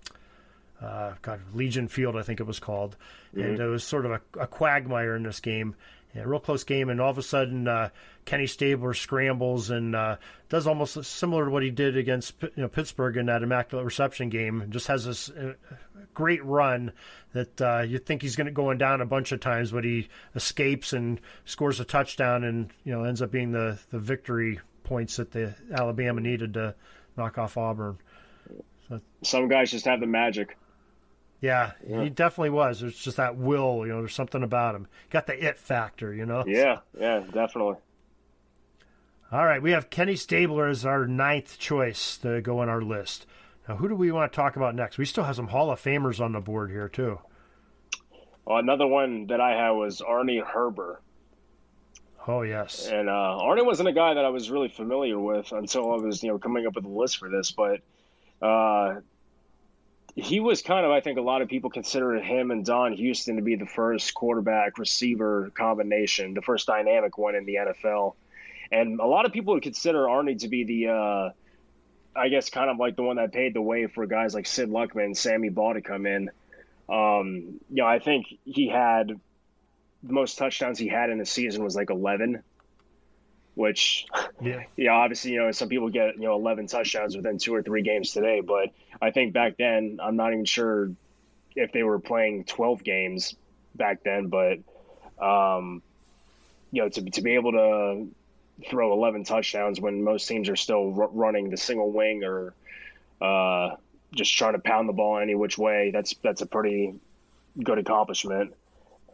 uh, 0.79 1.13
God, 1.23 1.39
Legion 1.55 1.87
Field, 1.87 2.15
I 2.15 2.21
think 2.21 2.39
it 2.39 2.45
was 2.45 2.59
called, 2.59 2.97
mm-hmm. 3.35 3.41
and 3.41 3.59
it 3.59 3.65
was 3.65 3.83
sort 3.83 4.05
of 4.05 4.11
a, 4.11 4.21
a 4.39 4.45
quagmire 4.45 5.15
in 5.15 5.23
this 5.23 5.39
game 5.39 5.75
yeah, 6.17 6.23
real 6.25 6.39
close 6.39 6.63
game, 6.63 6.89
and 6.89 6.99
all 6.99 7.11
of 7.11 7.19
a 7.19 7.23
sudden 7.23 7.67
uh, 7.67 7.89
Kenny 8.25 8.47
Stabler 8.47 8.95
scrambles 8.95 9.69
and 9.69 9.95
uh, 9.95 10.15
does 10.49 10.65
almost 10.65 11.03
similar 11.05 11.45
to 11.45 11.51
what 11.51 11.61
he 11.61 11.69
did 11.69 11.95
against 11.95 12.33
you 12.41 12.49
know, 12.55 12.67
Pittsburgh 12.67 13.17
in 13.17 13.27
that 13.27 13.43
immaculate 13.43 13.85
reception 13.85 14.29
game. 14.29 14.65
Just 14.69 14.87
has 14.87 15.05
this 15.05 15.29
uh, 15.29 15.53
great 16.15 16.43
run 16.43 16.91
that 17.33 17.61
uh, 17.61 17.81
you 17.81 17.99
think 17.99 18.23
he's 18.23 18.35
going 18.35 18.47
to 18.47 18.51
going 18.51 18.79
down 18.79 19.01
a 19.01 19.05
bunch 19.05 19.31
of 19.31 19.39
times, 19.39 19.71
but 19.71 19.83
he 19.83 20.09
escapes 20.33 20.91
and 20.91 21.21
scores 21.45 21.79
a 21.79 21.85
touchdown, 21.85 22.43
and 22.43 22.71
you 22.83 22.91
know 22.91 23.03
ends 23.03 23.21
up 23.21 23.29
being 23.29 23.51
the 23.51 23.77
the 23.91 23.99
victory 23.99 24.59
points 24.83 25.17
that 25.17 25.31
the 25.31 25.53
Alabama 25.71 26.19
needed 26.19 26.55
to 26.55 26.73
knock 27.15 27.37
off 27.37 27.57
Auburn. 27.57 27.99
So, 28.89 29.01
Some 29.21 29.49
guys 29.49 29.69
just 29.69 29.85
have 29.85 29.99
the 29.99 30.07
magic. 30.07 30.57
Yeah, 31.39 31.73
yeah, 31.87 32.03
he 32.03 32.09
definitely 32.09 32.49
was. 32.49 32.79
There's 32.79 32.97
just 32.97 33.17
that 33.17 33.37
will, 33.37 33.85
you 33.85 33.93
know. 33.93 33.99
There's 33.99 34.15
something 34.15 34.41
about 34.41 34.75
him. 34.75 34.87
Got 35.11 35.27
the 35.27 35.47
it 35.47 35.59
factor, 35.59 36.13
you 36.13 36.25
know. 36.25 36.43
Yeah, 36.47 36.79
yeah, 36.99 37.19
definitely. 37.19 37.75
All 39.31 39.45
right, 39.45 39.61
we 39.61 39.71
have 39.71 39.89
Kenny 39.89 40.15
Stabler 40.15 40.67
as 40.67 40.85
our 40.85 41.05
ninth 41.05 41.59
choice 41.59 42.17
to 42.19 42.41
go 42.41 42.59
on 42.59 42.69
our 42.69 42.81
list. 42.81 43.27
Now, 43.67 43.75
who 43.75 43.89
do 43.89 43.95
we 43.95 44.11
want 44.11 44.31
to 44.31 44.35
talk 44.35 44.55
about 44.55 44.73
next? 44.73 44.97
We 44.97 45.05
still 45.05 45.25
have 45.25 45.35
some 45.35 45.49
Hall 45.49 45.69
of 45.69 45.81
Famers 45.81 46.19
on 46.19 46.31
the 46.31 46.39
board 46.39 46.71
here 46.71 46.87
too. 46.87 47.19
Well, 48.45 48.57
another 48.57 48.87
one 48.87 49.27
that 49.27 49.41
I 49.41 49.51
had 49.51 49.71
was 49.71 50.01
Arnie 50.01 50.41
Herber. 50.41 50.97
Oh 52.25 52.41
yes, 52.41 52.87
and 52.87 53.09
uh, 53.09 53.37
Arnie 53.41 53.65
wasn't 53.65 53.89
a 53.89 53.93
guy 53.93 54.13
that 54.13 54.25
I 54.25 54.29
was 54.29 54.49
really 54.49 54.69
familiar 54.69 55.19
with 55.19 55.51
until 55.51 55.91
I 55.91 55.97
was, 55.97 56.23
you 56.23 56.29
know, 56.29 56.39
coming 56.39 56.65
up 56.65 56.75
with 56.75 56.85
a 56.85 56.89
list 56.89 57.17
for 57.17 57.29
this. 57.29 57.51
But 57.51 57.81
uh, 58.41 59.01
he 60.17 60.39
was 60.39 60.63
kind 60.63 60.83
of, 60.83 60.91
I 60.91 60.99
think, 60.99 61.19
a 61.19 61.21
lot 61.21 61.43
of 61.43 61.47
people 61.47 61.69
considered 61.69 62.23
him 62.23 62.49
and 62.49 62.65
Don 62.65 62.97
Hutson 62.97 63.35
to 63.35 63.43
be 63.43 63.55
the 63.55 63.67
first 63.67 64.15
quarterback 64.15 64.79
receiver 64.79 65.51
combination, 65.53 66.33
the 66.33 66.41
first 66.41 66.65
dynamic 66.65 67.19
one 67.19 67.35
in 67.35 67.45
the 67.45 67.55
NFL. 67.55 68.15
And 68.71 68.99
a 68.99 69.05
lot 69.05 69.27
of 69.27 69.31
people 69.31 69.53
would 69.53 69.61
consider 69.61 69.99
Arnie 70.05 70.39
to 70.39 70.47
be 70.47 70.63
the, 70.63 70.87
uh, 70.87 71.29
I 72.15 72.29
guess, 72.29 72.49
kind 72.49 72.71
of 72.71 72.77
like 72.77 72.95
the 72.95 73.03
one 73.03 73.17
that 73.17 73.31
paved 73.31 73.55
the 73.55 73.61
way 73.61 73.85
for 73.85 74.07
guys 74.07 74.33
like 74.33 74.47
Sid 74.47 74.69
Luckman 74.69 75.05
and 75.05 75.17
Sammy 75.17 75.49
Baugh 75.49 75.73
to 75.73 75.81
come 75.81 76.07
in. 76.07 76.31
Um, 76.89 77.59
you 77.69 77.83
know, 77.83 77.85
I 77.85 77.99
think 77.99 78.25
he 78.43 78.67
had 78.67 79.09
the 80.01 80.13
most 80.13 80.39
touchdowns 80.39 80.79
he 80.79 80.87
had 80.87 81.11
in 81.11 81.19
the 81.19 81.27
season 81.27 81.63
was 81.63 81.75
like 81.75 81.91
11 81.91 82.41
which 83.57 84.05
yeah. 84.75 84.91
obviously, 84.91 85.31
you 85.31 85.39
know, 85.39 85.51
some 85.51 85.67
people 85.67 85.89
get, 85.89 86.15
you 86.15 86.25
know, 86.25 86.35
11 86.35 86.67
touchdowns 86.67 87.17
within 87.17 87.39
two 87.39 87.55
or 87.55 87.63
three 87.63 87.81
games 87.81 88.11
today. 88.11 88.39
But 88.41 88.69
I 89.01 89.09
think 89.09 89.33
back 89.33 89.57
then, 89.57 89.99
I'm 90.01 90.15
not 90.15 90.31
even 90.31 90.45
sure 90.45 90.91
if 91.55 91.71
they 91.71 91.81
were 91.81 91.97
playing 91.97 92.43
12 92.43 92.83
games 92.83 93.35
back 93.75 94.03
then. 94.03 94.27
But 94.27 94.59
Um, 95.19 95.81
you 96.71 96.83
know, 96.83 96.89
to 96.89 97.01
to 97.01 97.21
be 97.21 97.33
able 97.33 97.53
to 97.53 98.07
throw 98.69 98.93
11 98.93 99.23
touchdowns 99.23 99.81
when 99.81 100.03
most 100.03 100.27
teams 100.27 100.49
are 100.49 100.55
still 100.55 100.93
r- 100.99 101.09
running 101.11 101.49
the 101.49 101.57
single 101.57 101.91
wing 101.91 102.23
or 102.23 102.53
uh, 103.21 103.75
just 104.13 104.35
trying 104.37 104.53
to 104.53 104.59
pound 104.59 104.87
the 104.87 104.93
ball 104.93 105.17
any 105.17 105.33
which 105.33 105.57
way. 105.57 105.91
That's 105.91 106.13
that's 106.21 106.41
a 106.41 106.45
pretty 106.45 106.99
good 107.63 107.79
accomplishment. 107.79 108.53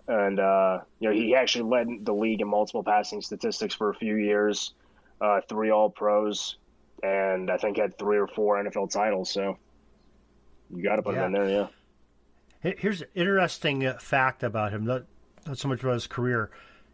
And 0.07 0.39
uh, 0.39 0.81
you 0.99 1.09
know, 1.09 1.15
he 1.15 1.35
actually 1.35 1.69
led 1.69 2.05
the 2.05 2.13
league 2.13 2.41
in 2.41 2.47
multiple 2.47 2.83
passing 2.83 3.21
statistics 3.21 3.73
for 3.73 3.89
a 3.89 3.95
few 3.95 4.15
years, 4.15 4.73
uh, 5.21 5.39
three 5.47 5.71
All 5.71 5.89
Pros, 5.89 6.57
and 7.01 7.49
I 7.49 7.57
think 7.57 7.77
had 7.77 7.97
three 7.97 8.17
or 8.17 8.27
four 8.27 8.61
NFL 8.61 8.91
titles. 8.91 9.31
So 9.31 9.57
you 10.73 10.83
got 10.83 10.97
to 10.97 11.01
put 11.01 11.15
yeah. 11.15 11.25
him 11.25 11.35
in 11.35 11.41
there, 11.41 11.49
yeah. 11.49 12.73
Here's 12.77 13.01
an 13.01 13.07
interesting 13.13 13.85
uh, 13.85 13.97
fact 13.99 14.43
about 14.43 14.71
him. 14.71 14.85
Not 14.85 15.03
not 15.45 15.57
so 15.57 15.67
much 15.67 15.81
about 15.81 15.93
his 15.93 16.07
career. 16.07 16.49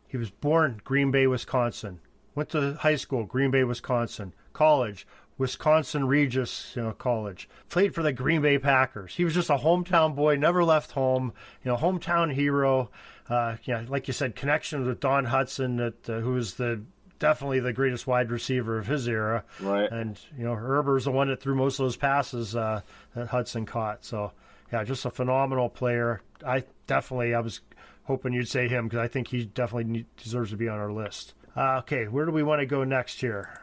He 0.07 0.17
was 0.17 0.31
born 0.31 0.81
Green 0.83 1.11
Bay, 1.11 1.27
Wisconsin. 1.27 1.99
Went 2.33 2.49
to 2.49 2.73
high 2.75 2.95
school, 2.95 3.25
Green 3.25 3.51
Bay, 3.51 3.63
Wisconsin. 3.63 4.33
College, 4.53 5.05
Wisconsin 5.39 6.05
Regis 6.05 6.73
you 6.75 6.83
know, 6.83 6.91
College. 6.91 7.49
Played 7.69 7.95
for 7.95 8.03
the 8.03 8.13
Green 8.13 8.41
Bay 8.41 8.59
Packers. 8.59 9.15
He 9.15 9.25
was 9.25 9.33
just 9.33 9.49
a 9.49 9.55
hometown 9.55 10.15
boy, 10.15 10.35
never 10.35 10.63
left 10.63 10.91
home. 10.91 11.33
You 11.63 11.71
know, 11.71 11.77
hometown 11.77 12.31
hero. 12.31 12.91
Uh, 13.27 13.55
yeah, 13.63 13.85
like 13.87 14.07
you 14.07 14.13
said, 14.13 14.35
connections 14.35 14.85
with 14.85 14.99
Don 14.99 15.25
Hutson, 15.25 15.77
that 15.77 16.09
uh, 16.09 16.19
who 16.19 16.33
was 16.33 16.55
the 16.55 16.81
definitely 17.19 17.59
the 17.59 17.73
greatest 17.73 18.05
wide 18.05 18.31
receiver 18.31 18.77
of 18.77 18.85
his 18.85 19.07
era. 19.07 19.43
Right. 19.61 19.89
And 19.89 20.19
you 20.37 20.43
know, 20.43 20.55
Herber's 20.55 21.05
the 21.05 21.11
one 21.11 21.29
that 21.29 21.41
threw 21.41 21.55
most 21.55 21.79
of 21.79 21.85
those 21.85 21.97
passes 21.97 22.55
uh, 22.55 22.81
that 23.15 23.29
Hutson 23.29 23.65
caught. 23.65 24.03
So 24.03 24.33
yeah, 24.71 24.83
just 24.83 25.05
a 25.05 25.09
phenomenal 25.09 25.69
player. 25.69 26.21
I 26.45 26.65
definitely 26.85 27.33
I 27.33 27.39
was 27.39 27.61
hoping 28.03 28.33
you'd 28.33 28.49
say 28.49 28.67
him 28.67 28.87
because 28.87 28.99
I 28.99 29.07
think 29.07 29.29
he 29.29 29.45
definitely 29.45 30.05
deserves 30.17 30.51
to 30.51 30.57
be 30.57 30.67
on 30.67 30.79
our 30.79 30.91
list. 30.91 31.33
Uh, 31.55 31.77
okay, 31.79 32.07
where 32.07 32.25
do 32.25 32.31
we 32.31 32.43
want 32.43 32.59
to 32.59 32.65
go 32.65 32.83
next 32.83 33.21
here? 33.21 33.61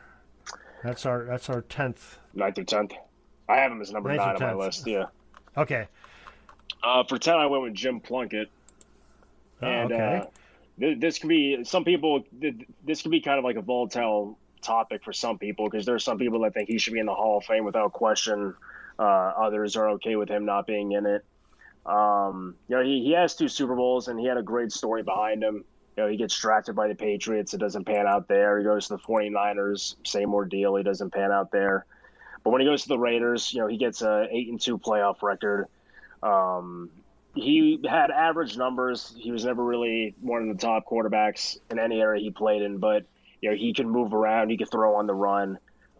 That's 0.86 1.04
our 1.04 1.24
that's 1.24 1.50
our 1.50 1.62
tenth. 1.62 2.18
Ninth 2.32 2.58
or 2.58 2.64
tenth. 2.64 2.92
I 3.48 3.56
have 3.56 3.72
him 3.72 3.80
as 3.80 3.90
number 3.90 4.14
nine 4.14 4.36
on 4.36 4.40
my 4.40 4.54
list. 4.54 4.86
Yeah. 4.86 5.06
Okay. 5.56 5.88
Uh, 6.82 7.02
for 7.04 7.18
ten, 7.18 7.34
I 7.34 7.46
went 7.46 7.64
with 7.64 7.74
Jim 7.74 7.98
Plunkett. 7.98 8.48
Oh, 9.62 9.66
and 9.66 9.92
okay. 9.92 10.22
uh, 10.22 10.26
th- 10.78 11.00
this 11.00 11.18
could 11.18 11.28
be 11.28 11.64
some 11.64 11.84
people. 11.84 12.24
Th- 12.40 12.54
this 12.84 13.02
could 13.02 13.10
be 13.10 13.20
kind 13.20 13.38
of 13.38 13.44
like 13.44 13.56
a 13.56 13.62
volatile 13.62 14.38
topic 14.62 15.02
for 15.02 15.12
some 15.12 15.38
people 15.38 15.68
because 15.68 15.86
there 15.86 15.94
are 15.96 16.00
some 16.00 16.18
people 16.18 16.40
that 16.42 16.54
think 16.54 16.68
he 16.68 16.78
should 16.78 16.92
be 16.92 17.00
in 17.00 17.06
the 17.06 17.14
Hall 17.14 17.38
of 17.38 17.44
Fame 17.44 17.64
without 17.64 17.92
question. 17.92 18.54
Uh, 18.98 19.02
others 19.02 19.76
are 19.76 19.90
okay 19.90 20.14
with 20.14 20.28
him 20.28 20.44
not 20.44 20.68
being 20.68 20.92
in 20.92 21.04
it. 21.04 21.24
Um, 21.84 22.54
you 22.68 22.76
know, 22.76 22.82
he, 22.82 23.02
he 23.02 23.12
has 23.12 23.34
two 23.34 23.48
Super 23.48 23.74
Bowls 23.74 24.08
and 24.08 24.18
he 24.18 24.26
had 24.26 24.36
a 24.36 24.42
great 24.42 24.72
story 24.72 25.02
behind 25.02 25.42
him 25.42 25.64
you 25.96 26.02
know, 26.02 26.08
he 26.08 26.16
gets 26.16 26.38
drafted 26.38 26.76
by 26.76 26.88
the 26.88 26.94
Patriots. 26.94 27.54
It 27.54 27.58
doesn't 27.58 27.84
pan 27.84 28.06
out 28.06 28.28
there. 28.28 28.58
He 28.58 28.64
goes 28.64 28.88
to 28.88 28.96
the 28.96 29.02
49ers. 29.02 29.96
Same 30.04 30.34
ordeal. 30.34 30.76
He 30.76 30.82
doesn't 30.82 31.12
pan 31.12 31.32
out 31.32 31.50
there. 31.50 31.86
But 32.44 32.50
when 32.50 32.60
he 32.60 32.66
goes 32.66 32.82
to 32.82 32.88
the 32.88 32.98
Raiders, 32.98 33.52
you 33.52 33.60
know, 33.60 33.66
he 33.66 33.76
gets 33.76 34.02
a 34.02 34.28
eight 34.30 34.48
and 34.48 34.60
two 34.60 34.78
playoff 34.78 35.22
record. 35.22 35.66
Um, 36.22 36.90
he 37.34 37.80
had 37.88 38.10
average 38.10 38.56
numbers. 38.56 39.14
He 39.18 39.30
was 39.30 39.44
never 39.44 39.64
really 39.64 40.14
one 40.20 40.48
of 40.48 40.56
the 40.56 40.60
top 40.60 40.86
quarterbacks 40.86 41.58
in 41.70 41.78
any 41.78 42.00
area 42.00 42.22
he 42.22 42.30
played 42.30 42.62
in, 42.62 42.78
but 42.78 43.04
you 43.40 43.50
know, 43.50 43.56
he 43.56 43.72
can 43.72 43.88
move 43.88 44.14
around. 44.14 44.50
He 44.50 44.56
could 44.56 44.70
throw 44.70 44.96
on 44.96 45.06
the 45.06 45.14
run. 45.14 45.58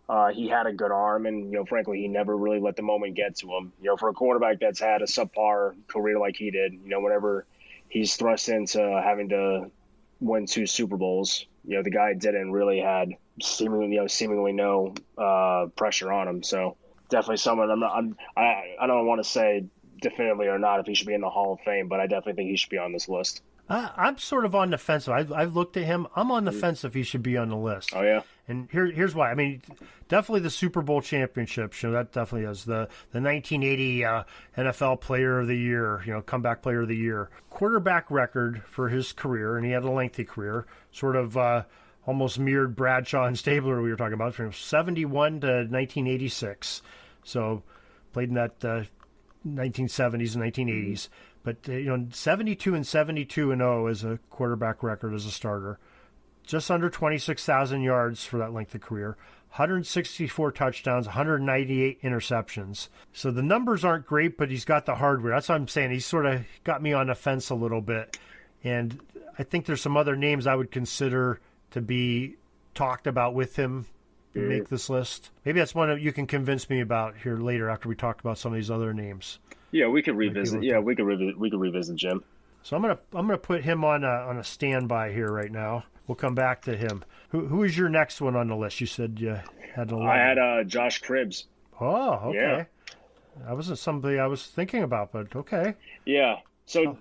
Uh, 0.08 0.28
he 0.28 0.48
had 0.48 0.66
a 0.66 0.72
good 0.72 0.92
arm, 0.92 1.26
and 1.26 1.50
you 1.50 1.58
know, 1.58 1.64
frankly, 1.64 1.98
he 1.98 2.08
never 2.08 2.36
really 2.36 2.60
let 2.60 2.76
the 2.76 2.82
moment 2.82 3.16
get 3.16 3.36
to 3.36 3.48
him. 3.48 3.72
You 3.80 3.90
know, 3.90 3.96
for 3.96 4.08
a 4.08 4.12
quarterback 4.12 4.60
that's 4.60 4.78
had 4.78 5.02
a 5.02 5.06
subpar 5.06 5.74
career 5.88 6.18
like 6.18 6.36
he 6.36 6.50
did, 6.50 6.74
you 6.74 6.90
know, 6.90 7.00
whenever 7.00 7.44
he's 7.88 8.14
thrust 8.16 8.48
into 8.48 8.80
having 9.04 9.28
to 9.30 9.70
win 10.20 10.46
two 10.46 10.66
Super 10.66 10.96
Bowls. 10.96 11.46
You 11.64 11.76
know, 11.76 11.82
the 11.82 11.90
guy 11.90 12.14
didn't 12.14 12.52
really 12.52 12.80
had 12.80 13.10
seemingly 13.42 13.94
you 13.94 14.00
know 14.00 14.06
seemingly 14.06 14.52
no 14.52 14.94
uh, 15.18 15.66
pressure 15.76 16.12
on 16.12 16.28
him. 16.28 16.42
So 16.42 16.76
definitely 17.08 17.38
someone 17.38 17.70
I'm 17.70 17.80
not 17.80 17.96
I'm, 17.96 18.16
I 18.36 18.76
I 18.80 18.86
don't 18.86 19.06
want 19.06 19.22
to 19.22 19.28
say 19.28 19.64
definitively 20.00 20.48
or 20.48 20.58
not 20.58 20.80
if 20.80 20.86
he 20.86 20.94
should 20.94 21.06
be 21.06 21.14
in 21.14 21.20
the 21.20 21.30
Hall 21.30 21.54
of 21.54 21.60
Fame, 21.60 21.88
but 21.88 22.00
I 22.00 22.06
definitely 22.06 22.34
think 22.34 22.50
he 22.50 22.56
should 22.56 22.70
be 22.70 22.78
on 22.78 22.92
this 22.92 23.08
list. 23.08 23.42
Uh, 23.68 23.88
I'm 23.96 24.18
sort 24.18 24.44
of 24.44 24.54
on 24.54 24.70
the 24.70 24.78
fence. 24.78 25.08
I've, 25.08 25.32
I've 25.32 25.56
looked 25.56 25.76
at 25.76 25.84
him. 25.84 26.06
I'm 26.14 26.30
on 26.30 26.44
the 26.44 26.52
mm-hmm. 26.52 26.60
fence 26.60 26.84
if 26.84 26.94
he 26.94 27.02
should 27.02 27.22
be 27.22 27.36
on 27.36 27.48
the 27.48 27.56
list. 27.56 27.90
Oh 27.94 28.02
yeah. 28.02 28.22
And 28.48 28.68
here, 28.70 28.86
here's 28.86 29.12
why. 29.12 29.30
I 29.30 29.34
mean, 29.34 29.60
definitely 30.08 30.40
the 30.40 30.50
Super 30.50 30.82
Bowl 30.82 31.02
championship. 31.02 31.82
You 31.82 31.88
know, 31.88 31.94
that 31.94 32.12
definitely 32.12 32.48
is 32.48 32.64
the 32.64 32.88
the 33.10 33.20
1980 33.20 34.04
uh, 34.04 34.22
NFL 34.56 35.00
Player 35.00 35.40
of 35.40 35.48
the 35.48 35.56
Year. 35.56 36.02
You 36.06 36.12
know, 36.12 36.22
comeback 36.22 36.62
Player 36.62 36.82
of 36.82 36.88
the 36.88 36.96
Year. 36.96 37.28
Quarterback 37.50 38.08
record 38.08 38.62
for 38.66 38.88
his 38.88 39.12
career, 39.12 39.56
and 39.56 39.66
he 39.66 39.72
had 39.72 39.82
a 39.82 39.90
lengthy 39.90 40.24
career. 40.24 40.66
Sort 40.92 41.16
of 41.16 41.36
uh, 41.36 41.64
almost 42.06 42.38
mirrored 42.38 42.76
Bradshaw 42.76 43.24
and 43.24 43.36
Stabler 43.36 43.82
we 43.82 43.90
were 43.90 43.96
talking 43.96 44.14
about 44.14 44.34
from 44.34 44.52
71 44.52 45.40
to 45.40 45.46
1986. 45.46 46.82
So 47.24 47.64
played 48.12 48.28
in 48.28 48.36
that 48.36 48.60
1970s 48.60 50.36
uh, 50.36 50.40
and 50.40 50.54
1980s. 50.54 51.08
But 51.46 51.58
uh, 51.68 51.74
you 51.74 51.96
know, 51.96 52.08
72 52.10 52.74
and 52.74 52.84
72 52.84 53.52
and 53.52 53.60
0 53.60 53.86
is 53.86 54.02
a 54.02 54.18
quarterback 54.30 54.82
record 54.82 55.14
as 55.14 55.26
a 55.26 55.30
starter. 55.30 55.78
Just 56.44 56.72
under 56.72 56.90
26,000 56.90 57.82
yards 57.82 58.24
for 58.24 58.38
that 58.38 58.52
length 58.52 58.74
of 58.74 58.80
career. 58.80 59.16
164 59.50 60.50
touchdowns, 60.50 61.06
198 61.06 62.02
interceptions. 62.02 62.88
So 63.12 63.30
the 63.30 63.44
numbers 63.44 63.84
aren't 63.84 64.06
great, 64.06 64.36
but 64.36 64.50
he's 64.50 64.64
got 64.64 64.86
the 64.86 64.96
hardware. 64.96 65.34
That's 65.34 65.48
what 65.48 65.54
I'm 65.54 65.68
saying. 65.68 65.92
He's 65.92 66.04
sort 66.04 66.26
of 66.26 66.44
got 66.64 66.82
me 66.82 66.92
on 66.92 67.06
the 67.06 67.14
fence 67.14 67.48
a 67.50 67.54
little 67.54 67.80
bit. 67.80 68.18
And 68.64 68.98
I 69.38 69.44
think 69.44 69.66
there's 69.66 69.80
some 69.80 69.96
other 69.96 70.16
names 70.16 70.48
I 70.48 70.56
would 70.56 70.72
consider 70.72 71.40
to 71.70 71.80
be 71.80 72.34
talked 72.74 73.06
about 73.06 73.34
with 73.34 73.54
him 73.54 73.86
to 74.34 74.40
make 74.40 74.68
this 74.68 74.90
list. 74.90 75.30
Maybe 75.44 75.60
that's 75.60 75.76
one 75.76 76.00
you 76.00 76.12
can 76.12 76.26
convince 76.26 76.68
me 76.68 76.80
about 76.80 77.16
here 77.18 77.36
later 77.36 77.70
after 77.70 77.88
we 77.88 77.94
talk 77.94 78.18
about 78.20 78.36
some 78.36 78.52
of 78.52 78.56
these 78.56 78.70
other 78.70 78.92
names. 78.92 79.38
Yeah, 79.76 79.88
we 79.88 80.00
could 80.00 80.16
revisit. 80.16 80.62
Yeah, 80.62 80.78
we 80.78 80.96
could 80.96 81.04
revisit. 81.04 81.38
We 81.38 81.50
could 81.50 81.60
revisit 81.60 81.96
Jim. 81.96 82.24
So 82.62 82.76
I'm 82.76 82.82
gonna 82.82 82.98
I'm 83.14 83.26
gonna 83.26 83.36
put 83.36 83.62
him 83.62 83.84
on 83.84 84.04
a, 84.04 84.08
on 84.08 84.38
a 84.38 84.44
standby 84.44 85.12
here 85.12 85.30
right 85.30 85.52
now. 85.52 85.84
We'll 86.06 86.16
come 86.16 86.34
back 86.34 86.62
to 86.62 86.74
him. 86.74 87.04
Who 87.28 87.46
who 87.46 87.62
is 87.62 87.76
your 87.76 87.90
next 87.90 88.22
one 88.22 88.36
on 88.36 88.48
the 88.48 88.56
list? 88.56 88.80
You 88.80 88.86
said 88.86 89.18
you 89.20 89.38
had 89.74 89.92
a. 89.92 89.96
I 89.98 90.16
had 90.16 90.38
uh, 90.38 90.64
Josh 90.64 91.02
Cribbs. 91.02 91.44
Oh, 91.78 92.30
okay. 92.30 92.38
Yeah. 92.38 92.64
That 93.44 93.54
wasn't 93.54 93.78
somebody 93.78 94.18
I 94.18 94.26
was 94.26 94.46
thinking 94.46 94.82
about, 94.82 95.12
but 95.12 95.36
okay. 95.36 95.74
Yeah. 96.06 96.36
So, 96.64 96.96
oh. 96.96 96.98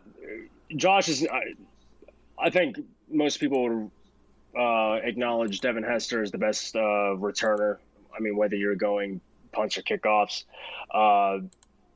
Josh 0.76 1.08
is. 1.08 1.26
I, 1.26 1.54
I, 2.38 2.50
think 2.50 2.78
most 3.10 3.40
people 3.40 3.70
would 3.70 3.92
uh, 4.60 5.00
acknowledge 5.02 5.62
Devin 5.62 5.84
Hester 5.84 6.22
is 6.24 6.32
the 6.32 6.38
best 6.38 6.76
uh, 6.76 7.16
returner. 7.16 7.78
I 8.14 8.20
mean, 8.20 8.36
whether 8.36 8.58
you're 8.58 8.76
going 8.76 9.22
punch 9.56 9.78
or 9.78 9.82
kickoffs. 9.82 10.44
Uh, 10.92 11.40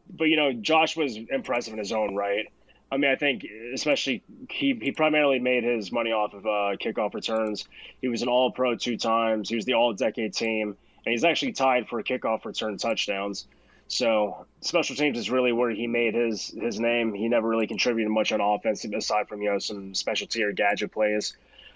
but 0.10 0.26
you 0.26 0.36
know, 0.36 0.54
Josh 0.54 0.95
was 0.95 1.17
impressive 1.17 1.74
in 1.74 1.80
his 1.80 1.91
own 1.91 2.15
right. 2.15 2.48
I 2.91 2.98
mean, 2.98 3.12
I 3.12 3.15
think 3.15 3.45
especially 3.74 4.24
he, 4.50 4.78
he 4.82 4.91
primarily 4.91 5.39
made 5.39 5.63
his 5.63 5.91
money 5.91 6.12
off 6.12 6.34
of 6.34 6.45
uh, 6.45 6.76
kickoff 6.82 7.13
returns. 7.13 7.67
He 8.02 8.08
was 8.08 8.24
an 8.24 8.30
All 8.30 8.52
Pro 8.52 8.76
two 8.76 8.98
times. 8.98 9.50
He 9.50 9.56
was 9.56 9.65
the 9.65 9.74
All 9.74 9.93
Decade 9.93 10.34
team, 10.34 10.76
and 11.06 11.12
he's 11.12 11.24
actually 11.24 11.52
tied 11.52 11.88
for 11.88 12.02
kickoff 12.02 12.45
return 12.45 12.78
touchdowns. 12.78 13.45
So 13.88 14.45
special 14.62 14.95
teams 14.95 15.17
is 15.17 15.32
really 15.32 15.52
where 15.52 15.69
he 15.69 15.88
made 15.88 16.15
his 16.15 16.48
his 16.48 16.80
name. 16.80 17.13
He 17.13 17.28
never 17.28 17.48
really 17.48 17.67
contributed 17.67 18.12
much 18.12 18.32
on 18.32 18.41
offense 18.41 18.86
aside 18.86 19.28
from 19.28 19.41
you 19.41 19.52
know 19.52 19.60
some 19.60 19.93
specialty 19.93 20.43
or 20.43 20.52
gadget 20.52 20.91
plays, 20.91 21.36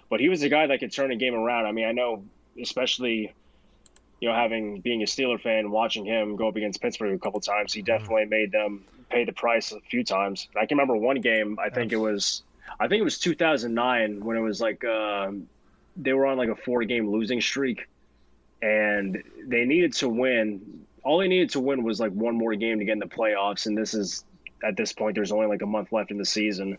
but 0.10 0.20
he 0.20 0.30
was 0.30 0.42
a 0.44 0.50
guy 0.50 0.68
that 0.68 0.80
could 0.80 0.92
turn 0.92 1.12
a 1.12 1.16
game 1.16 1.36
around. 1.36 1.66
I 1.66 1.72
mean, 1.72 1.86
I 1.86 1.92
know 1.92 2.24
especially 2.60 3.34
you 4.24 4.30
know, 4.30 4.36
having 4.36 4.80
being 4.80 5.02
a 5.02 5.06
Steeler 5.06 5.38
fan, 5.38 5.70
watching 5.70 6.06
him 6.06 6.38
go 6.38 6.48
up 6.48 6.56
against 6.56 6.82
Pittsburgh 6.82 7.14
a 7.14 7.20
couple 7.20 7.42
times, 7.42 7.74
he 7.74 7.82
mm-hmm. 7.82 7.88
definitely 7.88 8.24
made 8.24 8.54
them 8.54 8.86
pay 9.10 9.26
the 9.26 9.34
price 9.34 9.74
a 9.74 9.82
few 9.82 10.02
times. 10.02 10.48
I 10.56 10.66
can 10.66 10.78
remember 10.78 10.96
one 10.96 11.20
game. 11.20 11.60
I 11.60 11.70
think 11.70 11.92
it 11.92 11.98
was, 11.98 12.42
I 12.80 12.88
think 12.88 13.02
it 13.02 13.04
was 13.04 13.20
2009 13.20 14.24
when 14.24 14.38
it 14.38 14.40
was 14.40 14.62
like 14.62 14.82
uh, 14.86 15.32
they 15.98 16.14
were 16.14 16.26
on 16.26 16.38
like 16.38 16.48
a 16.48 16.56
four-game 16.56 17.10
losing 17.10 17.42
streak, 17.42 17.90
and 18.62 19.22
they 19.46 19.66
needed 19.66 19.92
to 19.96 20.08
win. 20.08 20.86
All 21.04 21.18
they 21.18 21.28
needed 21.28 21.50
to 21.50 21.60
win 21.60 21.84
was 21.84 22.00
like 22.00 22.14
one 22.14 22.38
more 22.38 22.56
game 22.56 22.80
to 22.80 22.86
get 22.86 22.94
in 22.94 23.00
the 23.00 23.06
playoffs, 23.08 23.66
and 23.66 23.78
this 23.78 23.94
is 23.94 24.24
at 24.64 24.78
this 24.78 24.94
point 24.94 25.16
there's 25.16 25.34
only 25.34 25.48
like 25.48 25.64
a 25.64 25.66
month 25.66 25.92
left 25.92 26.12
in 26.12 26.18
the 26.18 26.24
season, 26.24 26.78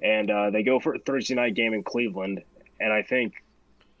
and 0.00 0.30
uh, 0.30 0.50
they 0.50 0.62
go 0.62 0.78
for 0.78 0.94
a 0.94 1.00
Thursday 1.00 1.34
night 1.34 1.54
game 1.54 1.74
in 1.74 1.82
Cleveland, 1.82 2.44
and 2.78 2.92
I 2.92 3.02
think 3.02 3.42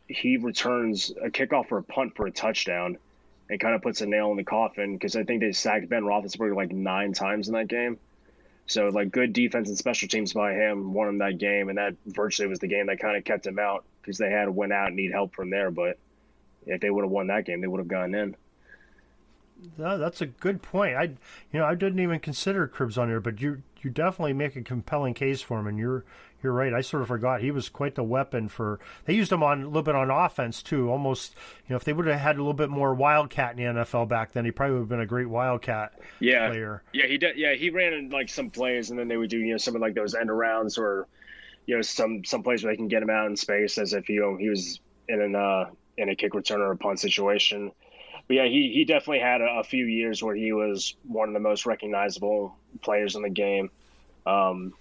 he 0.08 0.36
returns 0.36 1.10
a 1.22 1.30
kickoff 1.30 1.70
or 1.70 1.78
a 1.78 1.82
punt 1.82 2.16
for 2.16 2.26
a 2.26 2.30
touchdown 2.30 2.98
and 3.48 3.60
kind 3.60 3.74
of 3.74 3.82
puts 3.82 4.00
a 4.00 4.06
nail 4.06 4.30
in 4.30 4.36
the 4.36 4.44
coffin 4.44 4.94
because 4.94 5.16
I 5.16 5.24
think 5.24 5.40
they 5.40 5.52
sacked 5.52 5.88
Ben 5.88 6.02
Roethlisberger 6.02 6.54
like 6.54 6.72
nine 6.72 7.12
times 7.12 7.48
in 7.48 7.54
that 7.54 7.68
game. 7.68 7.98
So 8.66 8.88
like 8.88 9.12
good 9.12 9.32
defense 9.32 9.68
and 9.68 9.78
special 9.78 10.08
teams 10.08 10.32
by 10.32 10.54
him 10.54 10.92
won 10.92 11.08
him 11.08 11.18
that 11.18 11.38
game, 11.38 11.68
and 11.68 11.78
that 11.78 11.94
virtually 12.06 12.48
was 12.48 12.58
the 12.58 12.66
game 12.66 12.86
that 12.86 12.98
kind 12.98 13.16
of 13.16 13.24
kept 13.24 13.46
him 13.46 13.58
out 13.58 13.84
because 14.00 14.18
they 14.18 14.30
had 14.30 14.46
to 14.46 14.52
win 14.52 14.72
out 14.72 14.88
and 14.88 14.96
need 14.96 15.12
help 15.12 15.34
from 15.34 15.50
there. 15.50 15.70
But 15.70 15.98
if 16.66 16.80
they 16.80 16.90
would 16.90 17.04
have 17.04 17.10
won 17.10 17.28
that 17.28 17.44
game, 17.44 17.60
they 17.60 17.68
would 17.68 17.78
have 17.78 17.88
gone 17.88 18.14
in. 18.14 18.36
That's 19.78 20.20
a 20.20 20.26
good 20.26 20.62
point. 20.62 20.96
I, 20.96 21.02
you 21.04 21.60
know, 21.60 21.64
I 21.64 21.74
didn't 21.74 22.00
even 22.00 22.20
consider 22.20 22.68
Cribbs 22.68 22.98
on 22.98 23.08
here, 23.08 23.20
but 23.20 23.40
you 23.40 23.62
you 23.82 23.90
definitely 23.90 24.32
make 24.32 24.56
a 24.56 24.62
compelling 24.62 25.14
case 25.14 25.40
for 25.40 25.58
him, 25.60 25.66
and 25.66 25.78
you're 25.78 26.04
you're 26.42 26.52
right. 26.52 26.72
I 26.74 26.80
sort 26.80 27.02
of 27.02 27.08
forgot 27.08 27.40
he 27.40 27.50
was 27.50 27.68
quite 27.68 27.94
the 27.94 28.02
weapon 28.02 28.48
for. 28.48 28.78
They 29.04 29.14
used 29.14 29.32
him 29.32 29.42
on 29.42 29.62
a 29.62 29.66
little 29.66 29.82
bit 29.82 29.94
on 29.94 30.10
offense 30.10 30.62
too. 30.62 30.90
Almost, 30.90 31.34
you 31.66 31.72
know, 31.72 31.76
if 31.76 31.84
they 31.84 31.92
would 31.92 32.06
have 32.06 32.20
had 32.20 32.36
a 32.36 32.38
little 32.38 32.54
bit 32.54 32.70
more 32.70 32.94
wildcat 32.94 33.58
in 33.58 33.74
the 33.74 33.82
NFL 33.82 34.08
back 34.08 34.32
then, 34.32 34.44
he 34.44 34.50
probably 34.50 34.74
would 34.74 34.80
have 34.80 34.88
been 34.88 35.00
a 35.00 35.06
great 35.06 35.28
wildcat 35.28 35.98
yeah. 36.20 36.48
player. 36.48 36.82
Yeah, 36.92 37.06
he 37.06 37.18
did. 37.18 37.36
Yeah, 37.36 37.54
he 37.54 37.70
ran 37.70 37.92
in 37.94 38.10
like 38.10 38.28
some 38.28 38.50
plays, 38.50 38.90
and 38.90 38.98
then 38.98 39.08
they 39.08 39.16
would 39.16 39.30
do 39.30 39.38
you 39.38 39.52
know 39.52 39.58
some 39.58 39.74
of 39.74 39.80
like 39.80 39.94
those 39.94 40.14
end 40.14 40.30
arounds 40.30 40.78
or 40.78 41.08
you 41.66 41.76
know 41.76 41.82
some 41.82 42.24
some 42.24 42.42
plays 42.42 42.62
where 42.62 42.72
they 42.72 42.76
can 42.76 42.88
get 42.88 43.02
him 43.02 43.10
out 43.10 43.26
in 43.26 43.36
space 43.36 43.78
as 43.78 43.92
if 43.92 44.08
you 44.08 44.20
know 44.20 44.36
he 44.36 44.48
was 44.48 44.80
in 45.08 45.20
an 45.20 45.34
uh, 45.34 45.66
in 45.96 46.08
a 46.10 46.16
kick 46.16 46.34
return 46.34 46.60
or 46.60 46.72
a 46.72 46.76
punt 46.76 47.00
situation. 47.00 47.72
But 48.28 48.34
yeah, 48.34 48.46
he, 48.46 48.72
he 48.74 48.84
definitely 48.84 49.20
had 49.20 49.40
a, 49.40 49.60
a, 49.60 49.64
few 49.64 49.84
years 49.84 50.22
where 50.22 50.34
he 50.34 50.52
was 50.52 50.96
one 51.06 51.28
of 51.28 51.34
the 51.34 51.40
most 51.40 51.64
recognizable 51.64 52.56
players 52.82 53.14
in 53.14 53.22
the 53.22 53.30
game. 53.30 53.70
Um, 54.26 54.74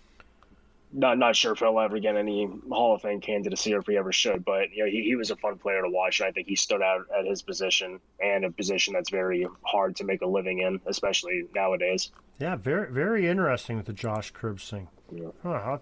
not 0.91 1.17
not 1.17 1.35
sure 1.35 1.51
if 1.51 1.59
he'll 1.59 1.79
ever 1.79 1.99
get 1.99 2.15
any 2.15 2.49
Hall 2.69 2.95
of 2.95 3.01
Fame 3.01 3.19
candidacy 3.19 3.73
or 3.73 3.79
if 3.79 3.85
he 3.85 3.97
ever 3.97 4.13
should, 4.13 4.45
but 4.45 4.71
you 4.71 4.85
know 4.85 4.89
he, 4.89 5.03
he 5.03 5.15
was 5.15 5.29
a 5.29 5.35
fun 5.35 5.57
player 5.57 5.81
to 5.81 5.89
watch, 5.89 6.21
and 6.21 6.27
I 6.27 6.31
think 6.31 6.47
he 6.47 6.55
stood 6.55 6.81
out 6.81 7.05
at 7.17 7.25
his 7.25 7.41
position 7.41 7.99
and 8.23 8.45
a 8.45 8.51
position 8.51 8.93
that's 8.93 9.09
very 9.09 9.45
hard 9.63 9.97
to 9.97 10.05
make 10.05 10.21
a 10.21 10.25
living 10.25 10.59
in, 10.59 10.79
especially 10.85 11.47
nowadays. 11.53 12.11
Yeah, 12.39 12.55
very 12.55 12.91
very 12.91 13.27
interesting 13.27 13.77
with 13.77 13.85
the 13.85 13.93
Josh 13.93 14.31
Cribbs 14.31 14.69
thing. 14.69 14.87
Yeah. 15.11 15.29
Huh, 15.43 15.77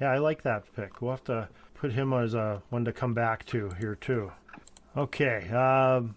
yeah, 0.00 0.12
I 0.12 0.18
like 0.18 0.42
that 0.42 0.64
pick. 0.74 1.02
We'll 1.02 1.12
have 1.12 1.24
to 1.24 1.48
put 1.74 1.92
him 1.92 2.12
as 2.12 2.34
a 2.34 2.62
one 2.70 2.84
to 2.84 2.92
come 2.92 3.14
back 3.14 3.44
to 3.46 3.70
here 3.78 3.96
too. 3.96 4.30
Okay, 4.96 5.48
um, 5.50 6.14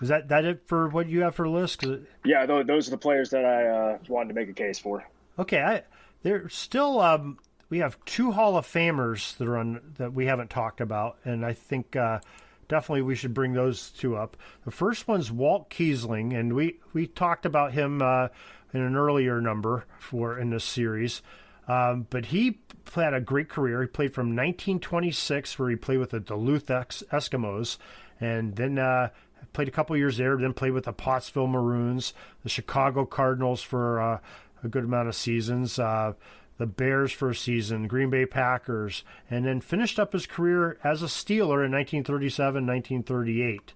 is 0.00 0.08
that 0.08 0.28
that 0.28 0.44
it 0.44 0.62
for 0.66 0.88
what 0.88 1.08
you 1.08 1.22
have 1.22 1.34
for 1.34 1.44
a 1.44 1.50
list? 1.50 1.84
Yeah, 2.24 2.46
those 2.46 2.88
are 2.88 2.90
the 2.90 2.98
players 2.98 3.30
that 3.30 3.44
I 3.44 3.66
uh, 3.66 3.98
wanted 4.08 4.28
to 4.28 4.34
make 4.34 4.48
a 4.48 4.52
case 4.52 4.78
for. 4.78 5.04
Okay, 5.38 5.60
I 5.60 5.82
there's 6.22 6.54
still 6.54 7.00
um, 7.00 7.38
we 7.68 7.78
have 7.78 8.02
two 8.04 8.32
Hall 8.32 8.56
of 8.56 8.66
Famers 8.66 9.36
that 9.38 9.48
are 9.48 9.56
on 9.56 9.80
that 9.98 10.12
we 10.12 10.26
haven't 10.26 10.50
talked 10.50 10.80
about, 10.80 11.18
and 11.24 11.44
I 11.44 11.52
think 11.52 11.96
uh, 11.96 12.20
definitely 12.68 13.02
we 13.02 13.14
should 13.14 13.34
bring 13.34 13.52
those 13.52 13.90
two 13.90 14.16
up. 14.16 14.36
The 14.64 14.70
first 14.70 15.08
one's 15.08 15.30
Walt 15.30 15.70
Kiesling, 15.70 16.38
and 16.38 16.54
we 16.54 16.78
we 16.92 17.06
talked 17.06 17.46
about 17.46 17.72
him 17.72 18.02
uh, 18.02 18.28
in 18.72 18.80
an 18.80 18.96
earlier 18.96 19.40
number 19.40 19.84
for 19.98 20.38
in 20.38 20.50
this 20.50 20.64
series. 20.64 21.22
Um, 21.68 22.06
but 22.10 22.26
he 22.26 22.58
had 22.94 23.14
a 23.14 23.20
great 23.20 23.48
career. 23.48 23.82
He 23.82 23.88
played 23.88 24.14
from 24.14 24.28
1926, 24.28 25.58
where 25.58 25.70
he 25.70 25.76
played 25.76 25.98
with 25.98 26.10
the 26.10 26.20
Duluth 26.20 26.66
Eskimos, 26.66 27.78
and 28.20 28.54
then 28.54 28.78
uh, 28.78 29.08
played 29.56 29.68
a 29.68 29.72
couple 29.72 29.96
years 29.96 30.18
there. 30.18 30.36
Then 30.36 30.52
played 30.52 30.72
with 30.72 30.84
the 30.84 30.92
Pottsville 30.92 31.46
Maroons, 31.46 32.12
the 32.42 32.48
Chicago 32.50 33.06
Cardinals 33.06 33.62
for 33.62 34.00
uh, 34.00 34.18
a 34.62 34.68
good 34.68 34.84
amount 34.84 35.08
of 35.08 35.16
seasons. 35.16 35.78
Uh, 35.78 36.12
the 36.58 36.66
Bears 36.66 37.10
for 37.10 37.30
a 37.30 37.34
season, 37.34 37.86
Green 37.86 38.10
Bay 38.10 38.24
Packers, 38.24 39.02
and 39.30 39.44
then 39.44 39.60
finished 39.60 39.98
up 39.98 40.12
his 40.12 40.26
career 40.26 40.78
as 40.84 41.02
a 41.02 41.06
Steeler 41.06 41.64
in 41.64 41.72
1937, 41.72 42.66
1938. 42.66 43.72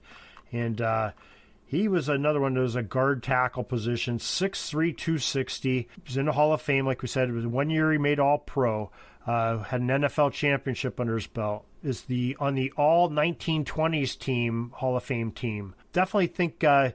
And 0.52 0.80
uh, 0.80 1.12
he 1.64 1.88
was 1.88 2.08
another 2.08 2.40
one 2.40 2.54
that 2.54 2.60
was 2.60 2.76
a 2.76 2.82
guard 2.82 3.22
tackle 3.22 3.64
position, 3.64 4.18
6'3, 4.18 4.96
260. 4.96 5.70
He 5.70 5.88
was 6.06 6.16
in 6.16 6.26
the 6.26 6.32
Hall 6.32 6.52
of 6.52 6.62
Fame, 6.62 6.86
like 6.86 7.02
we 7.02 7.08
said. 7.08 7.28
It 7.28 7.32
was 7.32 7.46
one 7.46 7.70
year 7.70 7.92
he 7.92 7.98
made 7.98 8.18
All 8.18 8.38
Pro, 8.38 8.90
uh, 9.26 9.58
had 9.58 9.80
an 9.80 9.88
NFL 9.88 10.32
championship 10.32 10.98
under 11.00 11.14
his 11.14 11.26
belt. 11.26 11.64
Is 11.82 12.02
the 12.02 12.36
on 12.38 12.54
the 12.54 12.72
All 12.76 13.08
1920s 13.08 14.18
team, 14.18 14.72
Hall 14.74 14.96
of 14.96 15.02
Fame 15.02 15.32
team. 15.32 15.74
Definitely 15.92 16.26
think, 16.28 16.62
uh, 16.62 16.90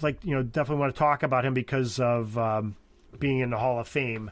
like 0.00 0.24
you 0.24 0.34
know, 0.34 0.42
definitely 0.42 0.80
want 0.80 0.94
to 0.94 0.98
talk 0.98 1.22
about 1.22 1.44
him 1.44 1.54
because 1.54 1.98
of. 1.98 2.36
Um, 2.38 2.76
being 3.18 3.40
in 3.40 3.50
the 3.50 3.58
Hall 3.58 3.78
of 3.78 3.88
Fame. 3.88 4.30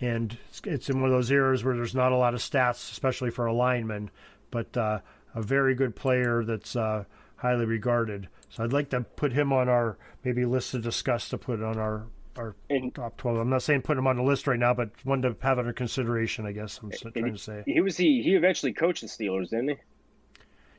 And 0.00 0.36
it's 0.64 0.90
in 0.90 1.00
one 1.00 1.10
of 1.10 1.16
those 1.16 1.30
eras 1.30 1.62
where 1.62 1.76
there's 1.76 1.94
not 1.94 2.12
a 2.12 2.16
lot 2.16 2.34
of 2.34 2.40
stats, 2.40 2.90
especially 2.90 3.30
for 3.30 3.46
a 3.46 3.54
lineman, 3.54 4.10
but 4.50 4.76
uh, 4.76 4.98
a 5.34 5.42
very 5.42 5.74
good 5.74 5.94
player 5.94 6.44
that's 6.44 6.74
uh, 6.74 7.04
highly 7.36 7.66
regarded. 7.66 8.28
So 8.50 8.64
I'd 8.64 8.72
like 8.72 8.90
to 8.90 9.02
put 9.02 9.32
him 9.32 9.52
on 9.52 9.68
our 9.68 9.96
maybe 10.24 10.44
list 10.44 10.72
to 10.72 10.80
discuss 10.80 11.28
to 11.28 11.38
put 11.38 11.62
on 11.62 11.78
our 11.78 12.06
our 12.36 12.54
and, 12.70 12.94
top 12.94 13.16
12. 13.16 13.38
I'm 13.38 13.50
not 13.50 13.62
saying 13.62 13.82
put 13.82 13.98
him 13.98 14.06
on 14.06 14.16
the 14.16 14.22
list 14.22 14.46
right 14.46 14.58
now, 14.58 14.74
but 14.74 14.90
one 15.04 15.22
to 15.22 15.36
have 15.40 15.58
under 15.58 15.72
consideration, 15.72 16.46
I 16.46 16.52
guess 16.52 16.80
I'm 16.82 16.90
trying 16.90 17.26
he, 17.26 17.30
to 17.30 17.38
say. 17.38 17.62
He 17.66 17.80
was 17.80 17.96
he 17.96 18.22
he 18.22 18.34
eventually 18.34 18.72
coached 18.72 19.02
the 19.02 19.08
Steelers, 19.08 19.50
didn't 19.50 19.68
he? 19.68 19.76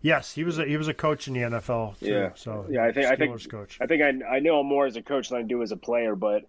Yes, 0.02 0.34
he 0.34 0.44
was 0.44 0.60
a 0.60 0.66
he 0.66 0.78
was 0.78 0.88
a 0.88 0.94
coach 0.94 1.28
in 1.28 1.34
the 1.34 1.42
NFL. 1.42 2.00
Too, 2.00 2.08
yeah. 2.08 2.30
So 2.36 2.66
yeah, 2.70 2.84
I 2.84 2.92
think 2.92 3.08
Steelers 3.08 3.12
I 3.12 3.16
think 3.16 3.52
coach. 3.52 3.78
I 3.82 3.88
think 3.88 4.02
I 4.02 4.36
I 4.36 4.40
know 4.40 4.60
him 4.60 4.68
more 4.68 4.86
as 4.86 4.96
a 4.96 5.02
coach 5.02 5.30
than 5.30 5.40
I 5.40 5.44
do 5.44 5.62
as 5.62 5.72
a 5.72 5.78
player, 5.78 6.16
but 6.16 6.44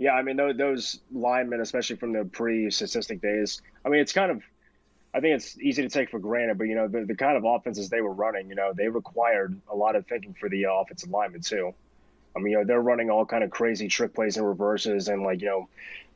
yeah, 0.00 0.12
I 0.12 0.22
mean 0.22 0.36
those, 0.36 0.56
those 0.56 1.00
linemen, 1.12 1.60
especially 1.60 1.96
from 1.96 2.12
the 2.12 2.24
pre-statistic 2.24 3.20
days. 3.20 3.60
I 3.84 3.90
mean, 3.90 4.00
it's 4.00 4.14
kind 4.14 4.30
of, 4.30 4.42
I 5.12 5.20
think 5.20 5.34
it's 5.34 5.58
easy 5.58 5.82
to 5.82 5.90
take 5.90 6.10
for 6.10 6.18
granted, 6.18 6.56
but 6.56 6.64
you 6.64 6.74
know 6.74 6.88
the, 6.88 7.04
the 7.04 7.14
kind 7.14 7.36
of 7.36 7.44
offenses 7.44 7.90
they 7.90 8.00
were 8.00 8.14
running, 8.14 8.48
you 8.48 8.54
know, 8.54 8.72
they 8.74 8.88
required 8.88 9.60
a 9.70 9.76
lot 9.76 9.96
of 9.96 10.06
thinking 10.06 10.34
for 10.40 10.48
the 10.48 10.64
offensive 10.70 11.10
linemen 11.10 11.42
too. 11.42 11.74
I 12.36 12.38
mean, 12.38 12.52
you 12.52 12.58
know, 12.58 12.64
they're 12.64 12.80
running 12.80 13.10
all 13.10 13.26
kind 13.26 13.42
of 13.44 13.50
crazy 13.50 13.88
trick 13.88 14.14
plays 14.14 14.36
and 14.36 14.46
reverses 14.46 15.08
and 15.08 15.22
like 15.22 15.40
you 15.40 15.48
know, 15.48 15.68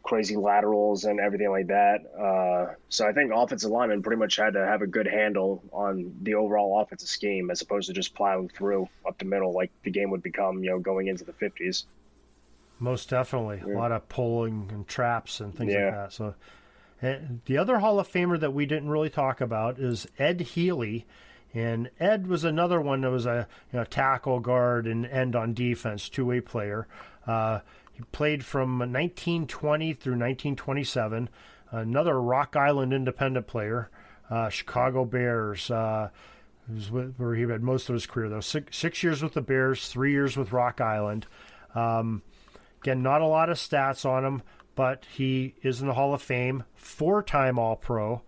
crazy 0.05 0.37
laterals 0.37 1.05
and 1.05 1.19
everything 1.19 1.51
like 1.51 1.67
that. 1.69 2.05
Uh, 2.15 2.75
so 2.89 3.09
I 3.09 3.13
think 3.13 3.33
offensive 3.35 3.71
linemen 3.71 4.03
pretty 4.03 4.19
much 4.19 4.37
had 4.37 4.53
to 4.53 4.65
have 4.65 4.83
a 4.83 4.87
good 4.87 5.07
handle 5.07 5.63
on 5.73 6.15
the 6.23 6.35
overall 6.35 6.81
offensive 6.81 7.09
scheme 7.09 7.51
as 7.51 7.63
opposed 7.63 7.89
to 7.89 7.95
just 7.95 8.15
plowing 8.15 8.49
through 8.49 8.89
up 9.07 9.19
the 9.19 9.25
middle 9.25 9.53
like 9.53 9.73
the 9.83 9.91
game 9.91 10.11
would 10.11 10.23
become, 10.23 10.63
you 10.63 10.71
know, 10.71 10.79
going 10.79 11.09
into 11.09 11.25
the 11.25 11.33
fifties. 11.33 11.87
Most 12.79 13.09
definitely, 13.09 13.63
yeah. 13.67 13.75
a 13.75 13.79
lot 13.79 13.93
of 13.93 14.09
pulling 14.09 14.69
and 14.73 14.87
traps 14.87 15.41
and 15.41 15.57
things 15.57 15.73
yeah. 15.73 15.85
like 15.85 15.95
that. 15.95 16.13
So, 16.13 16.35
and 17.01 17.41
the 17.47 17.57
other 17.57 17.79
Hall 17.79 17.99
of 17.99 18.09
Famer 18.09 18.39
that 18.39 18.53
we 18.53 18.67
didn't 18.67 18.91
really 18.91 19.11
talk 19.11 19.41
about 19.41 19.79
is 19.79 20.07
Ed 20.19 20.41
Healy, 20.41 21.07
and 21.55 21.91
Ed 22.01 22.27
was 22.27 22.45
another 22.45 22.81
one 22.81 23.03
that 23.03 23.11
was 23.11 23.27
a 23.27 23.47
you 23.73 23.79
know, 23.79 23.85
tackle 23.85 24.41
guard 24.41 24.87
and 24.87 25.07
end 25.07 25.37
on 25.37 25.55
defense, 25.55 26.09
two 26.09 26.27
way 26.27 26.41
player. 26.41 26.87
Uh, 27.27 27.61
he 27.93 28.03
played 28.13 28.45
from 28.45 28.79
1920 28.79 29.95
through 29.95 30.13
1927. 30.13 31.29
Another 31.71 32.21
Rock 32.21 32.57
Island 32.57 32.93
independent 32.93 33.47
player, 33.47 33.89
uh, 34.31 34.49
Chicago 34.49 35.05
Bears. 35.05 35.71
Uh, 35.71 36.11
where 36.91 37.35
he 37.35 37.43
had 37.43 37.63
most 37.63 37.91
of 37.91 37.95
his 37.95 38.07
career, 38.07 38.31
though. 38.31 38.41
Six, 38.41 38.75
six 38.77 39.03
years 39.03 39.23
with 39.23 39.35
the 39.35 39.43
Bears, 39.43 39.89
three 39.89 40.13
years 40.13 40.35
with 40.35 40.51
Rock 40.51 40.81
Island. 40.81 41.27
Um, 41.75 42.23
Again, 42.85 43.03
not 43.03 43.23
a 43.23 43.27
lot 43.27 43.49
of 43.49 43.57
stats 43.57 44.05
on 44.05 44.27
him, 44.27 44.43
but 44.75 45.07
he 45.11 45.55
is 45.63 45.81
in 45.81 45.87
the 45.87 45.95
Hall 45.95 46.13
of 46.13 46.21
Fame, 46.21 46.65
four 46.75 47.23
time 47.23 47.59
All 47.59 47.77
Pro, 47.77 48.21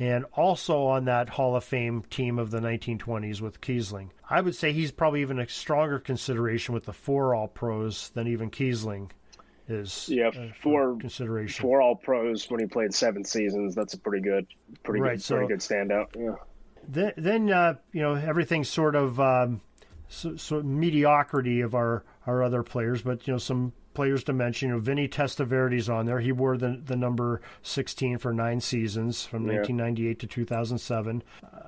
and 0.00 0.24
also 0.32 0.84
on 0.84 1.04
that 1.04 1.28
Hall 1.28 1.54
of 1.54 1.62
Fame 1.62 2.02
team 2.08 2.38
of 2.38 2.50
the 2.50 2.58
1920s 2.58 3.42
with 3.42 3.60
Kiesling. 3.60 4.08
I 4.28 4.40
would 4.40 4.56
say 4.56 4.72
he's 4.72 4.90
probably 4.90 5.20
even 5.20 5.38
a 5.38 5.46
stronger 5.46 5.98
consideration 5.98 6.72
with 6.72 6.86
the 6.86 6.94
four 6.94 7.34
All 7.34 7.46
Pros 7.46 8.08
than 8.14 8.26
even 8.26 8.50
Kiesling 8.50 9.10
is. 9.68 10.08
Yeah, 10.08 10.30
four 10.58 10.96
consideration. 10.96 11.62
Four 11.62 11.82
All 11.82 11.94
Pros 11.94 12.48
when 12.50 12.60
he 12.60 12.66
played 12.66 12.94
seven 12.94 13.24
seasons. 13.24 13.74
That's 13.74 13.92
a 13.92 13.98
pretty 13.98 14.24
good, 14.24 14.46
pretty 14.82 15.02
right, 15.02 15.12
good, 15.12 15.22
so, 15.22 15.36
pretty 15.36 15.52
good 15.52 15.60
standout. 15.60 16.16
Yeah. 16.16 16.36
Then, 16.88 17.12
then 17.18 17.50
uh, 17.52 17.74
you 17.92 18.00
know, 18.00 18.14
everything's 18.14 18.70
sort 18.70 18.96
of 18.96 19.20
um, 19.20 19.60
so, 20.08 20.34
so 20.36 20.62
mediocrity 20.62 21.60
of 21.60 21.74
our 21.74 22.04
our 22.26 22.42
other 22.42 22.62
players, 22.62 23.02
but 23.02 23.26
you 23.26 23.34
know, 23.34 23.38
some 23.38 23.74
players 23.94 24.24
to 24.24 24.32
mention. 24.32 24.68
You 24.68 24.74
know, 24.74 24.80
Vinny 24.80 25.08
Testaverde's 25.08 25.88
on 25.88 26.06
there. 26.06 26.20
He 26.20 26.32
wore 26.32 26.56
the 26.56 26.80
the 26.84 26.96
number 26.96 27.40
16 27.62 28.18
for 28.18 28.32
nine 28.32 28.60
seasons 28.60 29.24
from 29.24 29.46
yeah. 29.46 29.58
1998 29.58 30.18
to 30.20 30.26
2007. 30.26 31.22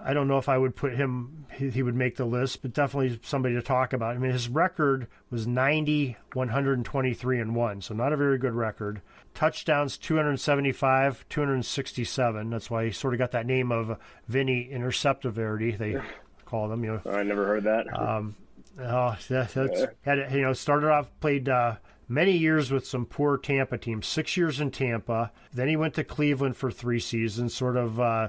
I 0.05 0.13
don't 0.13 0.29
know 0.29 0.39
if 0.39 0.49
I 0.49 0.59
would 0.59 0.75
put 0.75 0.95
him. 0.95 1.47
He, 1.53 1.71
he, 1.71 1.83
would 1.83 1.95
make 1.95 2.17
the 2.17 2.25
list, 2.25 2.63
but 2.63 2.73
definitely 2.73 3.21
somebody 3.23 3.55
to 3.55 3.63
talk 3.63 3.93
about. 3.93 4.17
I 4.17 4.19
mean, 4.19 4.33
his 4.33 4.49
record 4.49 5.07
was 5.31 5.47
90, 5.47 6.17
123 6.33 7.41
and 7.41 7.55
one, 7.55 7.81
so 7.81 7.95
not 7.95 8.13
a 8.13 8.17
very 8.17 8.39
good 8.39 8.55
record. 8.55 9.01
Touchdowns 9.35 9.97
275, 9.99 11.25
267. 11.29 12.51
That's 12.51 12.71
why 12.71 12.87
he 12.87 12.91
sort 12.91 13.15
of 13.15 13.19
got 13.19 13.31
that 13.31 13.47
name 13.47 13.71
of 13.71 13.97
Vinny 14.27 14.69
Interceptiverde. 14.73 15.79
They 15.79 16.01
call 16.45 16.69
them. 16.69 16.85
You 16.85 17.01
know, 17.05 17.11
I 17.11 17.23
never 17.23 17.47
heard 17.47 17.65
that. 17.65 17.87
Um, 17.99 18.35
Oh, 18.79 19.17
that, 19.29 19.51
that's 19.51 19.81
yeah. 19.81 19.87
had 20.03 20.33
you 20.33 20.43
know 20.43 20.53
started 20.53 20.91
off 20.91 21.09
played 21.21 21.49
uh, 21.49 21.77
many 22.13 22.37
years 22.37 22.71
with 22.71 22.87
some 22.87 23.07
poor 23.07 23.39
Tampa 23.39 23.79
teams, 23.79 24.07
six 24.07 24.37
years 24.37 24.61
in 24.61 24.71
Tampa. 24.71 25.33
Then 25.53 25.69
he 25.69 25.77
went 25.77 25.95
to 25.95 26.05
Cleveland 26.05 26.57
for 26.57 26.71
three 26.71 27.01
seasons, 27.01 27.55
sort 27.55 27.77
of 27.77 27.99
uh, 27.99 28.29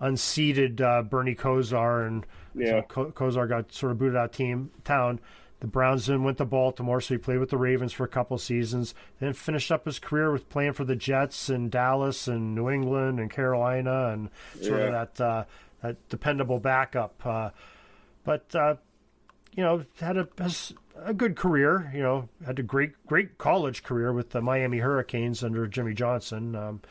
unseated 0.00 0.80
uh, 0.80 1.02
Bernie 1.02 1.34
Kosar, 1.34 2.06
and 2.06 2.26
yeah. 2.54 2.82
so 2.88 3.10
Kosar 3.10 3.48
got 3.48 3.72
sort 3.72 3.92
of 3.92 3.98
booted 3.98 4.16
out 4.16 4.26
of 4.26 4.32
team 4.32 4.70
town. 4.84 5.20
The 5.60 5.66
Browns 5.66 6.06
then 6.06 6.22
went 6.22 6.38
to 6.38 6.44
Baltimore, 6.44 7.00
so 7.00 7.14
he 7.14 7.18
played 7.18 7.38
with 7.38 7.48
the 7.48 7.56
Ravens 7.56 7.92
for 7.92 8.04
a 8.04 8.08
couple 8.08 8.36
seasons. 8.36 8.94
Then 9.20 9.32
finished 9.32 9.72
up 9.72 9.86
his 9.86 9.98
career 9.98 10.30
with 10.30 10.50
playing 10.50 10.74
for 10.74 10.84
the 10.84 10.96
Jets 10.96 11.48
and 11.48 11.70
Dallas 11.70 12.28
and 12.28 12.54
New 12.54 12.68
England 12.68 13.18
and 13.18 13.30
Carolina, 13.30 14.08
and 14.08 14.30
sort 14.60 14.80
yeah. 14.80 14.86
of 14.86 14.92
that 14.92 15.24
uh, 15.24 15.44
that 15.82 16.08
dependable 16.08 16.60
backup. 16.60 17.24
Uh, 17.24 17.50
but 18.22 18.54
uh, 18.54 18.76
you 19.54 19.62
know, 19.62 19.84
had 19.98 20.18
a 20.18 20.28
has 20.38 20.74
a 21.04 21.14
good 21.14 21.36
career. 21.36 21.90
You 21.94 22.02
know, 22.02 22.28
had 22.44 22.58
a 22.58 22.62
great 22.62 22.92
great 23.06 23.38
college 23.38 23.82
career 23.82 24.12
with 24.12 24.30
the 24.30 24.40
Miami 24.40 24.78
Hurricanes 24.78 25.42
under 25.44 25.66
Jimmy 25.66 25.94
Johnson. 25.94 26.54
Um, 26.54 26.82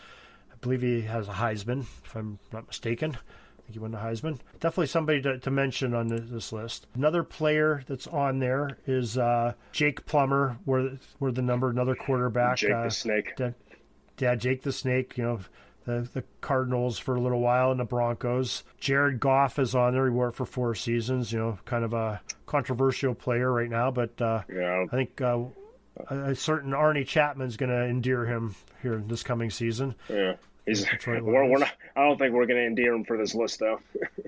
I 0.52 0.56
believe 0.62 0.82
he 0.82 1.02
has 1.02 1.28
a 1.28 1.34
Heisman, 1.34 1.86
if 2.04 2.16
I'm 2.16 2.40
not 2.52 2.68
mistaken. 2.68 3.12
I 3.12 3.62
think 3.62 3.74
he 3.74 3.80
won 3.80 3.92
the 3.92 3.98
Heisman. 3.98 4.40
Definitely 4.60 4.88
somebody 4.88 5.22
to, 5.24 5.40
to 5.40 5.52
mention 5.52 5.94
on 5.94 6.08
this 6.08 6.52
list. 6.52 6.88
Another 6.94 7.24
player 7.24 7.84
that's 7.88 8.08
on 8.08 8.40
there 8.40 8.78
is 8.86 9.18
uh, 9.18 9.54
Jake 9.72 10.06
Plummer, 10.06 10.58
where 10.66 10.98
where 11.20 11.32
the 11.32 11.42
number 11.42 11.70
another 11.70 11.96
quarterback. 11.96 12.58
Jake 12.58 12.72
uh, 12.72 12.84
the 12.84 12.92
Snake. 12.92 13.40
yeah, 14.20 14.36
Jake 14.36 14.62
the 14.62 14.72
Snake. 14.72 15.18
You 15.18 15.24
know, 15.24 15.40
the, 15.86 16.08
the 16.14 16.24
Cardinals 16.42 16.98
for 17.00 17.16
a 17.16 17.22
little 17.22 17.40
while 17.40 17.72
and 17.72 17.80
the 17.80 17.86
Broncos. 17.86 18.64
Jared 18.80 19.20
Goff 19.20 19.60
is 19.60 19.76
on 19.76 19.94
there. 19.94 20.06
He 20.06 20.12
wore 20.12 20.30
it 20.30 20.34
for 20.34 20.46
four 20.46 20.76
seasons. 20.76 21.32
You 21.32 21.40
know, 21.40 21.60
kind 21.66 21.84
of 21.86 21.94
a 21.94 22.22
controversial 22.46 23.14
player 23.16 23.52
right 23.52 23.70
now, 23.70 23.92
but 23.92 24.20
uh, 24.22 24.42
Yeah. 24.52 24.86
I 24.92 24.96
think 24.96 25.22
uh, 25.22 25.40
a, 26.10 26.18
a 26.32 26.36
certain 26.36 26.74
Andy 26.74 27.04
Chapman's 27.04 27.58
going 27.58 27.70
to 27.72 27.86
endear 27.86 28.26
him 28.26 28.56
here 28.82 29.02
this 29.06 29.24
coming 29.24 29.50
season. 29.50 29.96
Yeah. 30.10 30.36
He's, 30.66 30.86
we're, 31.08 31.22
we're 31.24 31.58
not, 31.60 31.72
I 31.96 32.04
don't 32.04 32.18
think 32.18 32.34
we're 32.34 32.48
going 32.48 32.60
to 32.60 32.66
endear 32.66 32.94
him 32.94 33.04
for 33.04 33.18
this 33.18 33.36
list, 33.36 33.60
though. 33.60 33.80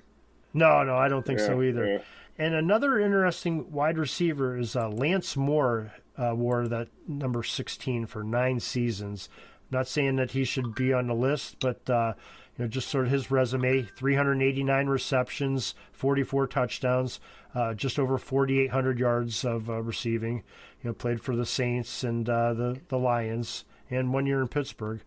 No, 0.53 0.82
no, 0.84 0.95
I 0.95 1.08
don't 1.08 1.24
think 1.24 1.39
so 1.39 1.62
either. 1.62 1.86
yeah. 1.86 1.97
And 2.39 2.55
another 2.55 2.99
interesting 2.99 3.72
wide 3.72 3.97
receiver 3.97 4.58
is 4.58 4.76
uh, 4.76 4.89
Lance 4.89 5.36
Moore. 5.38 5.91
Uh, 6.18 6.34
wore 6.34 6.68
that 6.68 6.88
number 7.08 7.43
16 7.43 8.08
for 8.08 8.24
nine 8.24 8.60
seasons. 8.60 9.30
Not 9.72 9.88
saying 9.88 10.15
that 10.18 10.32
he 10.32 10.43
should 10.43 10.76
be 10.76 10.93
on 10.93 11.07
the 11.07 11.13
list, 11.13 11.57
but 11.59 11.89
uh, 11.89 12.13
you 12.57 12.65
know, 12.65 12.70
just 12.70 12.88
sort 12.88 13.05
of 13.05 13.11
his 13.11 13.30
resume: 13.30 13.84
389 13.84 14.88
receptions, 14.88 15.76
44 15.91 16.47
touchdowns, 16.47 17.20
uh, 17.53 17.74
just 17.74 17.99
over 17.99 18.18
4,800 18.18 18.99
yards 18.99 19.43
of 19.43 19.70
uh, 19.70 19.82
receiving. 19.82 20.43
You 20.84 20.89
know, 20.89 20.93
played 20.93 21.22
for 21.22 21.36
the 21.36 21.45
Saints 21.45 22.03
and 22.03 22.30
uh, 22.30 22.53
the 22.53 22.80
the 22.88 22.97
Lions, 22.97 23.65
and 23.89 24.13
one 24.13 24.26
year 24.26 24.41
in 24.41 24.47
Pittsburgh. 24.47 25.01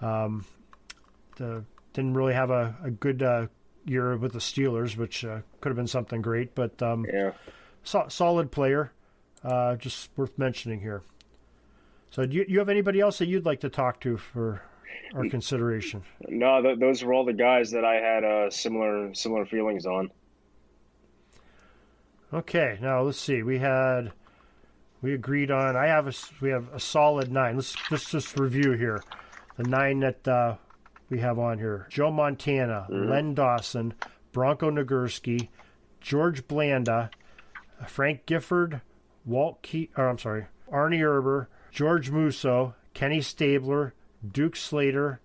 Um, 0.00 0.44
the, 1.36 1.64
didn't 1.92 2.14
really 2.14 2.34
have 2.34 2.50
a, 2.50 2.76
a 2.84 2.90
good 2.90 3.22
uh, 3.22 3.46
year 3.84 4.16
with 4.16 4.32
the 4.32 4.38
Steelers, 4.38 4.96
which 4.96 5.24
uh, 5.24 5.40
could 5.60 5.70
have 5.70 5.76
been 5.76 5.86
something 5.86 6.22
great, 6.22 6.54
but 6.54 6.80
um, 6.82 7.06
Yeah. 7.12 7.32
so, 7.82 8.06
solid 8.08 8.50
player, 8.52 8.92
uh, 9.42 9.76
just 9.76 10.10
worth 10.16 10.38
mentioning 10.38 10.80
here. 10.80 11.02
So, 12.10 12.24
do 12.24 12.36
you, 12.36 12.44
you 12.48 12.58
have 12.58 12.68
anybody 12.68 13.00
else 13.00 13.18
that 13.18 13.26
you'd 13.26 13.44
like 13.44 13.60
to 13.60 13.68
talk 13.68 14.00
to 14.00 14.16
for 14.16 14.62
our 15.14 15.28
consideration? 15.28 16.02
No, 16.28 16.62
th- 16.62 16.78
those 16.78 17.02
were 17.02 17.12
all 17.12 17.24
the 17.24 17.32
guys 17.32 17.70
that 17.72 17.84
I 17.84 17.96
had 17.96 18.24
uh, 18.24 18.50
similar 18.50 19.14
similar 19.14 19.44
feelings 19.46 19.86
on. 19.86 20.10
Okay, 22.32 22.78
now 22.80 23.02
let's 23.02 23.20
see. 23.20 23.42
We 23.42 23.58
had 23.58 24.12
we 25.00 25.14
agreed 25.14 25.50
on. 25.50 25.76
I 25.76 25.86
have 25.86 26.06
a 26.06 26.12
we 26.40 26.50
have 26.50 26.68
a 26.72 26.80
solid 26.80 27.30
nine. 27.32 27.56
Let's 27.56 27.76
let's 27.90 28.10
just 28.10 28.38
review 28.38 28.72
here 28.72 29.02
the 29.56 29.64
nine 29.64 30.00
that 30.00 30.26
uh, 30.26 30.56
we 31.08 31.20
have 31.20 31.38
on 31.38 31.58
here: 31.58 31.86
Joe 31.90 32.10
Montana, 32.10 32.86
Len 32.90 33.34
Dawson, 33.34 33.94
Bronco 34.32 34.70
Nagurski, 34.70 35.48
George 36.00 36.46
Blanda, 36.46 37.10
Frank 37.86 38.26
Gifford, 38.26 38.80
Walt 39.24 39.62
Key. 39.62 39.90
Or 39.96 40.08
I'm 40.08 40.18
sorry, 40.18 40.46
Arnie 40.72 41.00
Herber, 41.00 41.46
George 41.70 42.10
Musso, 42.10 42.74
Kenny 42.94 43.20
Stabler, 43.20 43.94
Duke 44.30 44.56
Slater. 44.56 45.20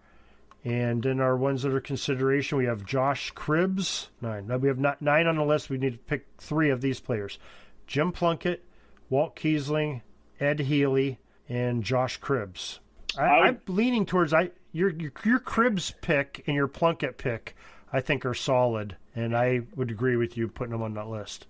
And 0.65 1.05
in 1.05 1.19
our 1.19 1.35
ones 1.35 1.63
that 1.63 1.73
are 1.73 1.81
consideration, 1.81 2.57
we 2.57 2.65
have 2.65 2.85
Josh 2.85 3.33
Cribbs, 3.33 4.07
nine. 4.21 4.47
We 4.61 4.69
have 4.69 4.79
not, 4.79 5.01
nine 5.01 5.27
on 5.27 5.35
the 5.35 5.43
list. 5.43 5.69
We 5.69 5.77
need 5.77 5.93
to 5.93 5.99
pick 5.99 6.25
three 6.37 6.69
of 6.69 6.79
these 6.79 7.01
players 7.01 7.37
Jim 7.85 8.13
Plunkett, 8.13 8.63
Walt 9.09 9.35
Kiesling, 9.35 10.01
Ed 10.39 10.61
Healy, 10.61 11.19
and 11.49 11.83
Josh 11.83 12.19
Cribbs. 12.19 12.79
I, 13.17 13.23
I'm 13.23 13.61
leaning 13.67 14.05
towards 14.05 14.33
I 14.33 14.51
your, 14.71 14.89
your 14.89 15.11
your 15.25 15.39
Cribbs 15.39 15.93
pick 16.01 16.43
and 16.47 16.55
your 16.55 16.67
Plunkett 16.67 17.17
pick. 17.17 17.55
I 17.91 18.01
think 18.01 18.25
are 18.25 18.33
solid, 18.33 18.95
and 19.15 19.37
I 19.37 19.61
would 19.75 19.91
agree 19.91 20.15
with 20.15 20.35
you 20.35 20.47
putting 20.47 20.71
them 20.71 20.81
on 20.81 20.95
that 20.95 21.09
list. 21.09 21.45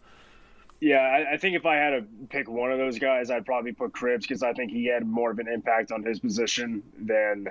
Yeah, 0.83 0.97
I, 0.97 1.35
I 1.35 1.37
think 1.37 1.55
if 1.55 1.65
I 1.65 1.77
had 1.77 1.91
to 1.91 2.05
pick 2.27 2.49
one 2.49 2.69
of 2.69 2.77
those 2.77 2.99
guys, 2.99 3.31
I'd 3.31 3.45
probably 3.45 3.71
put 3.71 3.93
Cribbs 3.93 4.23
because 4.23 4.43
I 4.43 4.51
think 4.51 4.69
he 4.69 4.85
had 4.85 5.07
more 5.07 5.31
of 5.31 5.39
an 5.39 5.47
impact 5.47 5.93
on 5.93 6.03
his 6.03 6.19
position 6.19 6.83
than 6.99 7.47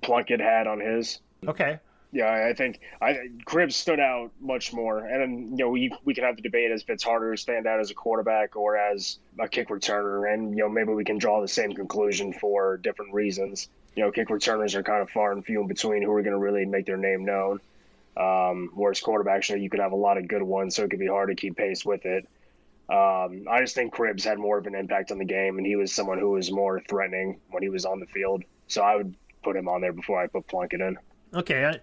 Plunkett 0.00 0.40
had 0.40 0.66
on 0.66 0.80
his. 0.80 1.18
Okay, 1.46 1.78
Yeah, 2.10 2.32
I 2.32 2.54
think 2.54 2.80
I 3.02 3.28
Cribbs 3.44 3.74
stood 3.74 4.00
out 4.00 4.30
much 4.40 4.72
more, 4.72 5.04
and 5.04 5.20
then 5.20 5.50
you 5.50 5.64
know 5.64 5.68
we 5.68 5.92
we 6.06 6.14
can 6.14 6.24
have 6.24 6.36
the 6.36 6.42
debate 6.42 6.70
as 6.70 6.80
if 6.80 6.88
it's 6.88 7.04
harder 7.04 7.32
to 7.32 7.36
stand 7.36 7.66
out 7.66 7.80
as 7.80 7.90
a 7.90 7.94
quarterback 7.94 8.56
or 8.56 8.78
as 8.78 9.18
a 9.38 9.46
kick 9.46 9.68
returner, 9.68 10.32
and 10.32 10.52
you 10.52 10.62
know 10.62 10.68
maybe 10.70 10.94
we 10.94 11.04
can 11.04 11.18
draw 11.18 11.42
the 11.42 11.48
same 11.48 11.74
conclusion 11.74 12.32
for 12.32 12.78
different 12.78 13.12
reasons. 13.12 13.68
You 13.94 14.04
know, 14.04 14.10
kick 14.10 14.30
returners 14.30 14.74
are 14.74 14.82
kind 14.82 15.02
of 15.02 15.10
far 15.10 15.32
and 15.32 15.44
few 15.44 15.60
in 15.60 15.66
between 15.66 16.02
who 16.02 16.10
are 16.12 16.22
going 16.22 16.32
to 16.32 16.38
really 16.38 16.64
make 16.64 16.86
their 16.86 16.96
name 16.96 17.26
known. 17.26 17.60
Um, 18.16 18.70
whereas 18.74 19.02
quarterbacks, 19.02 19.50
you 19.50 19.56
know, 19.56 19.62
you 19.62 19.68
could 19.68 19.80
have 19.80 19.92
a 19.92 19.96
lot 19.96 20.16
of 20.16 20.28
good 20.28 20.42
ones, 20.42 20.76
so 20.76 20.84
it 20.84 20.90
could 20.90 20.98
be 20.98 21.08
hard 21.08 21.28
to 21.28 21.34
keep 21.34 21.58
pace 21.58 21.84
with 21.84 22.06
it. 22.06 22.26
Um, 22.88 23.46
I 23.50 23.60
just 23.60 23.74
think 23.74 23.94
Cribbs 23.94 24.24
had 24.24 24.38
more 24.38 24.58
of 24.58 24.66
an 24.66 24.74
impact 24.74 25.10
on 25.10 25.18
the 25.18 25.24
game, 25.24 25.56
and 25.58 25.66
he 25.66 25.76
was 25.76 25.92
someone 25.94 26.18
who 26.18 26.30
was 26.30 26.50
more 26.52 26.80
threatening 26.88 27.40
when 27.50 27.62
he 27.62 27.70
was 27.70 27.84
on 27.84 27.98
the 28.00 28.06
field. 28.06 28.44
So 28.66 28.82
I 28.82 28.96
would 28.96 29.14
put 29.42 29.56
him 29.56 29.68
on 29.68 29.80
there 29.80 29.92
before 29.92 30.22
I 30.22 30.26
put 30.26 30.46
Plunkett 30.46 30.80
in. 30.80 30.98
okay. 31.32 31.64
I, 31.64 31.80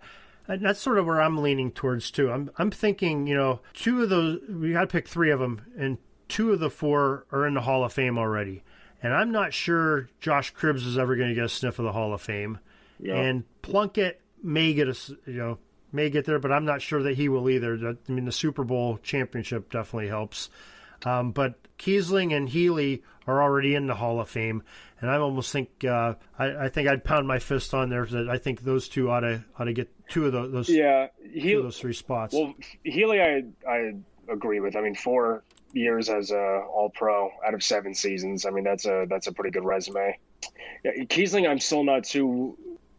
I, 0.52 0.58
that's 0.58 0.80
sort 0.80 0.98
of 0.98 1.06
where 1.06 1.22
I'm 1.22 1.42
leaning 1.42 1.72
towards 1.72 2.12
too. 2.12 2.32
I'm 2.32 2.52
I'm 2.58 2.72
thinking, 2.72 3.28
you 3.28 3.36
know, 3.36 3.62
two 3.74 4.04
of 4.04 4.10
those 4.10 4.40
we 4.50 4.74
got 4.74 4.82
to 4.82 4.88
pick 4.88 5.08
three 5.08 5.32
of 5.32 5.40
them, 5.40 5.62
and 5.78 5.98
two 6.28 6.52
of 6.52 6.60
the 6.60 6.70
four 6.70 7.26
are 7.32 7.46
in 7.48 7.54
the 7.54 7.62
Hall 7.62 7.84
of 7.84 7.94
Fame 7.94 8.18
already. 8.18 8.64
And 9.04 9.14
I'm 9.14 9.32
not 9.32 9.54
sure 9.54 10.10
Josh 10.20 10.54
Cribbs 10.54 10.86
is 10.86 10.98
ever 10.98 11.16
going 11.16 11.30
to 11.30 11.36
get 11.36 11.46
a 11.46 11.50
sniff 11.50 11.80
of 11.80 11.86
the 11.86 11.92
Hall 11.92 12.14
of 12.14 12.22
Fame. 12.22 12.60
Yeah. 13.00 13.16
And 13.16 13.44
Plunkett 13.62 14.22
may 14.44 14.74
get 14.74 14.88
a 14.88 14.96
you 15.26 15.38
know 15.38 15.58
may 15.92 16.10
get 16.10 16.26
there, 16.26 16.40
but 16.40 16.52
I'm 16.52 16.66
not 16.66 16.82
sure 16.82 17.04
that 17.04 17.16
he 17.16 17.30
will 17.30 17.50
either. 17.50 17.96
I 18.08 18.12
mean, 18.12 18.26
the 18.26 18.32
Super 18.32 18.64
Bowl 18.64 19.00
championship 19.04 19.72
definitely 19.72 20.08
helps. 20.08 20.50
Um, 21.06 21.32
but 21.32 21.56
Kiesling 21.78 22.36
and 22.36 22.48
Healy 22.48 23.04
are 23.28 23.42
already 23.42 23.76
in 23.76 23.88
the 23.88 23.96
Hall 23.96 24.20
of 24.20 24.30
Fame, 24.30 24.64
and 25.00 25.10
I 25.10 25.18
almost 25.18 25.52
think 25.52 25.84
uh, 25.84 26.16
I, 26.38 26.66
I 26.66 26.70
think 26.70 26.88
I'd 26.88 27.04
pound 27.04 27.28
my 27.28 27.40
fist 27.40 27.74
on 27.74 27.90
there 27.90 28.06
that 28.06 28.30
I 28.30 28.38
think 28.38 28.62
those 28.62 28.88
two 28.88 29.10
ought 29.10 29.22
to 29.22 29.44
ought 29.58 29.66
to 29.66 29.74
get 29.74 29.90
two 30.10 30.26
of 30.28 30.32
those, 30.34 30.70
Yeah, 30.70 31.08
two 31.24 31.40
he 31.40 31.54
of 31.54 31.64
those 31.64 31.80
three 31.80 31.94
spots. 31.94 32.34
well 32.34 32.54
Healy, 32.84 33.22
I 33.22 33.44
I 33.68 33.94
agree 34.30 34.60
with. 34.60 34.76
I 34.76 34.82
mean, 34.82 34.96
four 34.96 35.44
years 35.74 36.10
as 36.10 36.32
a 36.32 36.38
All 36.72 36.92
Pro 36.94 37.32
out 37.46 37.54
of 37.54 37.64
seven 37.64 37.94
seasons. 37.94 38.46
I 38.46 38.52
mean, 38.52 38.64
that's 38.64 38.86
a 38.86 39.06
that's 39.10 39.28
a 39.28 39.32
pretty 39.32 39.52
good 39.52 39.66
resume. 39.66 40.18
Yeah, 40.84 40.92
Kiesling, 41.06 41.50
I'm 41.50 41.60
still 41.60 41.84
not 41.84 42.04
too 42.04 42.58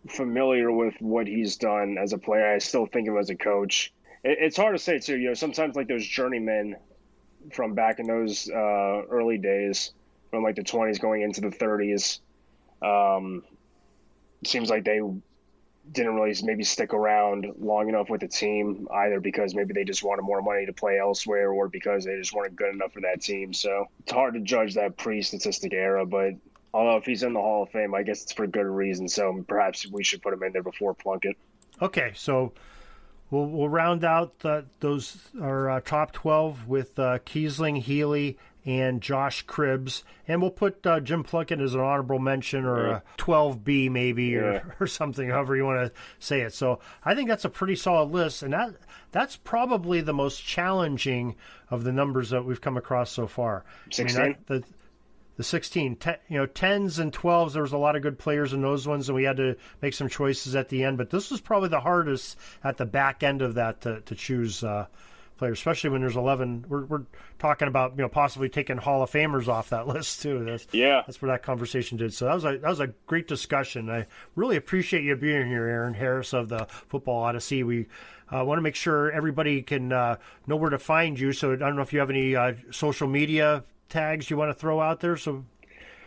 familiar 0.09 0.72
with 0.72 0.94
what 1.00 1.26
he's 1.26 1.57
done 1.57 1.96
as 1.98 2.12
a 2.12 2.18
player. 2.18 2.55
I 2.55 2.59
still 2.59 2.86
think 2.86 3.09
of 3.09 3.14
him 3.14 3.20
as 3.20 3.30
a 3.30 3.36
coach. 3.36 3.92
It, 4.24 4.38
it's 4.40 4.57
hard 4.57 4.74
to 4.74 4.78
say 4.82 4.98
too. 4.98 5.16
You 5.18 5.28
know, 5.28 5.34
sometimes 5.34 5.76
like 5.76 5.88
those 5.88 6.07
journeymen 6.07 6.76
from 7.53 7.74
back 7.74 7.99
in 7.99 8.07
those 8.07 8.49
uh, 8.51 9.03
early 9.11 9.38
days, 9.38 9.93
from 10.30 10.43
like 10.43 10.57
the 10.57 10.62
20s 10.62 11.01
going 11.01 11.22
into 11.22 11.40
the 11.40 11.49
30s. 11.49 12.20
Um, 12.82 13.45
seems 14.45 14.70
like 14.70 14.84
they 14.84 15.01
didn't 15.90 16.14
really 16.14 16.34
maybe 16.45 16.62
stick 16.62 16.95
around 16.95 17.47
long 17.59 17.88
enough 17.88 18.09
with 18.09 18.20
the 18.20 18.28
team 18.28 18.86
either 18.93 19.18
because 19.18 19.55
maybe 19.55 19.72
they 19.72 19.84
just 19.84 20.05
wanted 20.05 20.22
more 20.22 20.40
money 20.40 20.64
to 20.64 20.72
play 20.72 20.99
elsewhere 20.99 21.51
or 21.51 21.68
because 21.68 22.05
they 22.05 22.16
just 22.16 22.32
weren't 22.32 22.55
good 22.55 22.72
enough 22.72 22.93
for 22.93 23.01
that 23.01 23.20
team. 23.20 23.53
So 23.53 23.86
it's 24.01 24.12
hard 24.12 24.34
to 24.34 24.40
judge 24.40 24.74
that 24.74 24.97
pre-statistic 24.97 25.72
era, 25.72 26.07
but 26.07 26.34
although 26.72 26.97
if 26.97 27.05
he's 27.05 27.24
in 27.24 27.32
the 27.32 27.40
Hall 27.40 27.64
of 27.64 27.70
Fame, 27.70 27.95
I 27.95 28.03
guess 28.03 28.22
it's 28.22 28.32
for 28.32 28.47
good 28.47 28.66
reason. 28.66 29.09
So 29.09 29.45
perhaps 29.49 29.86
we 29.90 30.05
should 30.05 30.22
put 30.22 30.32
him 30.32 30.43
in 30.45 30.53
there 30.53 30.62
before 30.62 30.95
Plunkett. 30.95 31.36
Okay, 31.80 32.12
so 32.14 32.53
we'll 33.33 33.47
we'll 33.47 33.68
round 33.68 34.05
out 34.05 34.39
the, 34.41 34.64
those 34.78 35.16
our 35.41 35.68
uh, 35.68 35.80
top 35.80 36.12
twelve 36.12 36.68
with 36.68 36.97
uh, 37.01 37.18
Kiesling, 37.26 37.80
Healy, 37.83 38.39
and 38.64 39.01
Josh 39.01 39.45
Cribbs, 39.47 40.05
and 40.28 40.41
we'll 40.41 40.53
put 40.53 40.87
uh, 40.87 41.01
Jim 41.01 41.24
Plunkett 41.24 41.61
as 41.61 41.74
an 41.74 41.80
honorable 41.80 42.20
mention 42.20 42.64
or 42.64 42.87
a 42.87 43.03
twelve 43.16 43.64
B 43.64 43.89
maybe 43.89 44.26
Yeah. 44.26 44.39
or, 44.41 44.76
or 44.80 44.87
something, 44.87 45.28
however 45.28 45.57
you 45.57 45.64
want 45.64 45.93
to 45.93 46.01
say 46.20 46.43
it. 46.43 46.55
So 46.55 46.78
I 47.05 47.16
think 47.16 47.28
that's 47.28 47.45
a 47.45 47.51
pretty 47.51 47.74
solid 47.74 48.12
list, 48.12 48.45
and 48.45 48.53
that 48.53 48.74
that's 49.11 49.35
probably 49.37 50.01
the 50.01 50.14
most 50.14 50.45
challenging 50.45 51.35
of 51.70 51.83
the 51.85 51.93
numbers 51.93 52.30
that 52.30 52.45
we've 52.45 52.61
come 52.61 52.76
across 52.76 53.11
so 53.11 53.26
far. 53.26 53.64
I 53.66 54.03
mean, 54.03 54.09
16? 54.09 54.22
that- 54.22 54.47
the 54.47 54.64
the 55.37 55.45
16 55.45 55.97
te- 55.97 56.11
you 56.28 56.39
know 56.39 56.47
10s 56.47 56.99
and 56.99 57.12
12s 57.12 57.53
there 57.53 57.62
was 57.62 57.72
a 57.72 57.78
lot 57.78 57.97
of 57.97 58.03
good 58.03 58.18
players 58.18 58.53
in 58.53 58.62
those 58.62 58.87
ones 58.87 59.09
and 59.09 59.16
we 59.16 59.24
had 59.24 59.37
to 59.37 59.57
make 59.80 59.95
some 59.95 60.09
choices 60.09 60.55
at 60.55 60.68
the 60.68 60.85
end 60.85 60.99
but 60.99 61.11
this 61.11 61.30
was 61.30 61.41
probably 61.41 61.68
the 61.68 61.80
hardest 61.80 62.37
at 62.62 62.76
the 62.76 62.85
back 62.85 63.22
end 63.22 63.43
of 63.43 63.55
that 63.55 63.80
to, 63.80 64.01
to 64.03 64.14
choose 64.14 64.62
uh, 64.62 64.87
players, 65.43 65.59
especially 65.59 65.91
when 65.91 66.01
there's 66.01 66.14
11. 66.14 66.66
We're, 66.68 66.85
we're 66.85 67.03
talking 67.41 67.66
about 67.66 67.97
you 67.97 68.03
know 68.03 68.09
possibly 68.09 68.49
taking 68.49 68.76
Hall 68.76 69.03
of 69.03 69.11
Famers 69.11 69.49
off 69.49 69.70
that 69.70 69.89
list 69.89 70.22
too. 70.22 70.45
That's, 70.45 70.68
yeah, 70.70 71.03
that's 71.05 71.20
where 71.20 71.33
that 71.33 71.43
conversation 71.43 71.99
did. 71.99 72.14
So 72.14 72.26
that 72.26 72.35
was 72.35 72.45
a 72.45 72.59
that 72.59 72.68
was 72.68 72.78
a 72.78 72.89
great 73.07 73.26
discussion. 73.26 73.91
I 73.91 74.07
really 74.37 74.57
appreciate 74.57 75.03
you 75.03 75.16
being 75.16 75.49
here, 75.49 75.66
Aron 75.66 75.95
Harris 75.95 76.33
of 76.33 76.49
the 76.49 76.66
Football 76.66 77.24
Odyssey. 77.24 77.64
We 77.64 77.89
uh, 78.33 78.45
want 78.45 78.59
to 78.59 78.62
make 78.62 78.76
sure 78.76 79.11
everybody 79.11 79.62
can 79.62 79.93
uh, 79.93 80.16
know 80.47 80.55
where 80.55 80.70
to 80.70 80.78
find 80.78 81.18
you. 81.18 81.33
So 81.33 81.53
I 81.53 81.57
don't 81.57 81.74
know 81.74 81.83
if 81.83 81.93
you 81.93 81.99
have 81.99 82.11
any 82.11 82.37
uh, 82.37 82.55
social 82.70 83.09
media 83.09 83.64
tags 83.93 84.30
you 84.30 84.36
want 84.36 84.51
to 84.51 84.55
throw 84.55 84.80
out 84.80 85.01
there. 85.01 85.16
So 85.16 85.45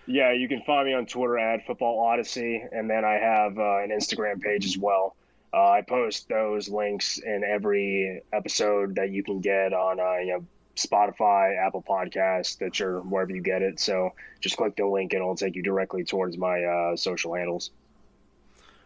yeah, 0.08 0.34
you 0.34 0.48
can 0.48 0.62
find 0.64 0.88
me 0.88 0.94
on 0.94 1.06
Twitter 1.06 1.38
at 1.38 1.66
Football 1.66 2.00
Odyssey, 2.00 2.64
and 2.72 2.90
then 2.90 3.06
I 3.06 3.14
have 3.14 3.58
uh, 3.58 3.78
an 3.80 3.90
Instagram 3.90 4.42
page 4.42 4.66
as 4.66 4.78
well. 4.78 5.16
Uh, 5.54 5.72
I 5.72 5.82
post 5.82 6.28
those 6.28 6.68
links 6.68 7.18
in 7.18 7.44
every 7.44 8.22
episode 8.34 8.96
that 8.96 9.12
you 9.12 9.24
can 9.24 9.40
get 9.40 9.74
on 9.74 10.00
uh, 10.00 10.18
you 10.18 10.34
know 10.34 10.46
Spotify, 10.76 11.58
Apple 11.58 11.84
Podcast, 11.88 12.48
Stitcher, 12.48 13.00
wherever 13.02 13.32
you 13.32 13.42
get 13.42 13.62
it. 13.62 13.80
So 13.80 14.14
just 14.42 14.58
click 14.58 14.76
the 14.76 14.86
link 14.86 15.14
and 15.14 15.22
it'll 15.22 15.36
take 15.36 15.56
you 15.56 15.64
directly 15.64 16.04
towards 16.04 16.38
my 16.38 16.64
uh, 16.64 16.96
social 16.98 17.34
handles. 17.34 17.72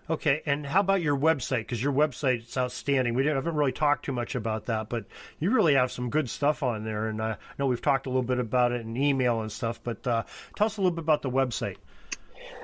Okay, 0.10 0.42
and 0.48 0.66
how 0.66 0.80
about 0.80 1.04
your 1.04 1.16
website? 1.16 1.60
Because 1.60 1.84
your 1.84 1.94
website's 1.94 2.58
outstanding. 2.58 3.14
We 3.14 3.28
haven't 3.28 3.54
really 3.54 3.72
talked 3.72 4.06
too 4.06 4.12
much 4.12 4.34
about 4.34 4.66
that, 4.66 4.90
but 4.90 5.06
you 5.40 5.52
really 5.52 5.76
have 5.76 5.92
some 5.92 6.10
good 6.10 6.28
stuff 6.30 6.64
on 6.64 6.84
there. 6.84 7.08
And 7.10 7.22
I 7.22 7.38
know 7.60 7.68
we've 7.68 7.82
talked 7.82 8.08
a 8.08 8.10
little 8.10 8.24
bit 8.24 8.40
about 8.40 8.72
it 8.72 8.82
in 8.82 8.98
email 8.98 9.42
and 9.42 9.52
stuff, 9.52 9.80
but 9.84 10.06
uh, 10.08 10.24
tell 10.56 10.66
us 10.66 10.78
a 10.78 10.82
little 10.82 10.96
bit 10.96 11.04
about 11.04 11.22
the 11.22 11.30
website. 11.30 11.78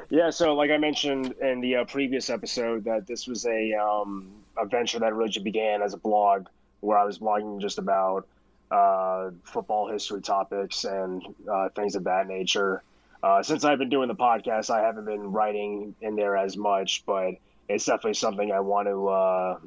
Yeah, 0.10 0.32
so 0.32 0.56
like 0.56 0.72
I 0.72 0.78
mentioned 0.78 1.36
in 1.40 1.62
the 1.62 1.78
uh, 1.78 1.86
previous 1.86 2.32
episode, 2.32 2.86
that 2.86 3.06
this 3.06 3.28
was 3.28 3.46
a 3.46 3.74
um, 3.74 4.32
a 4.58 4.66
venture 4.66 5.00
that 5.00 5.12
originally 5.12 5.44
began 5.44 5.84
as 5.84 5.94
a 5.94 5.98
blog, 5.98 6.48
where 6.80 6.98
I 6.98 7.06
was 7.06 7.20
blogging 7.20 7.62
just 7.62 7.78
about 7.78 8.28
uh, 8.72 9.30
football 9.44 9.92
history 9.92 10.22
topics 10.22 10.84
and 10.84 11.24
uh, 11.52 11.70
things 11.70 11.96
of 11.96 12.06
that 12.06 12.28
nature. 12.28 12.82
Uh, 13.26 13.42
since 13.42 13.66
I've 13.66 13.80
been 13.80 13.90
doing 13.90 14.08
the 14.08 14.14
podcast, 14.14 14.70
I 14.70 14.82
haven't 14.82 15.06
been 15.06 15.32
writing 15.32 15.96
in 16.00 16.16
there 16.16 16.38
as 16.38 16.56
much, 16.56 17.04
but 17.08 17.34
it's 17.68 17.84
definitely 17.84 18.14
something 18.14 18.52
I 18.52 18.60
want 18.60 18.88
to 18.88 19.08
uh, 19.08 19.60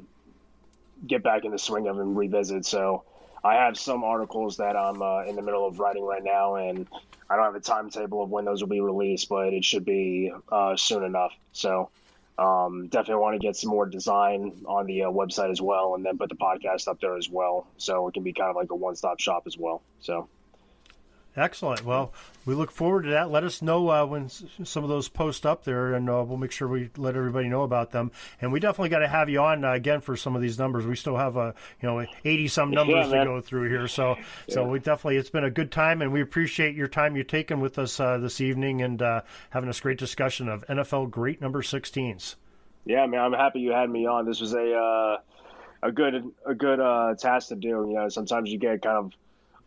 get 1.05 1.23
back 1.23 1.43
in 1.43 1.51
the 1.51 1.59
swing 1.59 1.89
of 1.89 1.99
and 1.99 2.15
revisit. 2.15 2.65
So 2.65 3.03
I 3.43 3.55
have 3.55 3.77
some 3.77 4.05
articles 4.05 4.55
that 4.57 4.77
I'm 4.77 5.01
uh, 5.01 5.25
in 5.25 5.35
the 5.35 5.41
middle 5.41 5.67
of 5.67 5.77
writing 5.77 6.05
right 6.05 6.23
now, 6.23 6.55
and 6.55 6.87
I 7.29 7.35
don't 7.35 7.43
have 7.43 7.55
a 7.55 7.59
timetable 7.59 8.23
of 8.23 8.29
when 8.29 8.45
those 8.45 8.61
will 8.61 8.69
be 8.69 8.79
released, 8.79 9.27
but 9.27 9.51
it 9.51 9.65
should 9.65 9.83
be 9.83 10.31
uh, 10.49 10.77
soon 10.77 11.03
enough. 11.03 11.33
So 11.51 11.89
um, 12.37 12.87
definitely 12.87 13.21
want 13.21 13.41
to 13.41 13.45
get 13.45 13.57
some 13.57 13.71
more 13.71 13.85
design 13.85 14.53
on 14.67 14.85
the 14.85 15.03
uh, 15.03 15.07
website 15.07 15.51
as 15.51 15.61
well, 15.61 15.95
and 15.95 16.05
then 16.05 16.17
put 16.17 16.29
the 16.29 16.35
podcast 16.35 16.87
up 16.87 17.01
there 17.01 17.17
as 17.17 17.27
well, 17.29 17.67
so 17.75 18.07
it 18.07 18.13
can 18.13 18.23
be 18.23 18.31
kind 18.31 18.51
of 18.51 18.55
like 18.55 18.71
a 18.71 18.75
one-stop 18.75 19.19
shop 19.19 19.43
as 19.47 19.57
well. 19.57 19.81
So. 19.99 20.29
Excellent. 21.35 21.85
Well, 21.85 22.11
we 22.45 22.55
look 22.55 22.71
forward 22.71 23.03
to 23.03 23.11
that. 23.11 23.29
Let 23.29 23.43
us 23.43 23.61
know 23.61 23.89
uh, 23.89 24.05
when 24.05 24.29
some 24.29 24.83
of 24.83 24.89
those 24.89 25.07
post 25.07 25.45
up 25.45 25.63
there, 25.63 25.93
and 25.93 26.09
uh, 26.09 26.23
we'll 26.27 26.37
make 26.37 26.51
sure 26.51 26.67
we 26.67 26.89
let 26.97 27.15
everybody 27.15 27.47
know 27.47 27.61
about 27.61 27.91
them. 27.91 28.11
And 28.41 28.51
we 28.51 28.59
definitely 28.59 28.89
got 28.89 28.99
to 28.99 29.07
have 29.07 29.29
you 29.29 29.39
on 29.39 29.63
uh, 29.63 29.73
again 29.73 30.01
for 30.01 30.17
some 30.17 30.35
of 30.35 30.41
these 30.41 30.57
numbers. 30.57 30.87
We 30.87 30.95
still 30.95 31.15
have 31.15 31.37
a 31.37 31.39
uh, 31.39 31.51
you 31.81 31.87
know 31.87 32.05
eighty 32.25 32.47
some 32.47 32.71
numbers 32.71 33.09
yeah, 33.09 33.19
to 33.19 33.25
go 33.25 33.41
through 33.41 33.69
here, 33.69 33.87
so 33.87 34.15
yeah. 34.47 34.55
so 34.55 34.67
we 34.67 34.79
definitely 34.79 35.17
it's 35.17 35.29
been 35.29 35.43
a 35.43 35.51
good 35.51 35.71
time, 35.71 36.01
and 36.01 36.11
we 36.11 36.21
appreciate 36.21 36.75
your 36.75 36.87
time 36.87 37.15
you've 37.15 37.27
taken 37.27 37.59
with 37.59 37.77
us 37.77 37.99
uh, 37.99 38.17
this 38.17 38.41
evening 38.41 38.81
and 38.81 39.01
uh, 39.01 39.21
having 39.51 39.67
this 39.67 39.79
great 39.79 39.99
discussion 39.99 40.49
of 40.49 40.65
NFL 40.67 41.11
great 41.11 41.41
number 41.41 41.61
sixteens. 41.61 42.35
Yeah, 42.85 43.05
man, 43.05 43.21
I'm 43.21 43.33
happy 43.33 43.59
you 43.59 43.71
had 43.71 43.89
me 43.89 44.07
on. 44.07 44.25
This 44.25 44.41
was 44.41 44.53
a 44.53 45.19
a 45.83 45.91
good 45.91 46.33
a 46.45 46.55
good 46.55 46.79
task 47.19 47.49
to 47.49 47.55
do. 47.55 47.67
You 47.87 47.93
know, 47.93 48.09
sometimes 48.09 48.51
you 48.51 48.57
get 48.57 48.81
kind 48.81 48.97
of 48.97 49.13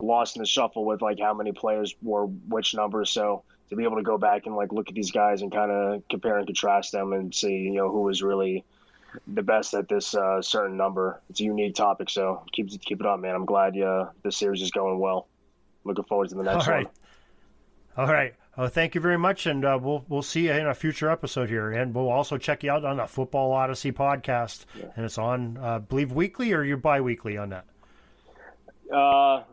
lost 0.03 0.37
in 0.37 0.43
the 0.43 0.47
shuffle 0.47 0.85
with 0.85 1.01
like 1.01 1.19
how 1.21 1.35
many 1.35 1.53
players 1.53 1.95
wore 2.03 2.27
which 2.27 2.75
numbers. 2.75 3.11
So 3.11 3.45
to 3.71 3.77
be 3.77 3.85
able 3.85 3.97
to 3.97 4.03
go 4.03 4.19
back 4.19 4.47
and 4.47 4.55
like 4.55 4.73
look 4.73 4.89
at 4.89 4.95
these 4.95 5.11
guys 5.11 5.43
and 5.43 5.51
kind 5.51 5.71
of 5.71 6.03
compare 6.11 6.37
and 6.39 6.47
contrast 6.47 6.93
them 6.93 7.13
and 7.13 7.35
see 7.35 7.53
you 7.53 7.73
know 7.73 7.91
who 7.91 8.03
was 8.03 8.23
really 8.23 8.65
the 9.27 9.43
best 9.43 9.75
at 9.75 9.89
this 9.89 10.15
uh, 10.15 10.41
certain 10.43 10.77
number. 10.77 11.21
It's 11.31 11.41
a 11.41 11.45
unique 11.45 11.75
topic, 11.75 12.11
so 12.11 12.45
keep 12.53 12.69
keep 12.83 13.01
it 13.01 13.07
up, 13.07 13.21
man. 13.21 13.35
I'm 13.35 13.47
glad 13.47 13.79
uh, 13.79 14.11
this 14.23 14.37
series 14.37 14.63
is 14.63 14.71
going 14.71 14.99
well. 14.99 15.29
Looking 15.85 16.05
forward 16.05 16.29
to 16.31 16.35
the 16.35 16.43
next 16.43 16.67
All 16.67 16.75
right. 16.75 16.87
one. 17.97 18.07
All 18.07 18.13
right. 18.13 18.35
Oh, 18.57 18.69
thank 18.69 18.95
you 18.95 19.01
very 19.01 19.17
much, 19.17 19.47
and 19.47 19.65
uh, 19.65 19.79
we'll 19.81 20.05
we'll 20.09 20.23
see 20.23 20.45
you 20.45 20.53
in 20.53 20.67
a 20.67 20.75
future 20.75 21.09
episode 21.09 21.49
here, 21.49 21.71
and 21.71 21.95
we'll 21.95 22.11
also 22.11 22.37
check 22.37 22.63
you 22.63 22.71
out 22.71 22.85
on 22.85 22.99
the 22.99 23.07
Football 23.07 23.53
Odyssey 23.53 23.93
podcast, 23.93 24.67
yeah. 24.79 24.87
and 24.95 25.07
it's 25.07 25.17
on, 25.17 25.57
uh, 25.57 25.79
believe 25.79 26.13
weekly 26.13 26.53
or 26.53 26.63
you're 26.63 26.77
biweekly 26.77 27.39
on 27.39 27.49
that. 27.49 27.65
Uh, 28.95 29.45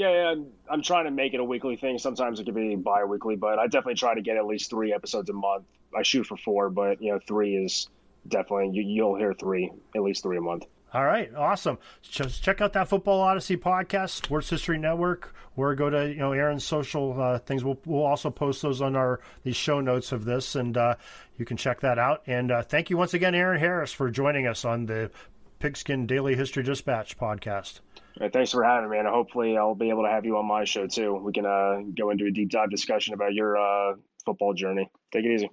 yeah, 0.00 0.32
yeah, 0.32 0.42
I'm 0.70 0.82
trying 0.82 1.04
to 1.04 1.10
make 1.10 1.34
it 1.34 1.40
a 1.40 1.44
weekly 1.44 1.76
thing. 1.76 1.98
Sometimes 1.98 2.40
it 2.40 2.44
can 2.44 2.54
be 2.54 2.74
bi-weekly, 2.74 3.36
but 3.36 3.58
I 3.58 3.66
definitely 3.66 3.96
try 3.96 4.14
to 4.14 4.22
get 4.22 4.38
at 4.38 4.46
least 4.46 4.70
three 4.70 4.94
episodes 4.94 5.28
a 5.28 5.34
month. 5.34 5.64
I 5.94 6.02
shoot 6.02 6.24
for 6.24 6.38
four, 6.38 6.70
but 6.70 7.02
you 7.02 7.12
know, 7.12 7.20
three 7.28 7.54
is 7.54 7.86
definitely 8.26 8.70
you, 8.70 8.82
you'll 8.82 9.16
hear 9.16 9.34
three, 9.34 9.70
at 9.94 10.00
least 10.00 10.22
three 10.22 10.38
a 10.38 10.40
month. 10.40 10.64
All 10.94 11.04
right, 11.04 11.30
awesome. 11.34 11.76
Just 12.00 12.42
check 12.42 12.62
out 12.62 12.72
that 12.72 12.88
Football 12.88 13.20
Odyssey 13.20 13.58
podcast, 13.58 14.10
Sports 14.24 14.48
History 14.48 14.78
Network, 14.78 15.34
or 15.54 15.74
go 15.74 15.90
to 15.90 16.08
you 16.08 16.16
know 16.16 16.32
Aron's 16.32 16.64
social 16.64 17.20
uh, 17.20 17.38
things. 17.38 17.62
We'll 17.62 17.78
we'll 17.84 18.02
also 18.02 18.30
post 18.30 18.62
those 18.62 18.80
on 18.80 18.96
our 18.96 19.20
these 19.42 19.54
show 19.54 19.82
notes 19.82 20.12
of 20.12 20.24
this, 20.24 20.54
and 20.54 20.78
uh, 20.78 20.94
you 21.36 21.44
can 21.44 21.58
check 21.58 21.80
that 21.80 21.98
out. 21.98 22.22
And 22.26 22.50
uh, 22.50 22.62
thank 22.62 22.88
you 22.88 22.96
once 22.96 23.12
again, 23.12 23.34
Aron 23.34 23.60
Harris, 23.60 23.92
for 23.92 24.10
joining 24.10 24.46
us 24.46 24.64
on 24.64 24.86
the 24.86 25.10
Pigskin 25.58 26.06
Daily 26.06 26.36
History 26.36 26.62
Dispatch 26.62 27.18
podcast. 27.18 27.80
Right, 28.18 28.32
thanks 28.32 28.50
for 28.50 28.64
having 28.64 28.90
me, 28.90 28.98
and 28.98 29.06
hopefully 29.06 29.56
I'll 29.56 29.74
be 29.74 29.90
able 29.90 30.02
to 30.02 30.10
have 30.10 30.24
you 30.24 30.36
on 30.36 30.46
my 30.46 30.64
show 30.64 30.86
too. 30.86 31.14
We 31.14 31.32
can 31.32 31.46
uh, 31.46 31.80
go 31.96 32.10
into 32.10 32.26
a 32.26 32.30
deep 32.30 32.50
dive 32.50 32.70
discussion 32.70 33.14
about 33.14 33.34
your 33.34 33.56
uh, 33.56 33.94
football 34.24 34.54
journey. 34.54 34.90
Take 35.12 35.24
it 35.24 35.34
easy. 35.34 35.50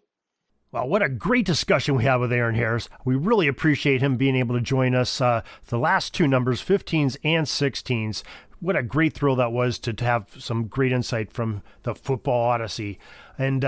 Well, 0.72 0.90
what 0.90 1.02
a 1.02 1.08
great 1.08 1.46
discussion 1.46 1.96
we 1.96 2.04
had 2.04 2.18
with 2.18 2.34
Aron 2.34 2.56
Harris. 2.56 2.90
We 3.06 3.16
really 3.16 3.48
appreciate 3.48 4.02
him 4.02 4.18
being 4.18 4.36
able 4.36 4.56
to 4.56 4.62
join 4.62 4.96
us. 4.96 5.22
Uh, 5.22 5.42
the 5.68 5.80
last 5.80 6.14
two 6.14 6.28
numbers, 6.28 6.62
15s 6.62 7.16
and 7.24 7.46
16s. 7.46 8.24
What 8.60 8.76
a 8.76 8.84
great 8.84 9.14
thrill 9.14 9.38
that 9.38 9.54
was 9.54 9.80
to, 9.80 9.94
to 9.94 10.04
have 10.04 10.28
some 10.38 10.68
great 10.68 10.92
insight 10.92 11.32
from 11.32 11.62
the 11.84 11.96
Football 11.96 12.50
Odyssey. 12.50 13.00
And 13.38 13.64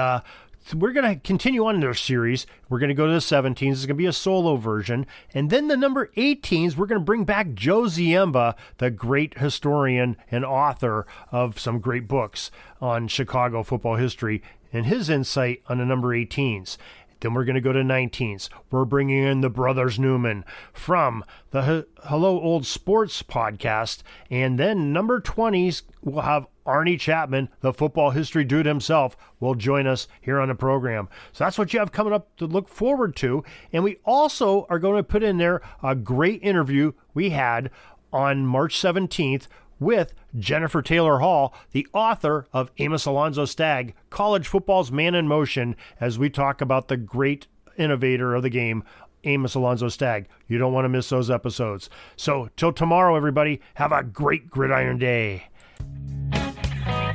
we're 0.74 0.92
going 0.92 1.16
to 1.16 1.20
continue 1.20 1.66
on 1.66 1.76
in 1.76 1.84
our 1.84 1.94
series. 1.94 2.46
We're 2.68 2.80
going 2.80 2.90
to 2.90 2.96
go 2.96 3.08
to 3.08 3.14
the 3.14 3.20
17s. 3.20 3.72
It's 3.72 3.86
going 3.86 3.90
to 3.90 3.94
be 3.96 4.06
a 4.06 4.14
solo 4.14 4.56
version. 4.56 5.06
And 5.34 5.50
then 5.50 5.68
the 5.68 5.78
number 5.78 6.12
18s, 6.18 6.76
we're 6.76 6.86
going 6.86 7.02
to 7.02 7.06
bring 7.06 7.24
back 7.24 7.54
Joe 7.54 7.84
Ziemba, 7.84 8.56
the 8.78 8.92
great 8.92 9.38
historian 9.38 10.18
and 10.30 10.46
author 10.46 11.08
of 11.32 11.60
some 11.60 11.80
great 11.80 12.08
books 12.08 12.52
on 12.82 13.08
Chicago 13.08 13.64
football 13.64 13.96
history, 13.96 14.42
and 14.72 14.86
his 14.86 15.10
insight 15.10 15.64
on 15.68 15.80
the 15.80 15.86
number 15.86 16.10
18s. 16.10 16.78
Then 17.22 17.34
we're 17.34 17.46
going 17.46 17.56
to 17.56 17.62
go 17.62 17.74
to 17.74 17.82
19s. 17.82 18.50
We're 18.72 18.86
bringing 18.86 19.24
in 19.24 19.42
the 19.42 19.50
Brothers 19.50 20.00
Newman 20.00 20.46
from 20.72 21.26
the 21.52 21.86
Hello 22.04 22.40
Old 22.40 22.66
Sports 22.66 23.24
podcast. 23.24 24.04
And 24.30 24.58
then 24.58 24.94
number 24.94 25.20
20s, 25.20 25.82
we'll 26.02 26.22
have 26.22 26.48
Andy 26.70 26.98
Chapman, 26.98 27.50
the 27.62 27.74
football 27.74 28.12
history 28.12 28.44
dude 28.44 28.66
himself, 28.66 29.18
will 29.40 29.56
join 29.56 29.88
us 29.88 30.08
here 30.22 30.40
on 30.40 30.50
the 30.50 30.56
program. 30.56 31.10
So 31.32 31.44
that's 31.44 31.58
what 31.58 31.74
you 31.74 31.80
have 31.80 31.92
coming 31.92 32.14
up 32.14 32.36
to 32.38 32.46
look 32.46 32.68
forward 32.68 33.16
to. 33.18 33.44
And 33.72 33.84
we 33.84 33.98
also 34.06 34.66
are 34.70 34.80
going 34.80 34.98
to 34.98 35.04
put 35.04 35.24
in 35.24 35.38
there 35.38 35.62
a 35.84 35.96
great 35.96 36.42
interview 36.44 36.94
we 37.14 37.32
had 37.32 37.72
on 38.12 38.46
March 38.46 38.80
17th 38.80 39.48
with 39.80 40.14
Jennifer 40.38 40.82
Taylor 40.82 41.20
Hall, 41.20 41.54
the 41.72 41.88
author 41.94 42.48
of 42.52 42.72
Amos 42.78 43.06
Alonzo 43.06 43.46
Stagg, 43.46 43.94
College 44.10 44.48
Football's 44.48 44.92
Man 44.92 45.16
in 45.16 45.28
Motion, 45.28 45.76
as 46.00 46.20
we 46.20 46.30
talk 46.30 46.62
about 46.62 46.88
the 46.88 46.98
great 46.98 47.48
innovator 47.78 48.36
of 48.36 48.44
the 48.44 48.50
game, 48.50 48.84
Amos 49.24 49.56
Alonzo 49.56 49.90
Stagg. 49.90 50.28
You 50.48 50.58
don't 50.58 50.74
want 50.74 50.86
to 50.86 50.90
miss 50.90 51.10
those 51.10 51.30
episodes. 51.30 51.90
So, 52.16 52.50
till 52.58 52.74
tomorrow, 52.74 53.16
everybody, 53.16 53.62
have 53.76 53.92
a 53.92 54.04
great 54.04 54.50
gridiron 54.50 54.98
day. 54.98 55.46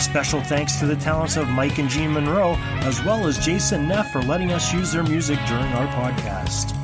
Special 0.00 0.40
thanks 0.40 0.78
to 0.80 0.86
the 0.86 0.96
talents 0.96 1.36
of 1.36 1.48
Mike 1.48 1.78
and 1.78 1.88
Jean 1.88 2.14
Monroe, 2.14 2.54
as 2.80 3.02
well 3.04 3.26
as 3.26 3.38
Jason 3.38 3.86
Neff 3.86 4.10
for 4.10 4.22
letting 4.22 4.50
us 4.50 4.72
use 4.72 4.92
their 4.92 5.02
music 5.02 5.38
during 5.46 5.70
our 5.74 5.86
podcast. 5.88 6.74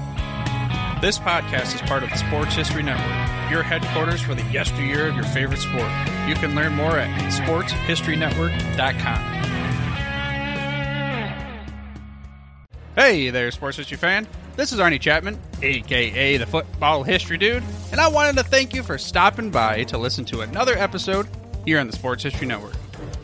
This 1.00 1.18
podcast 1.18 1.74
is 1.74 1.80
part 1.82 2.02
of 2.02 2.10
the 2.10 2.16
Sports 2.16 2.54
History 2.54 2.82
Network, 2.82 3.50
your 3.50 3.62
headquarters 3.62 4.20
for 4.20 4.34
the 4.34 4.42
yesteryear 4.52 5.08
of 5.08 5.14
your 5.14 5.24
favorite 5.24 5.60
sport. 5.60 5.90
You 6.28 6.34
can 6.34 6.54
learn 6.54 6.74
more 6.74 6.98
at 6.98 7.08
sportshistorynetwork.com. 7.32 9.32
Hey 12.94 13.30
there, 13.30 13.50
sports 13.50 13.78
history 13.78 13.96
fan. 13.96 14.26
This 14.56 14.72
is 14.72 14.80
Andy 14.80 14.98
Chapman, 14.98 15.38
aka 15.62 16.36
the 16.36 16.46
Football 16.46 17.02
History 17.02 17.38
Dude, 17.38 17.62
and 17.92 18.00
I 18.00 18.08
wanted 18.08 18.36
to 18.36 18.42
thank 18.42 18.74
you 18.74 18.82
for 18.82 18.98
stopping 18.98 19.50
by 19.50 19.84
to 19.84 19.98
listen 19.98 20.24
to 20.26 20.42
another 20.42 20.76
episode 20.76 21.28
here 21.64 21.80
on 21.80 21.86
the 21.86 21.92
Sports 21.92 22.22
History 22.22 22.46
Network. 22.46 22.74